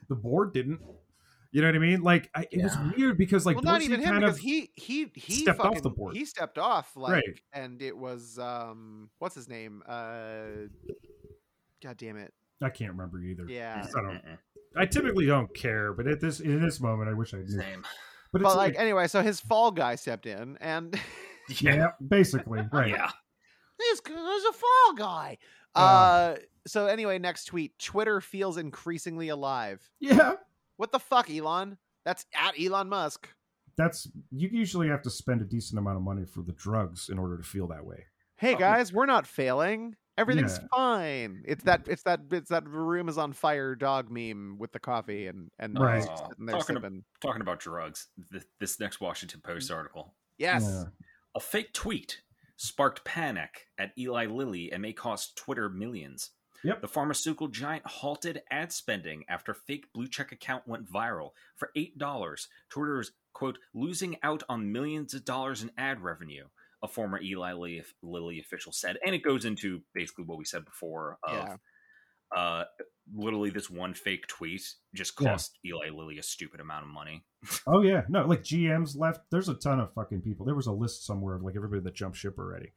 [0.08, 0.80] the board didn't
[1.52, 3.86] you know what i mean like I, it was weird because like well, not dorsey
[3.86, 6.16] even him kind because of he he he stepped off the board.
[6.16, 7.40] He stepped off like, Right.
[7.52, 9.82] and it was um, what's his name?
[9.86, 10.68] Uh,
[11.82, 12.32] God damn it!
[12.62, 13.82] i can't remember either Yeah.
[13.82, 14.22] 'Cause I don't.
[14.76, 17.48] I typically don't care, but at this in this moment, I wish I knew.
[17.48, 17.84] Same.
[18.32, 20.98] But But like anyway, so his fall guy stepped in, and
[21.60, 22.90] yeah, basically, right.
[22.90, 23.10] Yeah.
[23.78, 25.38] this guy's a fall guy.
[25.74, 26.36] Uh,
[26.66, 29.80] so anyway, next tweet: Twitter feels increasingly alive.
[30.00, 30.34] Yeah,
[30.78, 31.76] What the fuck, Elon?
[32.04, 33.28] That's at Elon Musk.
[33.76, 37.18] that's you usually have to spend a decent amount of money for the drugs in
[37.18, 38.06] order to feel that way.
[38.36, 38.58] Hey Oh.
[38.58, 39.96] guys, we're not failing.
[40.18, 40.66] Everything's Yeah.
[40.74, 41.42] fine.
[41.46, 45.26] It's that it's that it's that room is on fire dog meme with the coffee
[45.26, 46.04] and and Right.
[46.04, 47.04] just sitting there Talking ab- sipping.
[47.20, 49.74] Talking about drugs, th- this next Washington Post mm.
[49.74, 50.14] article.
[50.38, 50.64] Yes.
[50.64, 50.84] Yeah.
[51.34, 52.22] A fake tweet
[52.56, 56.30] sparked panic at Eli Lilly and may cost Twitter millions.
[56.64, 56.80] Yep.
[56.80, 61.32] The pharmaceutical giant halted ad spending after fake blue check account went viral.
[61.54, 66.46] For $8, Twitter is, quote, losing out on millions of dollars in ad revenue,
[66.86, 68.96] a former Eli Lilly, Lilly official said.
[69.04, 71.56] And it goes into basically what we said before of Yeah.
[72.36, 72.64] uh,
[73.14, 74.62] literally this one fake tweet
[74.94, 75.30] just Yeah.
[75.30, 77.24] cost Eli Lilly a stupid amount of money.
[77.66, 79.20] Oh yeah, no, like GM's left.
[79.30, 80.44] There's a ton of fucking people.
[80.46, 82.72] There was a list somewhere of like everybody that jumped ship already,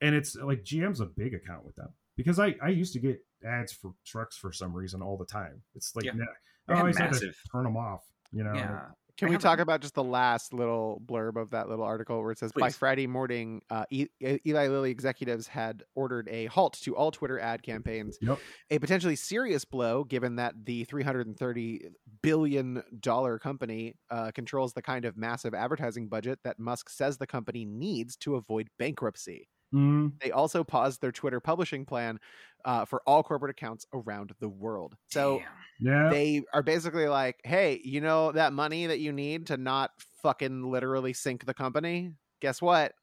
[0.00, 3.24] and it's like GM's a big account with them because I I used to get
[3.46, 5.62] ads for trucks for some reason all the time.
[5.76, 6.12] It's like Yeah.
[6.14, 6.24] nah,
[6.68, 8.04] I had always had to turn them off.
[8.32, 8.86] You know, Yeah.
[9.18, 12.38] Can we talk about just the last little blurb of that little article where it
[12.38, 17.10] says by Friday morning, uh, E- Eli Lilly executives had ordered a halt to all
[17.10, 18.16] Twitter ad campaigns.
[18.20, 18.38] Yep.
[18.70, 21.88] A potentially serious blow, given that the 330
[22.22, 27.26] billion dollar company uh, controls the kind of massive advertising budget that Musk says the
[27.26, 29.48] company needs to avoid bankruptcy.
[29.74, 32.18] Mm, They also paused their Twitter publishing plan
[32.64, 34.96] uh, for all corporate accounts around the world.
[35.08, 35.42] So
[35.80, 39.90] yeah, they are basically like, hey, you know that money that you need to not
[40.22, 42.14] fucking literally sink the company?
[42.40, 42.94] Guess what?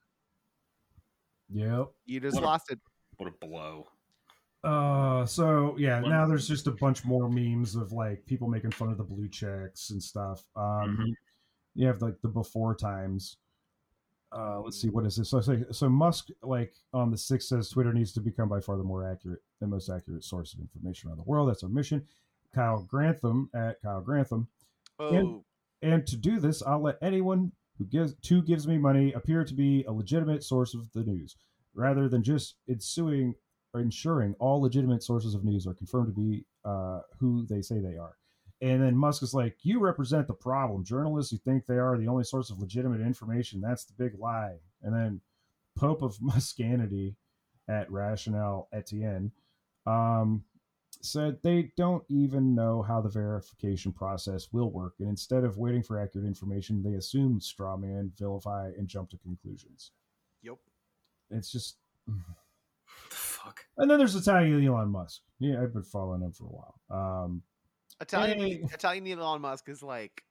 [1.50, 1.88] yep.
[2.06, 2.80] You just What a- lost it.
[3.18, 3.88] What a blow.
[4.64, 8.72] Uh, so yeah, One- now there's just a bunch more memes of like people making
[8.72, 10.44] fun of the blue checks and stuff.
[10.56, 11.14] Um, Mhm.
[11.76, 13.38] you have like the before times.
[14.32, 15.30] Uh, let's see, what is this?
[15.30, 18.76] So, so, so Musk, like on the sixth, says Twitter needs to become by far
[18.78, 21.50] the more accurate, the most accurate source of information around the world.
[21.50, 22.06] That's our mission.
[22.54, 24.48] Kyle Grantham at Kyle Grantham,
[25.00, 25.44] Oh,
[25.82, 29.54] and to do this, I'll let anyone who gives who gives me money appear to
[29.54, 31.36] be a legitimate source of the news,
[31.74, 33.36] rather than just ensuing
[33.74, 37.80] or ensuring all legitimate sources of news are confirmed to be uh, who they say
[37.80, 38.16] they are.
[38.62, 40.84] And then Musk is like, "You represent the problem.
[40.84, 43.62] Journalists who think they are the only source of legitimate information.
[43.62, 45.22] That's the big lie." And then
[45.76, 47.16] Pope of Muscanity
[47.68, 49.32] at Rationale Etienne
[49.86, 50.44] um,
[51.02, 55.84] said they don't even know how the verification process will work, and instead of waiting
[55.84, 59.92] for accurate information, they assume straw man, vilify, and jump to conclusions.
[60.42, 60.58] yep.
[61.32, 61.78] It's just,
[62.08, 62.14] the
[63.10, 63.66] fuck?
[63.78, 65.22] and then there's Italian Elon Musk.
[65.40, 66.80] Yeah, I've been following him for a while.
[66.90, 67.42] Um,
[68.02, 68.62] Italian Hey.
[68.74, 70.24] Italian Elon Musk is like,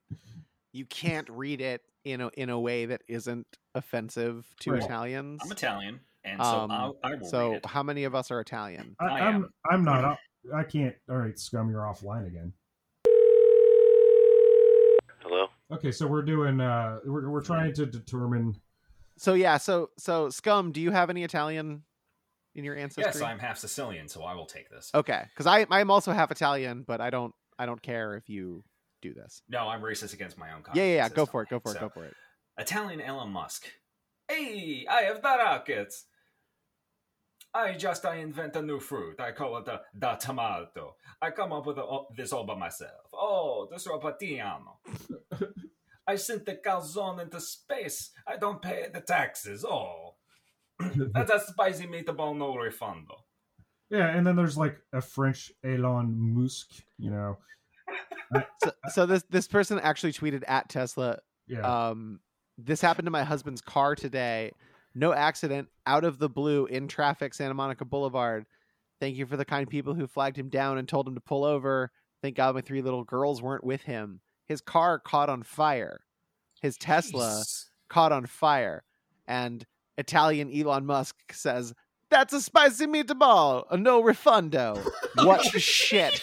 [0.73, 4.82] you can't read it in a in a way that isn't offensive to Right.
[4.82, 5.41] Italians.
[5.45, 7.66] I'm Italian, and so Um, I, I will so read it.
[7.66, 8.97] how many of us are Italian?
[9.01, 9.51] I, I I'm, am.
[9.70, 10.05] I'm not.
[10.05, 10.95] I, I can't.
[11.09, 12.53] All right, scum, you're offline again.
[15.23, 15.47] Hello?
[15.73, 16.61] Okay, so we're doing.
[16.61, 18.57] uh We're we're trying to determine.
[19.16, 21.85] So yeah, so so scum, do you have any Italian
[22.55, 23.05] in your ancestry?
[23.05, 24.91] Yes, I'm half Sicilian, so I will take this.
[24.95, 28.64] Okay, because I I'm also half Italian, but I don't I don't care if you
[29.02, 29.43] do this.
[29.48, 31.09] No, I'm racist against my own Yeah, yeah, yeah.
[31.09, 31.48] Go for it.
[31.48, 31.74] Go for it.
[31.74, 32.14] So, Go for it.
[32.59, 33.66] Italian Elon Musk.
[34.28, 36.06] Hey, I have the rockets.
[37.52, 39.20] I just I invent a new fruit.
[39.20, 40.97] I call it the, the tomato.
[41.22, 43.10] I come up with a, oh, this all by myself.
[43.12, 44.78] Oh, this Sorpatiano.
[46.06, 48.10] I sent the calzone into space.
[48.26, 49.64] I don't pay the taxes.
[49.64, 50.16] Oh,
[51.12, 53.23] that's a spicy meatball, no refundo.
[53.90, 56.70] Yeah, and then there's like a French Elon Musk.
[56.98, 57.39] You know.
[58.65, 61.19] So, so this this person actually tweeted at Tesla.
[61.47, 61.61] Yeah.
[61.61, 62.19] Um,
[62.59, 64.51] this happened to my husband's car today.
[64.94, 68.47] No accident, out of the blue, in traffic, Santa Monica Boulevard.
[69.01, 71.44] Thank you for the kind people who flagged him down and told him to pull
[71.44, 71.90] over.
[72.23, 74.20] Thank God my three little girls weren't with him.
[74.47, 76.01] His car caught on fire.
[76.62, 77.66] His Tesla Jeez.
[77.89, 78.82] caught on fire.
[79.27, 79.65] And
[79.98, 81.74] Italian Elon Musk says,
[82.15, 84.81] That's a spicy meatball, a no refundo.
[85.16, 86.23] What the shit?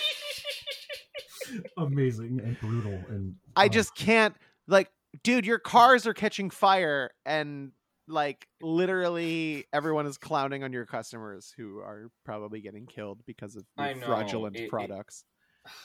[1.78, 3.36] Amazing and brutal and.
[3.58, 4.34] I uh, just can't
[4.70, 4.90] like
[5.22, 7.74] dude, your cars are catching fire and
[8.08, 13.66] like literally everyone is clowning on your customers who are probably getting killed because of
[13.78, 15.26] your fraudulent it- it- products.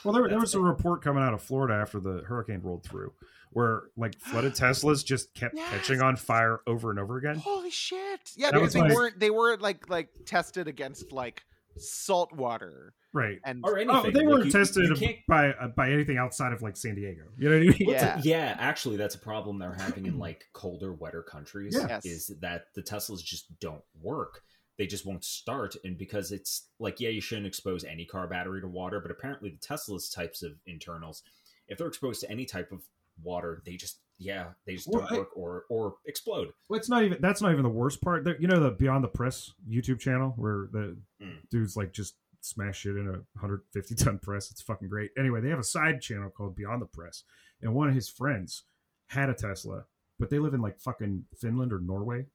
[0.04, 2.84] Well, there, there That's was a report coming out of Florida after the hurricane rolled
[2.84, 3.12] through,
[3.50, 5.68] where like flooded Teslas just kept Yes.
[5.70, 7.36] catching on fire over and over again.
[7.36, 8.20] Holy shit.
[8.36, 11.44] Yeah, That because they like- weren't they weren't like like tested against like
[11.76, 13.38] salt water Right.
[13.44, 13.94] and Or anything.
[13.96, 16.94] Oh, they Like, weren't you- tested you by uh, by anything outside of like San
[16.94, 17.22] Diego.
[17.38, 17.88] You know what I mean?
[17.90, 18.20] Yeah.
[18.22, 21.74] yeah, actually, that's a problem they're having in like colder, wetter countries.
[21.78, 21.86] Yeah.
[21.88, 22.04] Yes.
[22.06, 24.42] Is that the Teslas just don't work?
[24.78, 28.60] They just won't start, and because it's like, yeah, you shouldn't expose any car battery
[28.60, 31.22] to water, but apparently the Tesla's types of internals,
[31.68, 32.82] if they're exposed to any type of
[33.22, 36.52] water, they just yeah, they just Well, don't work or or explode.
[36.68, 38.24] Well, it's not even that's not even the worst part.
[38.24, 41.48] There, you know the Beyond the Press YouTube channel where the Mm.
[41.50, 44.50] dudes like just smash shit in a 150 ton press.
[44.50, 45.10] It's fucking great.
[45.18, 47.24] Anyway, they have a side channel called Beyond the Press,
[47.62, 48.64] and one of his friends
[49.08, 49.84] had a Tesla,
[50.18, 52.26] but they live in like fucking Finland or Norway.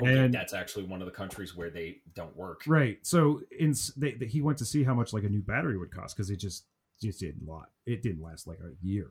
[0.00, 2.62] And- that's actually one of the countries where they don't work.
[2.66, 2.98] Right.
[3.02, 5.94] So in they, they- he went to see how much like a new battery would
[5.94, 6.64] cost because it just
[7.00, 7.70] just didn't lot.
[7.86, 9.10] It didn't last like a year,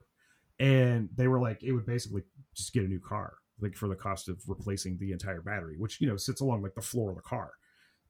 [0.59, 2.23] and they were like it would basically
[2.55, 5.99] just get a new car like for the cost of replacing the entire battery, which
[6.01, 7.51] you know sits along like the floor of the car.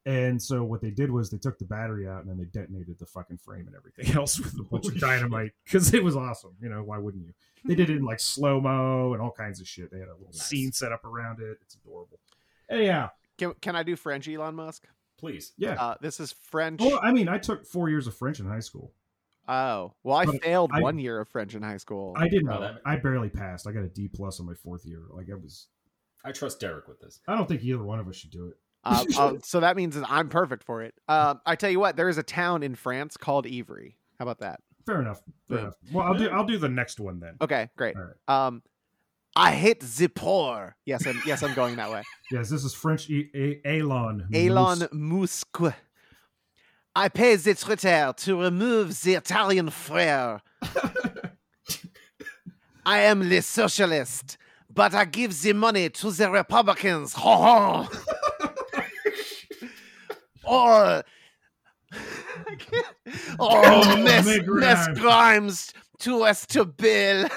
[0.06, 2.98] And so what they did was they took the battery out and then they detonated
[2.98, 6.56] the fucking frame and everything else with a bunch of dynamite because it was awesome.
[6.60, 7.34] You know why wouldn't you?
[7.66, 9.92] They did it in like slow mo and all kinds of shit.
[9.92, 10.42] They had a little Nice.
[10.48, 11.58] scene set up around it.
[11.62, 12.20] It's adorable.
[12.72, 14.88] Anyhow, Can, can I do French Elon Musk?
[15.20, 15.54] Please.
[15.58, 15.74] yeah.
[15.74, 16.82] Uh, this is French.
[16.82, 18.92] Well, I mean, I took four years of French in high school.
[19.48, 22.14] Oh, well, I But failed I- one year of French in high school.
[22.16, 22.50] I didn't.
[22.50, 22.62] Oh, know.
[22.62, 23.68] that- I barely passed.
[23.68, 25.02] I got a D plus on my fourth year.
[25.10, 25.68] Like I was.
[26.24, 27.20] I trust Derek with this.
[27.28, 28.58] I don't think either one of us should do it.
[28.84, 30.94] Uh, uh, so that means that I'm perfect for it.
[31.08, 33.96] Uh, I tell you what, there is a town in France called Evry.
[34.20, 34.60] How about that?
[34.86, 35.22] Fair enough.
[35.48, 35.64] Fair Yeah.
[35.64, 35.76] enough.
[35.92, 36.30] Well, I'll do.
[36.30, 37.36] I'll do the next one then.
[37.42, 37.96] Okay, great.
[37.96, 38.46] All right.
[38.48, 38.64] Um,
[39.36, 40.76] I hate the poor.
[40.86, 42.04] Yes, I'm, yes, I'm going that way.
[42.32, 43.10] Yes, this is French.
[43.10, 44.26] E- A- Elon.
[44.34, 45.58] Elon Musk.
[46.96, 50.42] I pay the traitor to remove the Italian frere.
[52.86, 54.38] I am the socialist,
[54.74, 57.14] but I give the money to the Republicans.
[57.16, 57.88] Ho ho.
[60.46, 61.04] or
[63.40, 65.00] Oh, oh, Miss, Miss Grimes.
[65.00, 67.28] Grimes to us to Bill.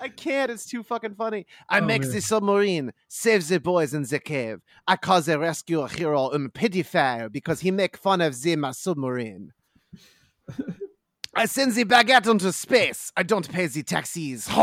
[0.00, 0.50] I can't.
[0.50, 1.46] It's too fucking funny.
[1.68, 2.10] I Oh, make man.
[2.12, 4.60] the submarine, save the boys in the cave.
[4.86, 8.70] I call the rescue hero um pity fire because he make fun of the my
[8.72, 9.52] submarine.
[11.34, 13.12] I send the baguette into space.
[13.16, 14.48] I don't pay the taxis.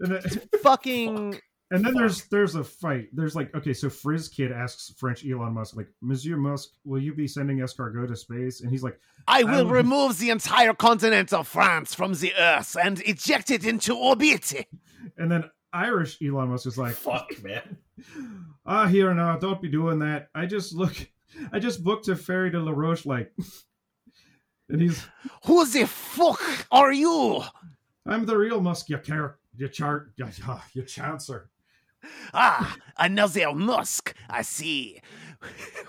[0.00, 0.20] Then,
[0.62, 1.40] fucking
[1.70, 3.08] and then there's there's a fight.
[3.12, 7.14] There's like okay, so Frizz Kid asks French Elon Musk like, Monsieur Musk, will you
[7.14, 8.62] be sending escargot to space?
[8.62, 12.76] And he's like, I will Um, remove the entire continent of France from the earth
[12.82, 14.66] and eject it into orbit.
[15.18, 17.76] and then Irish Elon Musk is like, Fuck, man.
[18.66, 20.28] ah, here now, don't be doing that.
[20.34, 20.94] I just look,
[21.52, 23.30] I just booked a ferry to La Roche, like,
[24.70, 25.04] and he's,
[25.44, 26.40] Who the fuck
[26.70, 27.42] are you?
[28.06, 30.26] I'm the real Musk, you care, you chart, you,
[30.72, 31.48] you chancer.
[32.32, 34.14] Ah, another Musk.
[34.28, 35.00] I see.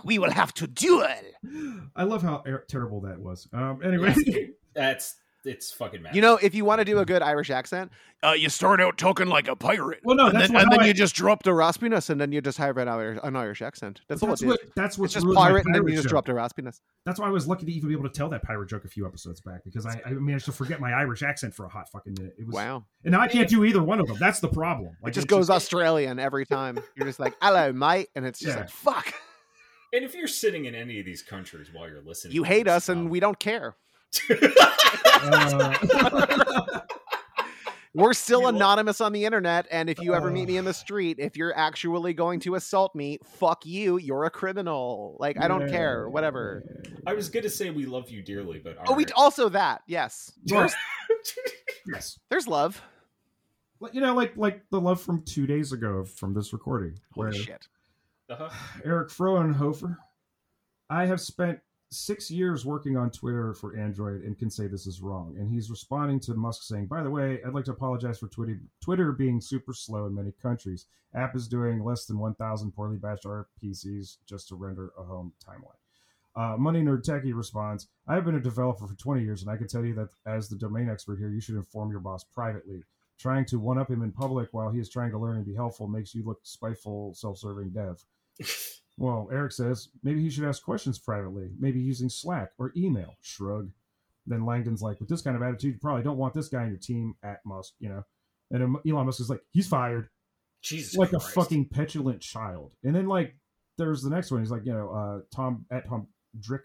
[0.03, 1.07] We will have to duel.
[1.95, 3.47] I love how er- terrible that was.
[3.53, 4.15] Um, anyway,
[4.73, 5.15] That's
[5.45, 6.15] it's fucking mad.
[6.15, 7.91] You know, if you want to do a good Irish accent,
[8.23, 10.01] uh, you start out talking like a pirate.
[10.03, 12.31] well, no, and that's then, and then I- you just drop the raspiness, and then
[12.31, 14.01] you just have an Irish, an Irish accent.
[14.09, 14.69] That's, that's all it what is.
[14.75, 16.09] that's It's just ruined my pirate, and then you pirate just joke.
[16.09, 16.81] drop the raspiness.
[17.05, 18.89] That's why I was lucky to even be able to tell that pirate joke a
[18.89, 21.89] few episodes back because I, I managed to forget my Irish accent for a hot
[21.89, 22.35] fucking minute.
[22.37, 22.85] It was, Wow.
[23.05, 24.17] and now I can't do either one of them.
[24.19, 24.91] That's the problem.
[25.03, 26.79] It just it's goes Australian every time.
[26.95, 28.09] You're just like, hello, mate.
[28.15, 28.61] And it's just Yeah.
[28.63, 29.13] like, fuck.
[29.93, 32.73] and if you're sitting in any of these countries while you're listening, You hate this
[32.73, 33.75] us, and we don't care.
[34.31, 36.79] Uh,
[37.95, 38.55] We're still You know what?
[38.55, 41.57] anonymous on the internet, and if you ever meet me in the street, if you're
[41.57, 43.97] actually going to assault me, fuck you.
[43.97, 45.17] You're a criminal.
[45.19, 46.07] Like I don't care.
[46.07, 46.63] Whatever.
[47.07, 49.11] I was gonna say we love you dearly, but Oh, we alright.
[49.15, 49.81] also that.
[49.87, 50.31] Yes.
[50.45, 50.75] Yes.
[51.87, 52.19] yes.
[52.29, 52.79] There's love.
[53.91, 57.43] You know, like like the love from two days ago from this recording, where Holy
[57.43, 57.67] shit.
[58.29, 58.49] Uh-huh.
[58.85, 59.97] Eric Frohnhoefer.
[60.91, 61.59] I have spent
[61.91, 65.35] six years working on Twitter for Android and can say this is wrong.
[65.37, 68.59] And he's responding to Musk saying, by the way, I'd like to apologize for Twitter,
[68.81, 70.85] Twitter being super slow in many countries.
[71.15, 75.73] App is doing less than 1,000 poorly batched RPCs just to render a home timeline.
[76.35, 79.57] Uh, Money Nerd Techie responds, I have been a developer for 20 years, and I
[79.57, 82.83] can tell you that as the domain expert here, you should inform your boss privately.
[83.19, 85.55] Trying to one up him in public while he is trying to learn and be
[85.55, 88.01] helpful makes you look spiteful, self serving dev.
[88.99, 93.15] Well, Eric says maybe he should ask questions privately, maybe using Slack or email.
[93.21, 93.71] Shrug.
[94.27, 96.67] Then Langdon's like, with this kind of attitude, you probably don't want this guy on
[96.67, 98.03] your team at Musk, you know.
[98.51, 100.09] And Elon Musk is like, he's fired,
[100.61, 102.73] Jesus, like a fucking petulant child.
[102.83, 103.35] And then like,
[103.77, 104.41] there's the next one.
[104.41, 106.07] He's like, you know, uh, Tom at Tom
[106.37, 106.63] Drick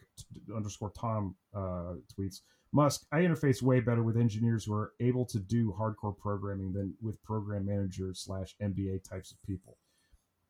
[0.55, 2.40] underscore Tom uh, tweets
[2.73, 3.06] Musk.
[3.12, 7.23] I interface way better with engineers who are able to do hardcore programming than with
[7.23, 9.77] program manager slash MBA types of people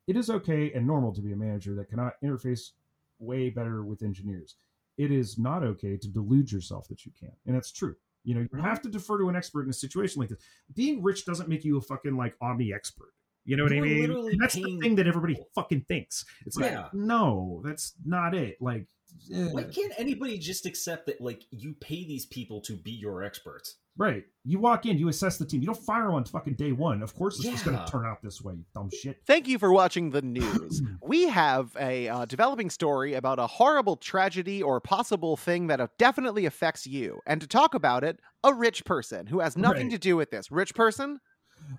[0.07, 2.71] it is okay and normal to be a manager that cannot interface
[3.19, 4.55] way better with engineers.
[4.97, 7.31] It is not okay to delude yourself that you can.
[7.45, 7.95] And that's true.
[8.23, 10.39] You know, you have to defer to an expert in a situation like this.
[10.73, 13.13] Being rich doesn't make you a fucking like omni expert.
[13.43, 14.01] You know what I You're mean?
[14.01, 16.25] literally And that's the thing that everybody fucking thinks.
[16.45, 16.81] It's Yeah.
[16.83, 18.59] like, no, that's not it.
[18.59, 18.87] Like
[19.33, 19.47] eh.
[19.51, 23.75] Why can't anybody just accept that, like, you pay these people to be your experts?
[23.97, 24.25] right.
[24.43, 25.61] You walk in, you assess the team.
[25.61, 27.01] You don't fire them on fucking day one.
[27.01, 28.53] Of course, it's just going to turn out this way.
[28.55, 29.21] You dumb shit.
[29.25, 30.81] Thank you for watching the news.
[31.01, 35.87] we have a uh, developing story about a horrible tragedy or possible thing that uh,
[35.97, 37.21] definitely affects you.
[37.25, 39.93] And to talk about it, a rich person who has nothing Right.
[39.93, 40.51] to do with this.
[40.51, 41.21] Rich person?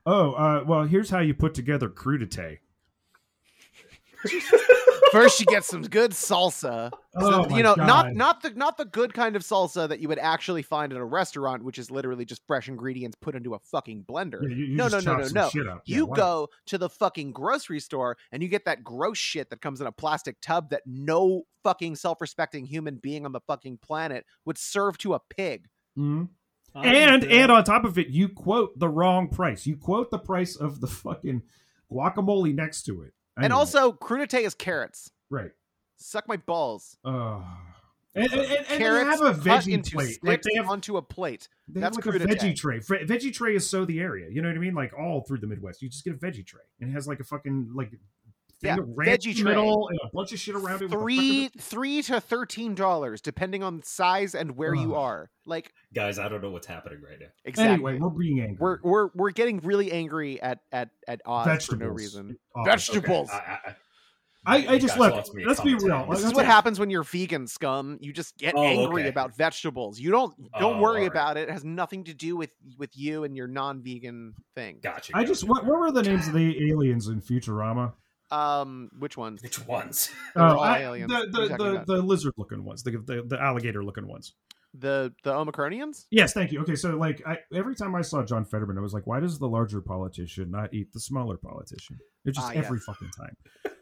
[0.06, 2.58] Oh, uh, well, here's how you put together crudite.
[5.12, 6.90] First, you get some good salsa.
[7.18, 8.14] Oh, So, my you know, not God.
[8.14, 11.04] not the not the good kind of salsa that you would actually find in a
[11.04, 14.42] restaurant, which is literally just fresh ingredients put into a fucking blender.
[14.42, 15.48] Yeah, you, you no, just no, no, no, no.
[15.48, 15.64] Shit.
[15.64, 16.16] Yeah, You why?
[16.16, 19.86] go to the fucking grocery store and you get that gross shit that comes in
[19.86, 24.98] a plastic tub that no fucking self-respecting human being on the fucking planet would serve
[24.98, 25.68] to a pig.
[25.98, 26.28] Mhm.
[26.74, 29.64] And and on top of it, you quote the wrong price.
[29.64, 31.44] You quote the price of the fucking
[31.90, 33.14] guacamole next to it.
[33.36, 35.10] And Anyway, also, crudité is carrots.
[35.30, 35.50] right.
[35.98, 36.98] Suck my balls.
[37.04, 37.40] Uh,
[38.14, 40.18] and, and, and, and they carrots have a veggie into plate.
[40.22, 41.48] Like they have, onto a plate.
[41.68, 42.78] they that's have like a veggie tray.
[42.80, 44.28] Veggie tray is so the area.
[44.30, 44.74] You know what I mean?
[44.74, 47.20] Like all through the Midwest, you just get a veggie tray, and it has like
[47.20, 47.92] a fucking like
[48.62, 50.90] Yeah, of ranch veggie in the middle and a bunch of shit around it.
[50.90, 55.30] Three, fucking- three to thirteen dollars, depending on size and where you are.
[55.44, 57.26] Like Guys, I don't know what's happening right now.
[57.44, 57.74] exactly.
[57.74, 58.56] Anyway, we're being angry.
[58.58, 61.78] we're we're we're getting really angry at at at odds vegetables.
[61.78, 62.38] for no reason.
[62.56, 63.28] Oh, Vegetables.
[63.28, 63.74] Okay, I, I,
[64.48, 65.16] I, I you just left.
[65.16, 66.06] lost me Let's be real.
[66.08, 67.98] This is what happens when you're vegan scum.
[68.00, 69.08] You just get Oh, angry okay.
[69.10, 69.98] about vegetables.
[70.00, 71.10] You don't don't Oh, worry alright.
[71.10, 71.48] about it.
[71.48, 74.78] It has nothing to do with with you and your non-vegan thing.
[74.82, 75.12] Gotcha.
[75.16, 77.92] I just what, what were the names of the aliens in Futurama?
[78.30, 79.42] Um, which ones?
[79.42, 80.10] Which ones?
[80.34, 81.10] They're Oh, all I- aliens.
[81.12, 84.06] the What are you the the, the lizard looking ones, the the, the alligator looking
[84.08, 84.34] ones.
[84.78, 86.04] The the Omicronians?
[86.10, 86.60] Yes, thank you.
[86.60, 89.38] Okay, so like I, every time I saw John Fetterman, I was like, why does
[89.38, 91.98] the larger politician not eat the smaller politician?
[92.26, 92.58] It's just Ah, yeah.
[92.58, 93.36] every fucking time.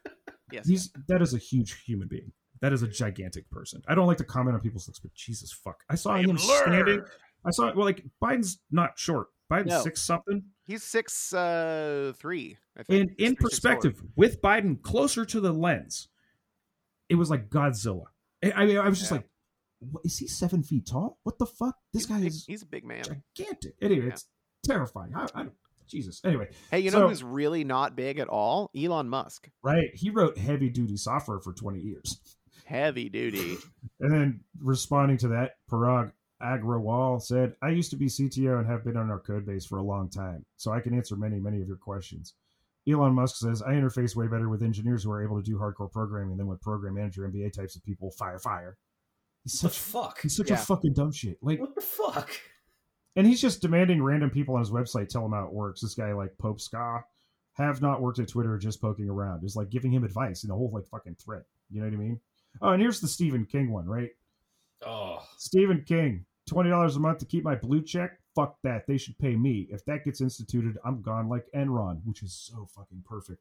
[0.53, 0.69] Yes.
[0.69, 2.31] He's that is a huge human being.
[2.61, 3.83] That is a gigantic person.
[3.89, 7.03] I don't like to comment on people's looks, but Jesus fuck, I saw him standing.
[7.45, 9.29] I saw well, like Biden's not short.
[9.51, 9.81] Biden's No.
[9.83, 10.45] six something.
[10.66, 12.57] He's six uh three.
[12.77, 13.01] I think.
[13.01, 16.09] And in three, six, perspective, with Biden closer to the lens,
[17.09, 18.05] it was like Godzilla.
[18.55, 19.19] I mean, I was just Yeah.
[19.19, 19.28] like,
[19.81, 21.19] what, is he seven feet tall?
[21.23, 21.77] What the fuck?
[21.93, 23.05] This He's guy big- is he's a big man.
[23.36, 23.74] gigantic.
[23.82, 24.12] Anyway, Yeah.
[24.12, 24.27] it's
[24.65, 25.15] terrifying.
[25.15, 25.47] I, I,
[25.86, 26.20] Jesus.
[26.24, 28.70] Anyway, Hey, you know So- who's really not big at all?
[28.74, 29.51] Elon Musk.
[29.62, 29.91] right?
[29.95, 32.19] He wrote heavy duty software for 20 years.
[32.65, 33.57] Heavy duty.
[34.01, 36.12] And then responding to that, Parag
[36.45, 39.79] Agrawal said, I used to be CTO and have been on our code base for
[39.79, 42.35] a long time, so I can answer many, many of your questions.
[42.87, 45.91] Elon Musk says, I interface way better with engineers who are able to do hardcore
[45.91, 48.11] programming than with program manager MBA types of people.
[48.11, 48.77] Fire, fire.
[49.43, 50.21] He's the such, fuck?
[50.21, 50.57] he's such Yeah.
[50.57, 51.39] a fucking dumb shit.
[51.43, 52.31] Like, What the fuck?
[53.16, 55.81] and he's just demanding random people on his website tell him how it works.
[55.81, 57.05] This guy, like Pope Ska,
[57.55, 59.45] have not worked at Twitter, just poking around.
[59.45, 61.45] Is like giving him advice in a whole like fucking thread.
[61.71, 62.21] You know what I mean?
[62.61, 64.11] Oh, and here's the Stephen King one, right?
[64.87, 68.19] Oh, Stephen King, twenty dollars a month to keep my blue check.
[68.35, 68.87] Fuck that.
[68.87, 69.69] They should pay me.
[69.71, 73.41] If that gets instituted, I'm gone like Enron, which is so fucking perfect.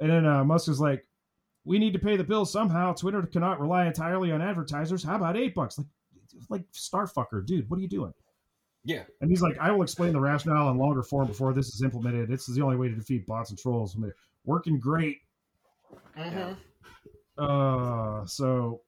[0.00, 1.06] And then uh, Musk is like,
[1.64, 2.92] "We need to pay the bills somehow.
[2.92, 5.02] Twitter cannot rely entirely on advertisers.
[5.02, 5.78] How about eight bucks?
[5.78, 5.86] Like,
[6.50, 7.68] like starfucker, dude.
[7.70, 8.12] What are you doing?"
[8.84, 9.02] yeah.
[9.20, 12.28] And he's like, "I will explain the rationale in longer form before this is implemented.
[12.28, 13.94] This is the only way to defeat bots and trolls.
[13.94, 15.18] And they're working great."
[16.16, 16.54] Uh-huh.
[17.42, 18.80] Uh, so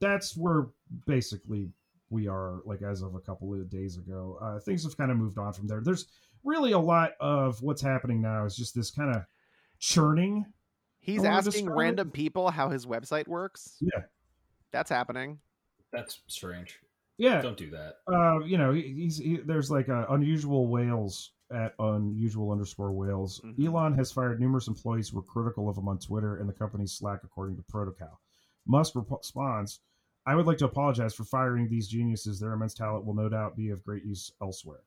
[0.00, 0.68] that's where
[1.06, 1.70] basically
[2.10, 4.38] we are like as of a couple of days ago.
[4.42, 5.80] Uh, things have kind of moved on from there.
[5.80, 6.06] There's
[6.44, 9.22] really a lot of what's happening now is just this kind of
[9.78, 10.44] churning.
[10.98, 11.80] He's asking describe it.
[11.80, 13.76] random people how his website works.
[13.80, 14.02] Yeah.
[14.72, 15.38] That's happening.
[15.92, 16.78] That's strange.
[17.16, 17.40] Yeah.
[17.40, 17.96] Don't do that.
[18.12, 23.40] Uh, you know, he's he, there's like uh, unusual whales at unusual underscore whales.
[23.44, 23.66] Mhm.
[23.66, 26.92] Elon has fired numerous employees who were critical of him on Twitter and the company's
[26.92, 28.20] Slack, according to Protocol.
[28.66, 29.80] Musk responds,
[30.26, 32.38] "I would like to apologize for firing these geniuses.
[32.38, 34.82] Their immense talent will no doubt be of great use elsewhere."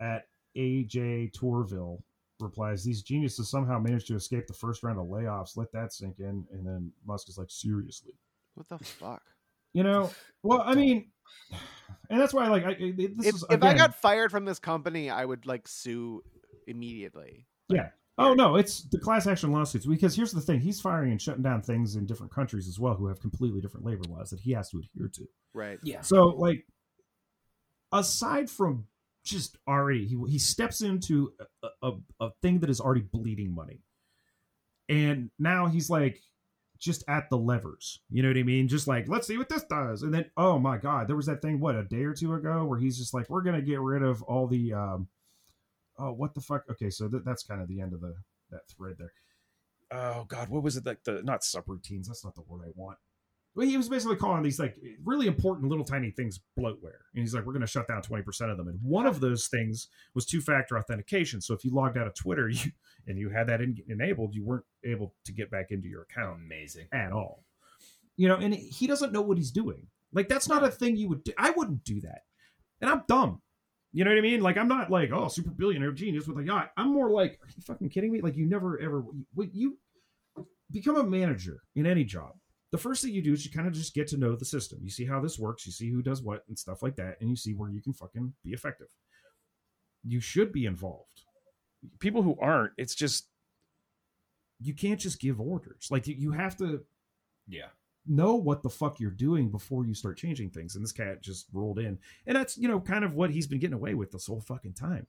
[0.00, 2.02] At AJ Tourville
[2.40, 5.56] replies, "These geniuses somehow managed to escape the first round of layoffs.
[5.56, 8.14] Let that sink in." And then Musk is like, "Seriously."
[8.54, 9.22] What the fuck?
[9.72, 10.10] You know,
[10.42, 11.12] well, I mean,
[12.08, 15.10] and that's why, like, I, this If, is if I got fired from this company,
[15.10, 16.24] I would like sue
[16.66, 17.46] immediately.
[17.68, 17.90] Yeah.
[18.20, 19.86] Oh no, it's the class action lawsuits.
[19.86, 22.94] Because here's the thing: he's firing and shutting down things in different countries as well,
[22.94, 25.26] who have completely different labor laws that he has to adhere to.
[25.54, 25.78] Right.
[25.82, 26.02] Yeah.
[26.02, 26.66] So, like,
[27.92, 28.86] aside from
[29.24, 31.32] just already, he he steps into
[31.62, 33.80] a, a, a thing that is already bleeding money,
[34.90, 36.20] and now he's like
[36.78, 38.00] just at the levers.
[38.10, 38.68] You know what I mean?
[38.68, 41.40] Just like let's see what this does, and then oh my god, there was that
[41.40, 44.02] thing what a day or two ago where he's just like we're gonna get rid
[44.02, 45.08] of all the um
[46.00, 48.14] oh what the fuck okay so th- that's kind of the end of the
[48.50, 49.12] that thread there.
[49.92, 52.06] Oh god, what was it like the not subroutines?
[52.06, 52.98] That's not the word I want.
[53.54, 57.02] well, he was basically calling these like really important little tiny things bloatware.
[57.14, 58.68] And he's like, we're going to shut down 20% of them.
[58.68, 61.40] And one of those things was two factor authentication.
[61.40, 62.70] So if you logged out of Twitter you,
[63.06, 66.40] and you had that in, enabled, you weren't able to get back into your account
[66.44, 66.86] Amazing.
[66.92, 67.44] at all.
[68.16, 69.88] You know, and he doesn't know what he's doing.
[70.12, 71.32] Like, that's not a thing you would do.
[71.38, 72.22] I wouldn't do that.
[72.80, 73.42] And I'm dumb.
[73.92, 74.40] You know what I mean?
[74.40, 76.70] Like, I'm not like, oh, super billionaire genius with a yacht.
[76.76, 78.20] I'm more like, are you fucking kidding me?
[78.20, 79.04] Like, you never ever,
[79.36, 79.50] you,
[80.36, 82.34] you become a manager in any job
[82.70, 84.78] the first thing you do is you kind of just get to know the system.
[84.82, 87.28] You see how this works, you see who does what and stuff like that, and
[87.28, 88.86] you see where you can fucking be effective.
[90.04, 91.24] You should be involved.
[91.98, 93.26] People who aren't, it's just
[94.60, 95.88] you can't just give orders.
[95.90, 96.84] Like you, you have to
[97.48, 97.68] Yeah.
[98.10, 100.74] Know what the fuck you're doing before you start changing things.
[100.74, 101.98] And this cat just rolled in.
[102.26, 104.74] And that's, you know, kind of what he's been getting away with this whole fucking
[104.74, 105.06] time.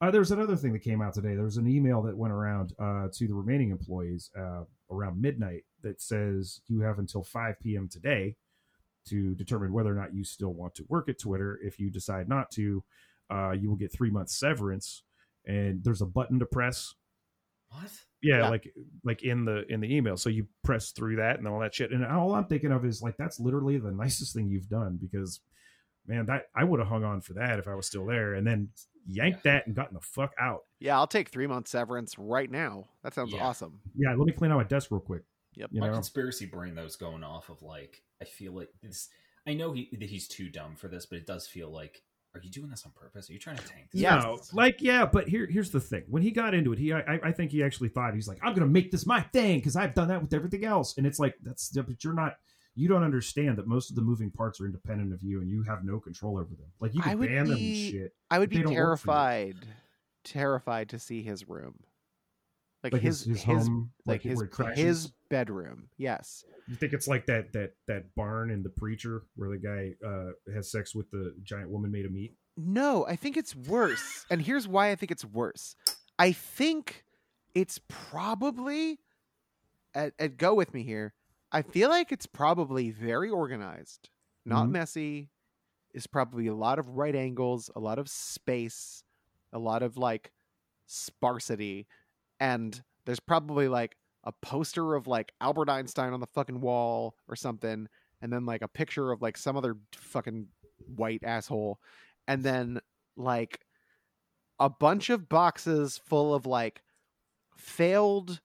[0.00, 1.34] Uh, there's another thing that came out today.
[1.34, 5.64] There was an email that went around uh, to the remaining employees uh, around midnight
[5.82, 7.88] that says you have until 5 p.m.
[7.88, 8.36] today
[9.08, 11.58] to determine whether or not you still want to work at Twitter.
[11.62, 12.84] If you decide not to,
[13.30, 15.02] uh, you will get three months severance.
[15.46, 16.94] And there's a button to press.
[17.70, 17.90] What?
[18.22, 18.48] Yeah, Yeah.
[18.48, 18.72] like
[19.04, 20.16] like in the in the email.
[20.16, 21.92] So you press through that and all that shit.
[21.92, 25.40] And all I'm thinking of is like that's literally the nicest thing you've done because
[26.06, 28.46] man, that I would have hung on for that if I was still there and
[28.46, 28.70] then
[29.06, 30.60] yanked that and gotten the fuck out.
[30.80, 32.88] Yeah, I'll take three months severance right now.
[33.02, 33.44] That sounds Yeah.
[33.44, 33.80] awesome.
[33.94, 35.22] Yeah, let me clean out my desk real quick.
[35.54, 35.70] Yep.
[35.72, 35.94] You My know?
[35.94, 39.08] conspiracy brain though is going off of like I feel like this.
[39.46, 42.02] I know he that he's too dumb for this, but it does feel like.
[42.34, 43.30] Are you doing this on purpose?
[43.30, 44.02] Are you trying to tank this?
[44.02, 44.22] Yes.
[44.22, 46.04] No, like yeah, but here here's the thing.
[46.08, 48.54] When he got into it, he I, I think he actually thought he's like I'm
[48.54, 51.34] gonna make this my thing because I've done that with everything else, and it's like
[51.42, 52.36] that's but you're not.
[52.74, 55.64] You don't understand that most of the moving parts are independent of you, and you
[55.64, 56.70] have no control over them.
[56.78, 58.12] Like you can would ban them and shit.
[58.30, 59.14] I would be don't work for you.
[59.14, 59.56] terrified,
[60.22, 61.74] terrified to see his room,
[62.84, 65.88] like, Like his his, his, his home, like where his his bedroom.
[65.96, 66.44] Yes.
[66.66, 70.32] You think it's like that that that barn in the preacher where the guy uh,
[70.54, 72.34] has sex with the giant woman made of meat?
[72.56, 74.26] No, I think it's worse.
[74.30, 75.76] and here's why I think it's worse.
[76.18, 77.04] I think
[77.54, 78.98] it's probably
[79.94, 81.14] and, and go with me here.
[81.52, 84.10] I feel like it's probably very organized,
[84.44, 84.72] not Mhm.
[84.72, 85.30] messy.
[85.94, 89.02] Is probably a lot of right angles, a lot of space,
[89.52, 90.32] a lot of like
[90.86, 91.86] sparsity,
[92.40, 97.36] and there's probably like a poster of like Albert Einstein on the fucking wall or
[97.36, 97.88] something,
[98.20, 100.48] and then like a picture of like some other fucking
[100.96, 101.78] white asshole,
[102.26, 102.80] and then
[103.16, 103.60] like
[104.60, 106.82] a bunch of boxes full of like
[107.56, 108.40] failed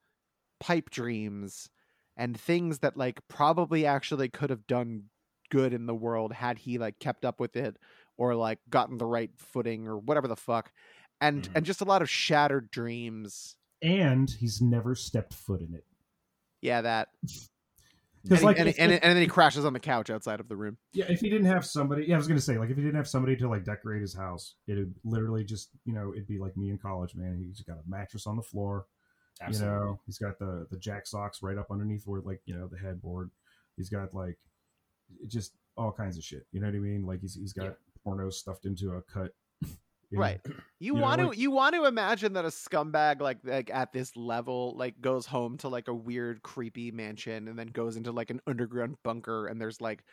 [0.60, 1.70] pipe dreams
[2.16, 5.04] and things that like probably actually could have done
[5.50, 7.78] good in the world had he like kept up with it
[8.18, 10.72] or like gotten the right footing or whatever the fuck
[11.22, 11.52] and Mhm.
[11.56, 15.84] and just a lot of shattered dreams And he's never stepped foot in it.
[16.62, 17.32] yeah that and,
[18.24, 20.56] Because he- like, and, and, and then he crashes on the couch outside of the
[20.56, 22.82] room yeah, if he didn't have somebody, yeah, I was gonna say like if he
[22.84, 26.38] didn't have somebody to like decorate his house, it'd literally just you know it'd be
[26.40, 27.44] like me in college, man.
[27.46, 28.86] He's got a mattress on the floor.
[29.42, 29.76] Absolutely.
[29.78, 32.68] You know, he's got the the jack socks right up underneath where like you know
[32.68, 33.30] the headboard.
[33.76, 34.38] He's got like
[35.28, 36.46] just all kinds of shit.
[36.54, 37.06] You know what I mean?
[37.06, 37.72] Like he's he's got Yeah.
[38.04, 39.32] porno stuffed into a cut.
[40.14, 40.22] You know?
[40.22, 40.42] Right.
[40.46, 43.70] You, You know, want to like- you want to imagine that a scumbag like like
[43.70, 47.96] at this level like goes home to like a weird creepy mansion and then goes
[47.98, 50.04] into like an underground bunker and there's like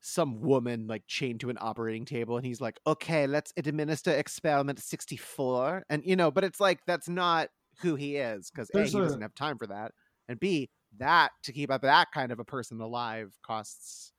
[0.00, 4.78] some woman like chained to an operating table and he's like okay let's administer experiment
[4.80, 7.48] 64 and you know but it's like that's not
[7.80, 9.92] who he is because a he a- doesn't have time for that
[10.28, 10.68] and b
[10.98, 14.12] that to keep up that kind of a person alive costs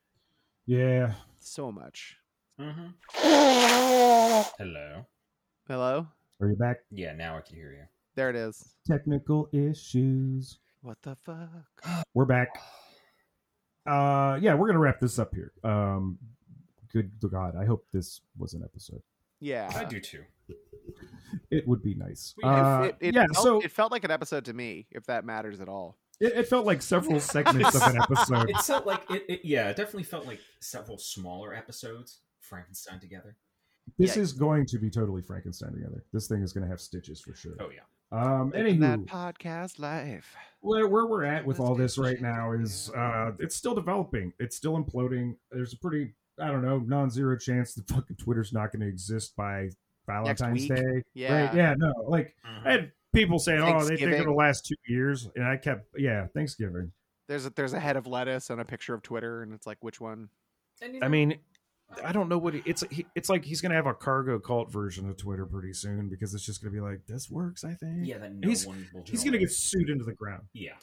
[0.66, 1.14] Yeah.
[1.40, 2.18] so much
[2.60, 2.94] Mhm.
[4.58, 5.06] Hello.
[5.68, 6.08] Hello
[6.42, 6.78] Are you back?
[6.92, 7.84] Yeah, now I can hear you.
[8.16, 10.60] there it is Technical issues.
[10.82, 11.48] what the fuck
[12.14, 12.50] We're back.
[13.86, 15.52] Uh, yeah, we're gonna wrap this up here.
[15.64, 16.18] Um,
[16.92, 19.02] good God, I hope this was an episode.
[19.40, 20.24] yeah I do too.
[21.50, 22.34] It would be nice.
[22.38, 25.06] We- Uh, it, it yeah, felt, so it felt like an episode to me, if
[25.08, 25.98] that matters at all.
[26.20, 28.50] it, it felt like several segments of an episode.
[28.50, 29.42] It felt like it, it.
[29.44, 33.36] Yeah, it definitely felt like several smaller episodes Frankenstein together.
[33.98, 34.24] This yeah.
[34.24, 36.04] is going to be totally Frankenstein together.
[36.14, 37.56] This thing is going to have stitches for sure.
[37.60, 37.82] Oh yeah.
[38.12, 40.36] Um, Living that podcast life.
[40.62, 44.34] where, where we're at with Let's all this right now is uh, it's still developing.
[44.40, 45.36] It's still imploding.
[45.52, 49.36] There's a pretty, I don't know, non-zero chance that fucking Twitter's not going to exist
[49.36, 49.70] by
[50.06, 50.68] Valentine's?
[50.68, 51.04] Day.
[51.14, 51.46] Yeah.
[51.46, 51.56] Right?
[51.56, 51.74] Yeah.
[51.78, 51.94] No.
[52.08, 54.22] Like I had people saying, "Oh, they think Thanksgiving.
[54.22, 56.92] it'll last two years," and I kept, "Yeah, Thanksgiving."
[57.28, 59.78] There's a, there's a head of lettuce and a picture of Twitter, and it's like
[59.82, 60.30] which one?
[60.82, 61.38] And, you I mean,
[62.04, 62.84] I don't know what he, it's.
[62.90, 66.34] He, it's like he's gonna have a cargo cult version of Twitter pretty soon because
[66.34, 68.06] it's just gonna be like, "This works." I think.
[68.08, 69.04] yeah, that no he's- one will.
[69.06, 70.44] He's gonna get sued into the ground.
[70.54, 70.74] Yeah.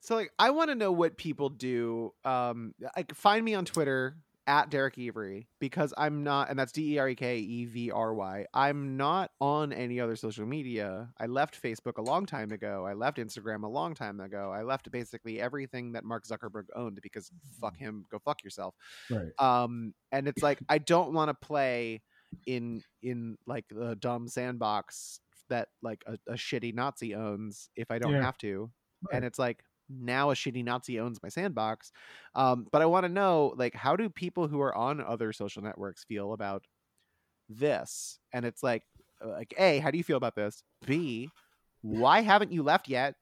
[0.00, 2.12] So like I want to know what people do.
[2.24, 6.94] Um like find me on Twitter at Derek Evry because I'm not and that's D
[6.94, 8.46] E R E K E V R Y.
[8.52, 11.08] I'm not on any other social media.
[11.18, 12.84] I left Facebook a long time ago.
[12.86, 14.52] I left Instagram a long time ago.
[14.54, 17.30] I left basically everything that Mark Zuckerberg owned because
[17.60, 18.74] fuck him, go fuck yourself.
[19.10, 19.32] Right.
[19.38, 22.02] Um and it's like I don't want to play
[22.46, 27.98] in in like the dumb sandbox that like a, a shitty Nazi owns if I
[27.98, 28.22] don't Yeah.
[28.22, 28.70] have to.
[29.02, 29.16] Right.
[29.16, 31.92] And it's like now a shitty Nazi owns my sandbox.
[32.34, 35.62] Um, but I want to know like how do people who are on other social
[35.62, 36.64] networks feel about
[37.48, 38.18] this?
[38.32, 38.82] And it's like
[39.24, 40.62] uh, like A, how do you feel about this?
[40.86, 41.28] B,
[41.82, 43.14] why haven't you left yet?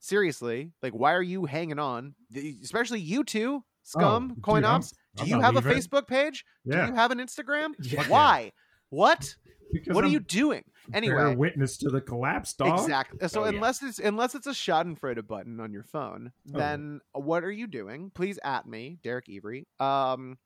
[0.00, 2.14] Seriously, like why are you hanging on?
[2.62, 4.92] Especially you two, scum, dude, CoinOps.
[5.16, 5.60] Do you have a.
[5.60, 6.44] Facebook page?
[6.64, 6.86] Yeah.
[6.86, 7.70] Do you have an Instagram?
[7.80, 8.04] Yeah.
[8.08, 8.52] Why?
[8.90, 9.34] What?
[9.72, 10.64] Because what are I'm you doing?
[10.88, 12.80] bearer Anyway, witness to the collapse, dog.
[12.80, 13.26] exactly.
[13.28, 13.50] So Oh, yeah.
[13.56, 16.58] unless it's unless it's a Schadenfreude button on your phone, Oh.
[16.58, 18.10] then what are you doing?
[18.14, 19.66] Please at me, Derek Evry.
[19.80, 20.38] Um,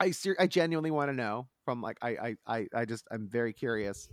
[0.00, 3.28] I ser- I genuinely want to know from like I I I, I just I'm
[3.28, 4.08] very curious.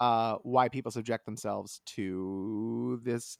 [0.00, 3.38] Uh, why people subject themselves to this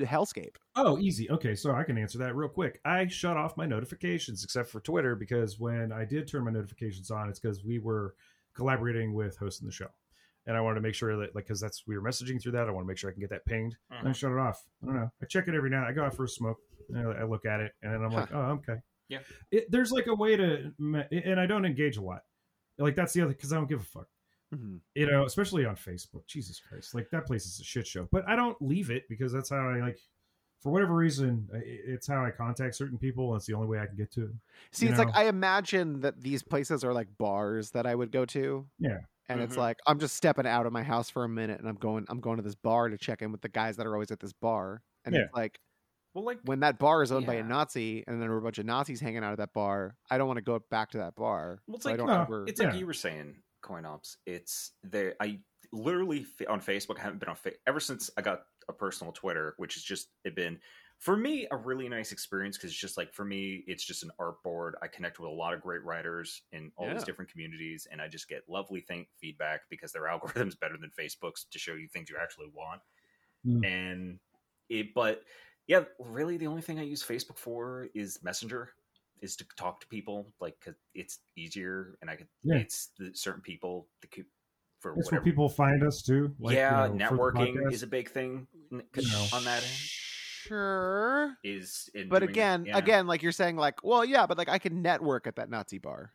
[0.00, 0.56] hellscape?
[0.76, 1.30] Oh, easy.
[1.30, 2.78] Okay, so I can answer that real quick.
[2.84, 7.10] I shut off my notifications except for Twitter because when I did turn my notifications
[7.10, 8.16] on, it's because we were
[8.54, 9.88] collaborating with hosting the show,
[10.46, 12.68] and I wanted to make sure that like because that's we were messaging through that.
[12.68, 13.76] I want to make sure I can get that pinged.
[13.90, 14.62] And I shut it off.
[14.82, 15.10] I don't know.
[15.22, 15.84] I check it every now.
[15.86, 16.58] I go out for a smoke.
[16.90, 18.76] And I, I look at it, and then I'm like, oh, okay.
[19.08, 19.20] Yeah.
[19.50, 22.20] It, there's like a way to, and I don't engage a lot.
[22.76, 24.06] Like that's the other because I don't give a fuck.
[24.54, 24.80] Mhm.
[24.94, 26.26] you know, especially on Facebook.
[26.26, 28.06] Jesus Christ, like that place is a shit show.
[28.12, 29.98] But I don't leave it because that's how I like.
[30.64, 33.86] For whatever reason, it's how I contact certain people, and it's the only way I
[33.86, 34.20] can get to.
[34.20, 34.40] them.
[34.72, 35.14] See, You it's like?
[35.14, 38.66] I imagine that these places are like bars that I would go to.
[38.78, 39.00] Yeah.
[39.28, 39.58] And it's Mhm.
[39.58, 42.20] like I'm just stepping out of my house for a minute and I'm going I'm
[42.20, 44.32] going to this bar to check in with the guys that are always at this
[44.34, 44.82] bar.
[45.04, 45.22] And Yeah.
[45.22, 45.58] it's like
[46.14, 48.42] Well, like when that bar is owned by a Nazi and then there are a
[48.42, 50.98] bunch of Nazis hanging out at that bar, I don't want to go back to
[50.98, 51.60] that bar.
[51.66, 52.68] Well, it's so I like- don't No, ever It's Yeah.
[52.70, 54.16] like you were saying, CoinOps.
[54.26, 55.14] It's there.
[55.20, 55.40] I
[55.72, 56.98] literally on Facebook.
[56.98, 60.08] I haven't been on fa- ever since I got a personal Twitter, which has just
[60.24, 60.58] it been
[60.98, 64.10] for me a really nice experience because it's just like for me, it's just an
[64.18, 64.74] art board.
[64.82, 68.08] I connect with a lot of great writers in all these different communities, and I
[68.08, 72.08] just get lovely think feedback because their algorithm's better than Facebook's to show you things
[72.08, 72.80] you actually want.
[73.46, 73.66] Mm.
[73.66, 74.18] And
[74.70, 75.22] it, but
[75.66, 78.70] yeah, really, the only thing I use Facebook for is Messenger,
[79.20, 80.32] is to talk to people.
[80.40, 82.28] like cause it's easier, and I could.
[82.42, 82.56] Yeah.
[82.56, 84.26] It's the certain people could,
[84.84, 85.22] for That's whatever.
[85.22, 86.34] where people find us too.
[86.38, 89.26] Like, yeah, you know, networking is a big thing n- You know.
[89.32, 89.72] on that end.
[89.72, 91.34] Sure.
[91.42, 92.76] Is in But doing- again, yeah.
[92.76, 95.78] again, like you're saying, like, well, yeah, but like I can network at that Nazi
[95.78, 96.12] bar.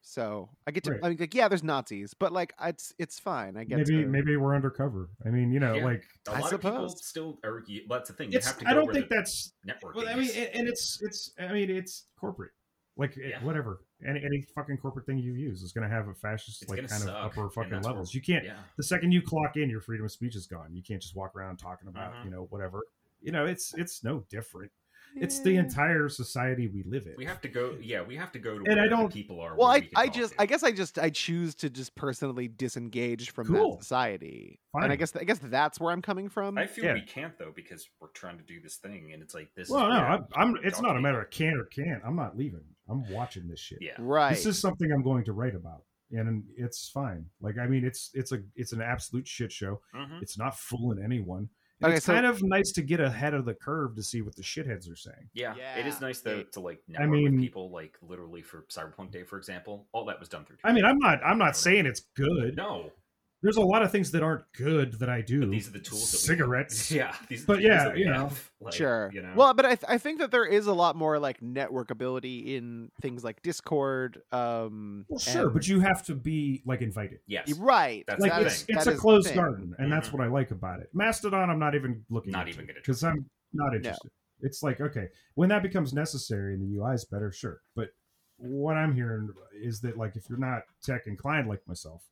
[0.00, 1.00] So I get to Right.
[1.02, 3.56] I mean like yeah, there's Nazis, but like it's it's fine.
[3.56, 5.10] I get maybe to, maybe we're undercover.
[5.26, 5.84] I mean, you know, Yeah.
[5.84, 7.64] like a I lot of people still are.
[7.68, 8.30] y- That's the thing.
[8.30, 8.46] You it's.
[8.46, 8.68] have to.
[8.68, 9.52] I don't think that's.
[9.68, 9.96] networking.
[9.96, 11.32] Well, I mean, and and it's it's.
[11.40, 12.52] I mean, it's corporate.
[12.96, 13.44] Like eh, Yeah.
[13.44, 16.70] whatever, any any fucking corporate thing you use is going to have a fascist It's
[16.70, 18.12] like kind of upper fucking levels.
[18.14, 18.56] You can't yeah.
[18.76, 20.74] the second you clock in, your freedom of speech is gone.
[20.74, 22.24] You can't just walk around talking about, Mhm.
[22.26, 22.82] you know, whatever.
[23.22, 24.70] You know, it's it's no different.
[25.18, 27.14] It's the entire society we live in.
[27.16, 27.76] We have to go.
[27.80, 29.56] Yeah, we have to go to And I where the don't- people are.
[29.56, 30.42] Well, I, we I just to.
[30.42, 33.72] I guess I just I choose to just personally disengage from Cool.
[33.76, 34.60] that society.
[34.74, 36.58] And I guess I guess that's where I'm coming from.
[36.58, 36.94] I feel Yeah.
[36.94, 39.70] we can't though because we're trying to do this thing, and it's like this.
[39.70, 40.56] well, is no, I'm, I'm.
[40.62, 42.02] It's not a matter of can or can't.
[42.06, 42.64] I'm not leaving.
[42.88, 43.78] I'm watching this shit.
[43.80, 44.34] Yeah, right.
[44.34, 45.82] This is something I'm going to write about,
[46.12, 47.24] and it's fine.
[47.40, 49.80] Like, I mean, it's it's a it's an absolute shit show.
[49.94, 50.20] Mhm.
[50.22, 51.48] It's not fooling anyone.
[51.80, 54.22] And Okay, it's so- kind of nice to get ahead of the curve to see
[54.22, 55.28] what the shitheads are saying.
[55.34, 55.76] yeah, yeah.
[55.76, 57.70] It is nice though to like I mean- with people.
[57.70, 60.56] Like literally for Cyberpunk Day, for example, all that was done through.
[60.64, 62.56] I mean, I'm not I'm not saying it's good.
[62.56, 62.92] no,
[63.42, 65.40] There's a lot of things that aren't good that I do.
[65.40, 66.10] but these are the tools.
[66.10, 66.90] That we Cigarettes.
[66.96, 68.30] Yeah, these are But the yeah, that we you know.
[68.60, 69.10] like, sure.
[69.12, 71.42] You know, Well, but I, th- I think that there is a lot more like
[71.42, 74.22] network ability in things like Discord.
[74.32, 77.20] Um, Well, sure, and- but you have to be like invited.
[77.26, 78.04] yes, You're right.
[78.06, 78.76] That's like it's thing.
[78.76, 80.12] it's that a closed garden, and that's Mhm.
[80.14, 80.88] what I like about it.
[80.94, 82.32] Mastodon, I'm not even looking.
[82.32, 84.10] Not even gonna because I'm not interested.
[84.40, 87.60] It's like okay, when that becomes necessary and the UI is better, sure.
[87.74, 87.90] But
[88.38, 92.02] what I'm hearing is that like if you're not tech inclined like myself,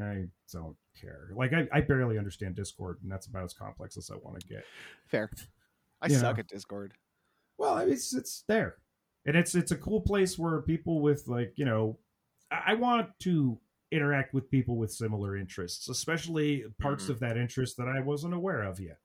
[0.00, 1.30] I don't care.
[1.34, 4.46] Like I, I barely understand Discord, and that's about as complex as I want to
[4.46, 4.64] get.
[5.06, 5.30] Fair.
[6.02, 6.40] I You suck know.
[6.40, 6.94] at Discord.
[7.58, 8.76] Well, it's it's there,
[9.24, 11.98] and it's it's a cool place where people with like you know,
[12.50, 13.58] I, I want to
[13.92, 17.10] interact with people with similar interests, especially parts Mhm.
[17.10, 18.98] of that interest that I wasn't aware of yet.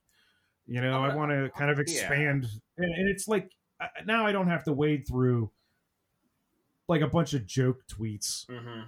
[0.67, 1.81] You know, Oh, I want to kind of yeah.
[1.83, 2.47] expand,
[2.77, 3.51] and, and it's like
[4.05, 5.51] now I don't have to wade through
[6.87, 8.85] like a bunch of joke tweets Mhm.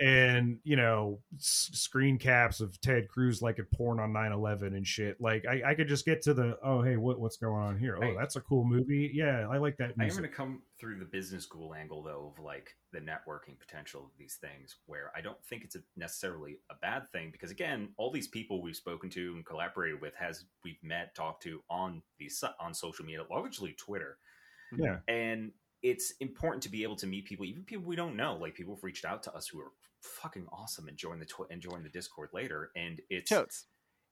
[0.00, 4.86] And you know s- screen caps of Ted Cruz like it porn on 9-11 and
[4.86, 5.20] shit.
[5.20, 7.98] Like I, I could just get to the oh hey what what's going on here?
[8.02, 9.10] Oh that's a cool movie.
[9.12, 12.32] Yeah, I like that I am going to come through the business school angle though
[12.36, 16.58] of like the networking potential of these things, where I don't think it's a, necessarily
[16.70, 20.44] a bad thing because again, all these people we've spoken to and collaborated with has
[20.64, 24.16] we've met, talked to on these on social media, largely Twitter,
[24.76, 24.98] Yeah.
[25.08, 25.52] and
[25.82, 28.36] it's important to be able to meet people, even people we don't know.
[28.36, 29.70] Like people have reached out to us who are
[30.02, 33.66] fucking awesome and join the tw- and join the Discord later, and it's Totes.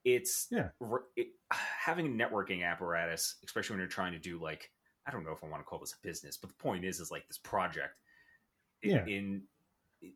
[0.05, 0.71] it's Yeah.
[0.81, 4.71] r- it, having a networking apparatus, especially when you're trying to do like
[5.07, 7.01] I don't know if I want to call this a business, but the point is,
[7.01, 7.95] is like this project.
[8.83, 9.07] in- Yeah.
[9.07, 9.43] In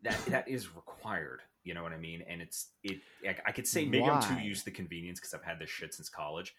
[0.03, 1.41] that that is required.
[1.63, 2.21] You know what I mean?
[2.27, 3.01] And it's it.
[3.27, 5.69] I, I could say maybe I'm too used to the convenience because I've had this
[5.69, 6.53] shit since college.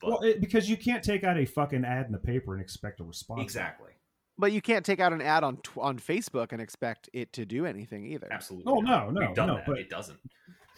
[0.00, 2.62] But Well, it, because you can't take out a fucking ad in the paper and
[2.62, 3.42] expect a response.
[3.42, 3.92] exactly,
[4.38, 7.44] But you can't take out an ad on tw- on Facebook and expect it to
[7.44, 8.28] do anything either.
[8.30, 8.72] absolutely.
[8.72, 9.66] Oh, no, no, We've done no, that.
[9.66, 10.18] but- it doesn't.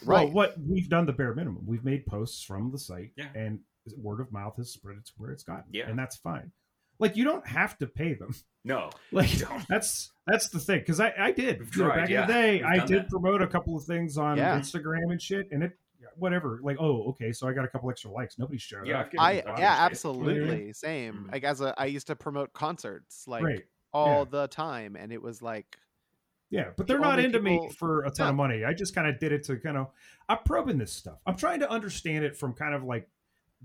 [0.03, 0.25] Right.
[0.25, 1.67] Well, what we've done the bare minimum.
[1.67, 3.27] We've made posts from the site, Yeah.
[3.35, 3.61] and
[3.99, 5.65] word of mouth has spread it to where it's gotten.
[5.73, 5.89] Yeah.
[5.91, 6.53] and that's fine.
[6.99, 8.35] Like you don't have to pay them.
[8.63, 9.67] No, Like don't.
[9.71, 12.21] that's that's the thing because I I did We've know, back yeah.
[12.23, 12.53] in the day.
[12.57, 13.09] We've I did that.
[13.09, 14.59] promote a couple of things on Yeah.
[14.61, 15.79] Instagram and shit, and it
[16.17, 16.61] whatever.
[16.63, 18.39] Like oh okay, so I got a couple extra likes.
[18.39, 19.07] Nobody showed Yeah, up.
[19.07, 19.91] I've given I a bunch yeah, of shit.
[19.93, 21.15] absolutely, same.
[21.15, 21.33] Mhm.
[21.33, 23.65] Like as a, I used to promote concerts like right.
[23.93, 24.31] all yeah.
[24.31, 25.79] the time, and it was like,
[26.51, 28.31] Yeah, but they're not only into me for a ton No.
[28.31, 28.65] of money.
[28.65, 29.89] I just kind of did it to kind of.
[30.29, 31.19] I'm probing this stuff.
[31.27, 33.09] I'm trying to understand it from kind of like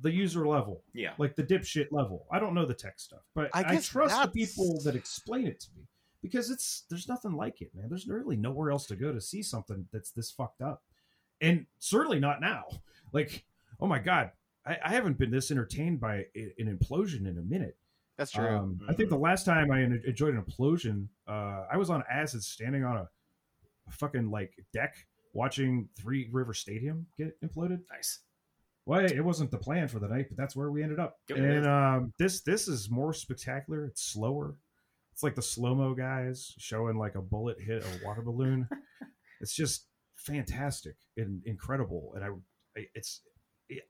[0.01, 0.83] the user level.
[0.93, 2.25] Yeah, like the dipshit level.
[2.31, 5.47] I don't know the tech stuff, but I I, guess trust the people that explain
[5.47, 5.87] it to me
[6.21, 7.87] because it's there's nothing like it, man.
[7.89, 10.83] There's really nowhere else to go to see something that's this fucked up,
[11.41, 12.63] and certainly not now.
[13.13, 13.43] Like,
[13.79, 14.31] oh my god,
[14.65, 17.77] I, I haven't been this entertained by a- an implosion in a minute.
[18.17, 18.47] that's true.
[18.47, 22.43] Um, I think the last time I enjoyed an implosion, uh, I was on acid
[22.43, 23.09] standing on a,
[23.87, 24.95] a fucking like deck
[25.33, 27.81] watching Three River Stadium get imploded.
[27.91, 28.19] nice.
[28.87, 31.17] Well, it wasn't the plan for the night, but that's where we ended up.
[31.29, 31.37] Yep.
[31.39, 33.85] and um, this this is more spectacular.
[33.85, 34.55] It's slower.
[35.11, 38.67] It's like the slow mo guys showing like a bullet hit a water balloon.
[39.41, 39.87] it's just
[40.25, 42.13] fantastic and incredible.
[42.15, 42.27] And I,
[42.79, 43.21] I, it's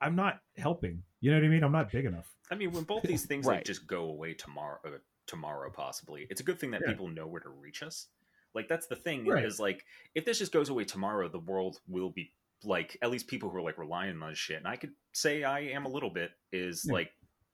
[0.01, 1.03] I'm not helping.
[1.21, 1.63] You know what I mean?
[1.63, 2.31] I'm not big enough.
[2.51, 3.57] I mean, when both these things Right.
[3.57, 4.89] like just go away tomorrow, uh,
[5.27, 6.91] tomorrow possibly, it's a good thing that Yeah.
[6.91, 8.07] people know where to reach us.
[8.53, 9.43] Like that's the thing Right.
[9.43, 9.83] is like
[10.13, 12.31] if this just goes away tomorrow, the world will be
[12.63, 14.57] like at least people who are like relying on this shit.
[14.57, 16.93] And I could say I am a little bit is Yeah.
[16.93, 17.11] like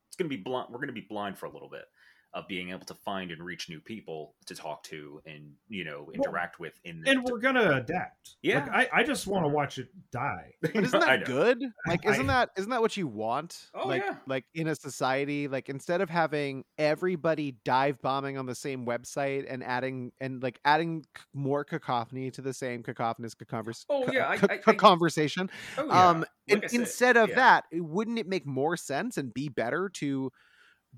[0.07, 0.71] it's gonna be blind.
[0.71, 1.85] We're gonna be blind for a little bit
[2.33, 6.09] of being able to find and reach new people to talk to and you know
[6.13, 8.35] interact with in the And we're gonna adapt.
[8.41, 8.59] Yeah.
[8.65, 10.53] Like, I, I just want to watch it die.
[10.61, 11.61] But isn't that good?
[11.87, 13.69] Like, isn't that isn't that what you want?
[13.73, 14.15] Oh, like, yeah.
[14.27, 19.45] like in a society, like instead of having everybody dive bombing on the same website
[19.51, 24.35] and adding and like adding more cacophony to the same cacophonous converse, Oh, yeah, I-
[24.53, 25.49] I- I- conversation.
[25.77, 26.09] Oh, yeah.
[26.09, 26.29] Um, Like
[26.63, 27.35] and said, instead of yeah.
[27.35, 30.31] that, wouldn't it make more sense and be better to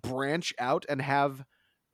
[0.01, 1.43] branch out and have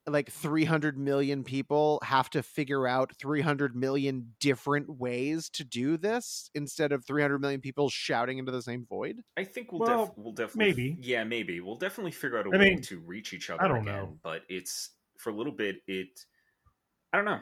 [0.07, 6.49] like 300 million people have to figure out 300 million different ways to do this
[6.55, 9.21] instead of 300 million people shouting into the same void?
[9.37, 10.97] I think we'll Well, def- we'll definitely maybe.
[11.01, 13.67] yeah maybe we'll definitely figure out a I way mean, to reach each other I
[13.67, 13.93] don't again.
[13.95, 14.17] know.
[14.23, 15.81] But it's for a little bit.
[15.87, 16.25] It
[17.13, 17.41] I don't know.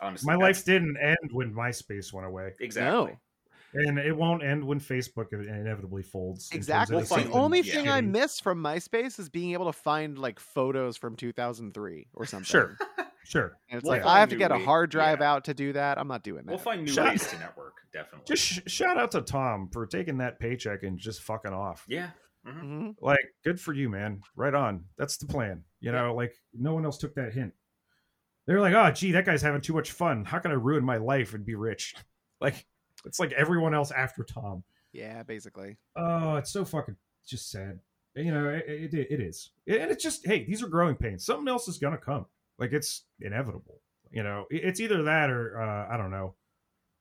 [0.00, 3.16] Honestly, My that's- life didn't end when MySpace went away, exactly.
[3.74, 6.50] And it won't end when Facebook inevitably folds.
[6.52, 7.22] in terms of Exactly.
[7.22, 7.72] We'll the only yeah.
[7.74, 12.24] thing I miss from MySpace is being able to find like photos from 2003 or
[12.26, 12.44] something.
[12.44, 12.76] Sure,
[13.24, 13.58] sure.
[13.68, 15.32] And it's We'll like I have to new get a hard drive yeah.
[15.32, 15.98] out to do that.
[15.98, 16.50] I'm not doing that.
[16.52, 17.74] We'll find new Shut- ways to network.
[17.92, 18.24] Definitely.
[18.26, 21.84] Just sh- shout out to Tom for taking that paycheck and just fucking off.
[21.88, 22.10] yeah.
[22.46, 22.60] mhm.
[22.60, 24.20] hmm Like, good for you, man.
[24.36, 24.84] Right on.
[24.98, 25.62] That's the plan.
[25.80, 27.52] You know, like no one else took that hint.
[28.46, 30.24] They're like, oh, gee, that guy's having too much fun.
[30.24, 31.94] How can I ruin my life and be rich?
[32.40, 32.66] Like,
[33.04, 34.62] it's like everyone else after Tom.
[34.92, 35.76] Yeah, basically.
[35.96, 37.80] Oh, it's so fucking just sad.
[38.14, 39.50] You know, it, it, it is.
[39.66, 41.26] And it's just, hey, these are growing pains.
[41.26, 42.26] Something else is going to come.
[42.58, 43.80] Like, it's inevitable.
[44.12, 46.34] You know, It- it's either that or, uh, I don't know,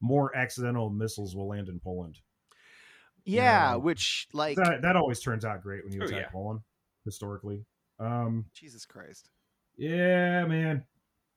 [0.02, 2.18] more accidental missiles will land in Poland.
[3.26, 3.76] Yeah, Yeah.
[3.76, 6.30] which like that, that always turns out great when you Oh, attack yeah.
[6.30, 6.62] Poland,
[7.06, 7.64] historically.
[8.00, 9.30] Um, Jesus Christ.
[9.78, 10.84] yeah, man.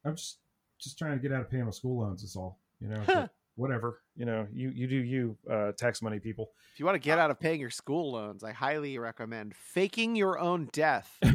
[0.04, 0.38] I'm just
[0.78, 2.22] just trying to get out of paying my school loans.
[2.22, 2.58] Is all.
[2.80, 4.00] You know, but whatever.
[4.14, 6.50] You know, you you do you, uh, tax money people.
[6.72, 10.14] If you want to get out of paying your school loans, I highly recommend faking
[10.16, 11.18] your own death.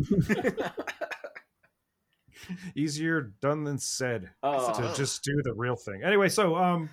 [2.76, 4.30] Easier done than said.
[4.43, 4.73] Oh.
[4.73, 6.03] to just do the real thing.
[6.03, 6.89] Anyway, so um,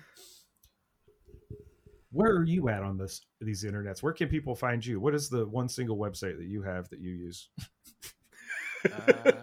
[2.11, 4.01] where are you at on this these internets?
[4.01, 4.99] Where can people find you?
[4.99, 7.49] What is the one single website that you have that you use?
[8.85, 9.33] Uh,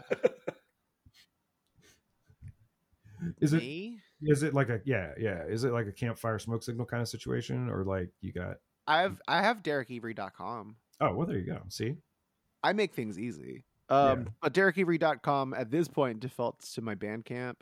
[3.39, 3.96] Is it me?
[4.23, 5.45] Is it like a yeah yeah?
[5.45, 8.57] Is it like a campfire smoke signal kind of situation, or like you got?
[8.87, 10.77] I have I have DerekEvry.com.
[11.01, 11.63] Oh well, there you go.
[11.69, 11.97] See,
[12.63, 13.65] I make things easy.
[13.89, 17.57] Um, but DerekEvry.com at this point defaults to my Bandcamp.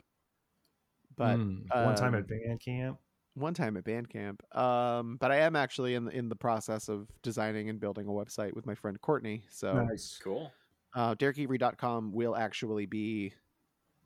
[1.15, 2.97] But Mm, one time um, at bandcamp
[3.35, 4.39] one time at Bandcamp.
[4.57, 8.11] Um, but I am actually in the, in the process of designing and building a
[8.11, 9.43] website with my friend Courtney.
[9.49, 10.19] So Nice.
[10.23, 10.51] Cool.
[10.95, 13.33] uh, DerekEvry.com will actually be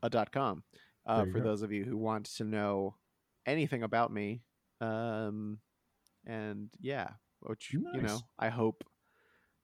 [0.01, 0.63] a dot .com
[1.05, 1.41] uh, for go.
[1.41, 2.95] those of you who want to know
[3.45, 4.41] anything about me.
[4.81, 5.59] Um,
[6.25, 7.09] and yeah,
[7.41, 8.83] which you know, I hope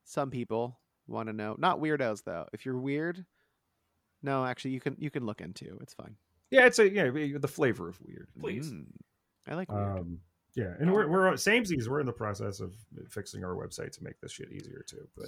[0.03, 1.55] some people want to know.
[1.57, 2.45] Not weirdos though.
[2.53, 3.25] If you're weird,
[4.21, 5.77] no, actually, you can you can look into.
[5.81, 6.15] It's fine.
[6.51, 8.29] Yeah, it's a yeah the flavor of weird.
[8.39, 8.71] Please.
[8.71, 8.85] Mm,
[9.47, 9.99] I like weird.
[9.99, 10.19] Um,
[10.55, 11.87] yeah, and we're we're samesies.
[11.87, 12.73] We're in the process of
[13.09, 15.07] fixing our website to make this shit easier too.
[15.17, 15.27] But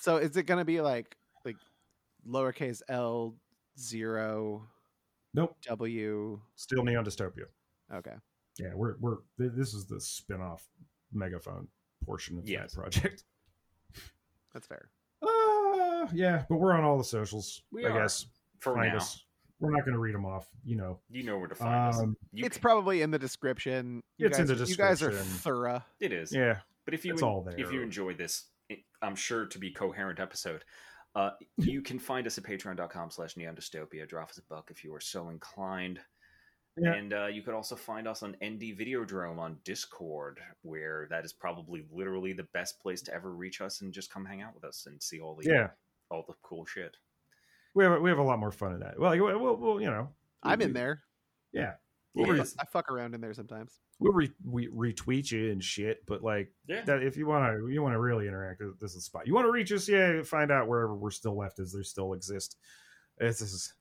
[0.00, 1.56] So is it gonna be like like
[2.28, 3.36] lowercase L
[3.78, 4.66] zero
[5.34, 6.40] nope, W?
[6.56, 7.44] still neon dystopia.
[7.92, 8.14] Okay.
[8.58, 10.66] Yeah, we're we're th- this is the spin-off
[11.12, 11.68] megaphone
[12.04, 12.72] portion of Yes.
[12.72, 13.24] that project.
[14.52, 14.88] That's fair.
[15.22, 17.62] Uh, yeah, but we're on all the socials.
[17.72, 18.26] We I are, guess
[18.60, 19.24] For find now, us.
[19.60, 20.46] We're not going to read them off.
[20.64, 21.98] You know, you know where to find us.
[21.98, 24.02] um, You it's can- probably in the description.
[24.18, 24.84] You It's guys, in the description.
[24.84, 25.82] You guys are thorough.
[26.00, 26.32] it is.
[26.32, 27.54] yeah, But if you It's all there.
[27.54, 27.82] if you there.
[27.82, 28.44] enjoy this,
[29.00, 30.64] I'm sure to be coherent episode,
[31.14, 34.08] uh, you can find us at patreon.com slash neon dystopia.
[34.08, 36.00] Drop us a buck if you are so inclined.
[36.76, 36.94] Yeah.
[36.94, 41.32] And uh, you could also find us on ND Videodrome on Discord, where that is
[41.32, 44.64] probably literally the best place to ever reach us and just come hang out with
[44.64, 45.68] us and see all the yeah.
[46.10, 46.96] all the cool shit.
[47.74, 48.98] We have we have a lot more fun in that.
[48.98, 50.08] Well, we'll, we'll, we'll you know,
[50.42, 51.02] I'm we- in there.
[51.52, 51.72] Yeah, Yeah.
[52.14, 53.80] We'll, I re- I fuck around in there sometimes.
[53.98, 56.06] we'll re- we retweet you and shit.
[56.06, 56.82] But like Yeah.
[56.82, 58.62] that, if you want to, you want to really interact.
[58.80, 59.26] This is the spot.
[59.26, 59.88] You want to reach us?
[59.88, 62.56] Yeah, find out wherever we're still left is there still exist.
[63.18, 63.72] It's this is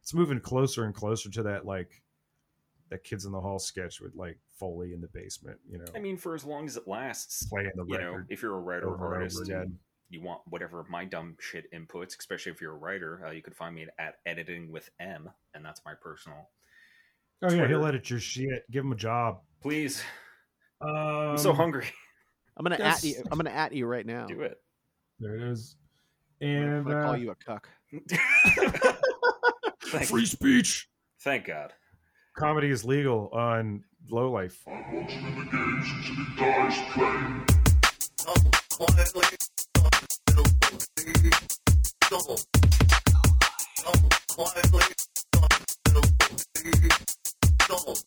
[0.00, 2.02] it's moving closer and closer to that like
[2.88, 5.58] that kids in the hall sketch with like Foley in the basement.
[5.70, 8.42] You know, I mean, for as long as it lasts, playing the you know, if
[8.42, 9.78] you're a writer or artist, and
[10.10, 13.52] you want whatever my dumb shit inputs, especially if you're a writer, uh, you can
[13.54, 16.48] find me at editing with M, and that's my personal.
[17.42, 18.64] Oh yeah, he'll edit your shit.
[18.70, 19.40] Give him a job.
[19.60, 20.02] Please,
[20.80, 21.86] Um, I'm so hungry.
[22.56, 22.98] I'm gonna Yes.
[22.98, 23.22] at you.
[23.30, 24.26] I'm gonna at you right now.
[24.26, 24.58] Do it.
[25.18, 25.76] There it is.
[26.40, 27.68] I'm And gonna call uh, you a cuck.
[29.86, 30.88] Thank, free speech.
[31.22, 31.72] thank God.
[32.36, 34.58] Comedy is legal on Low Life.
[47.72, 48.02] The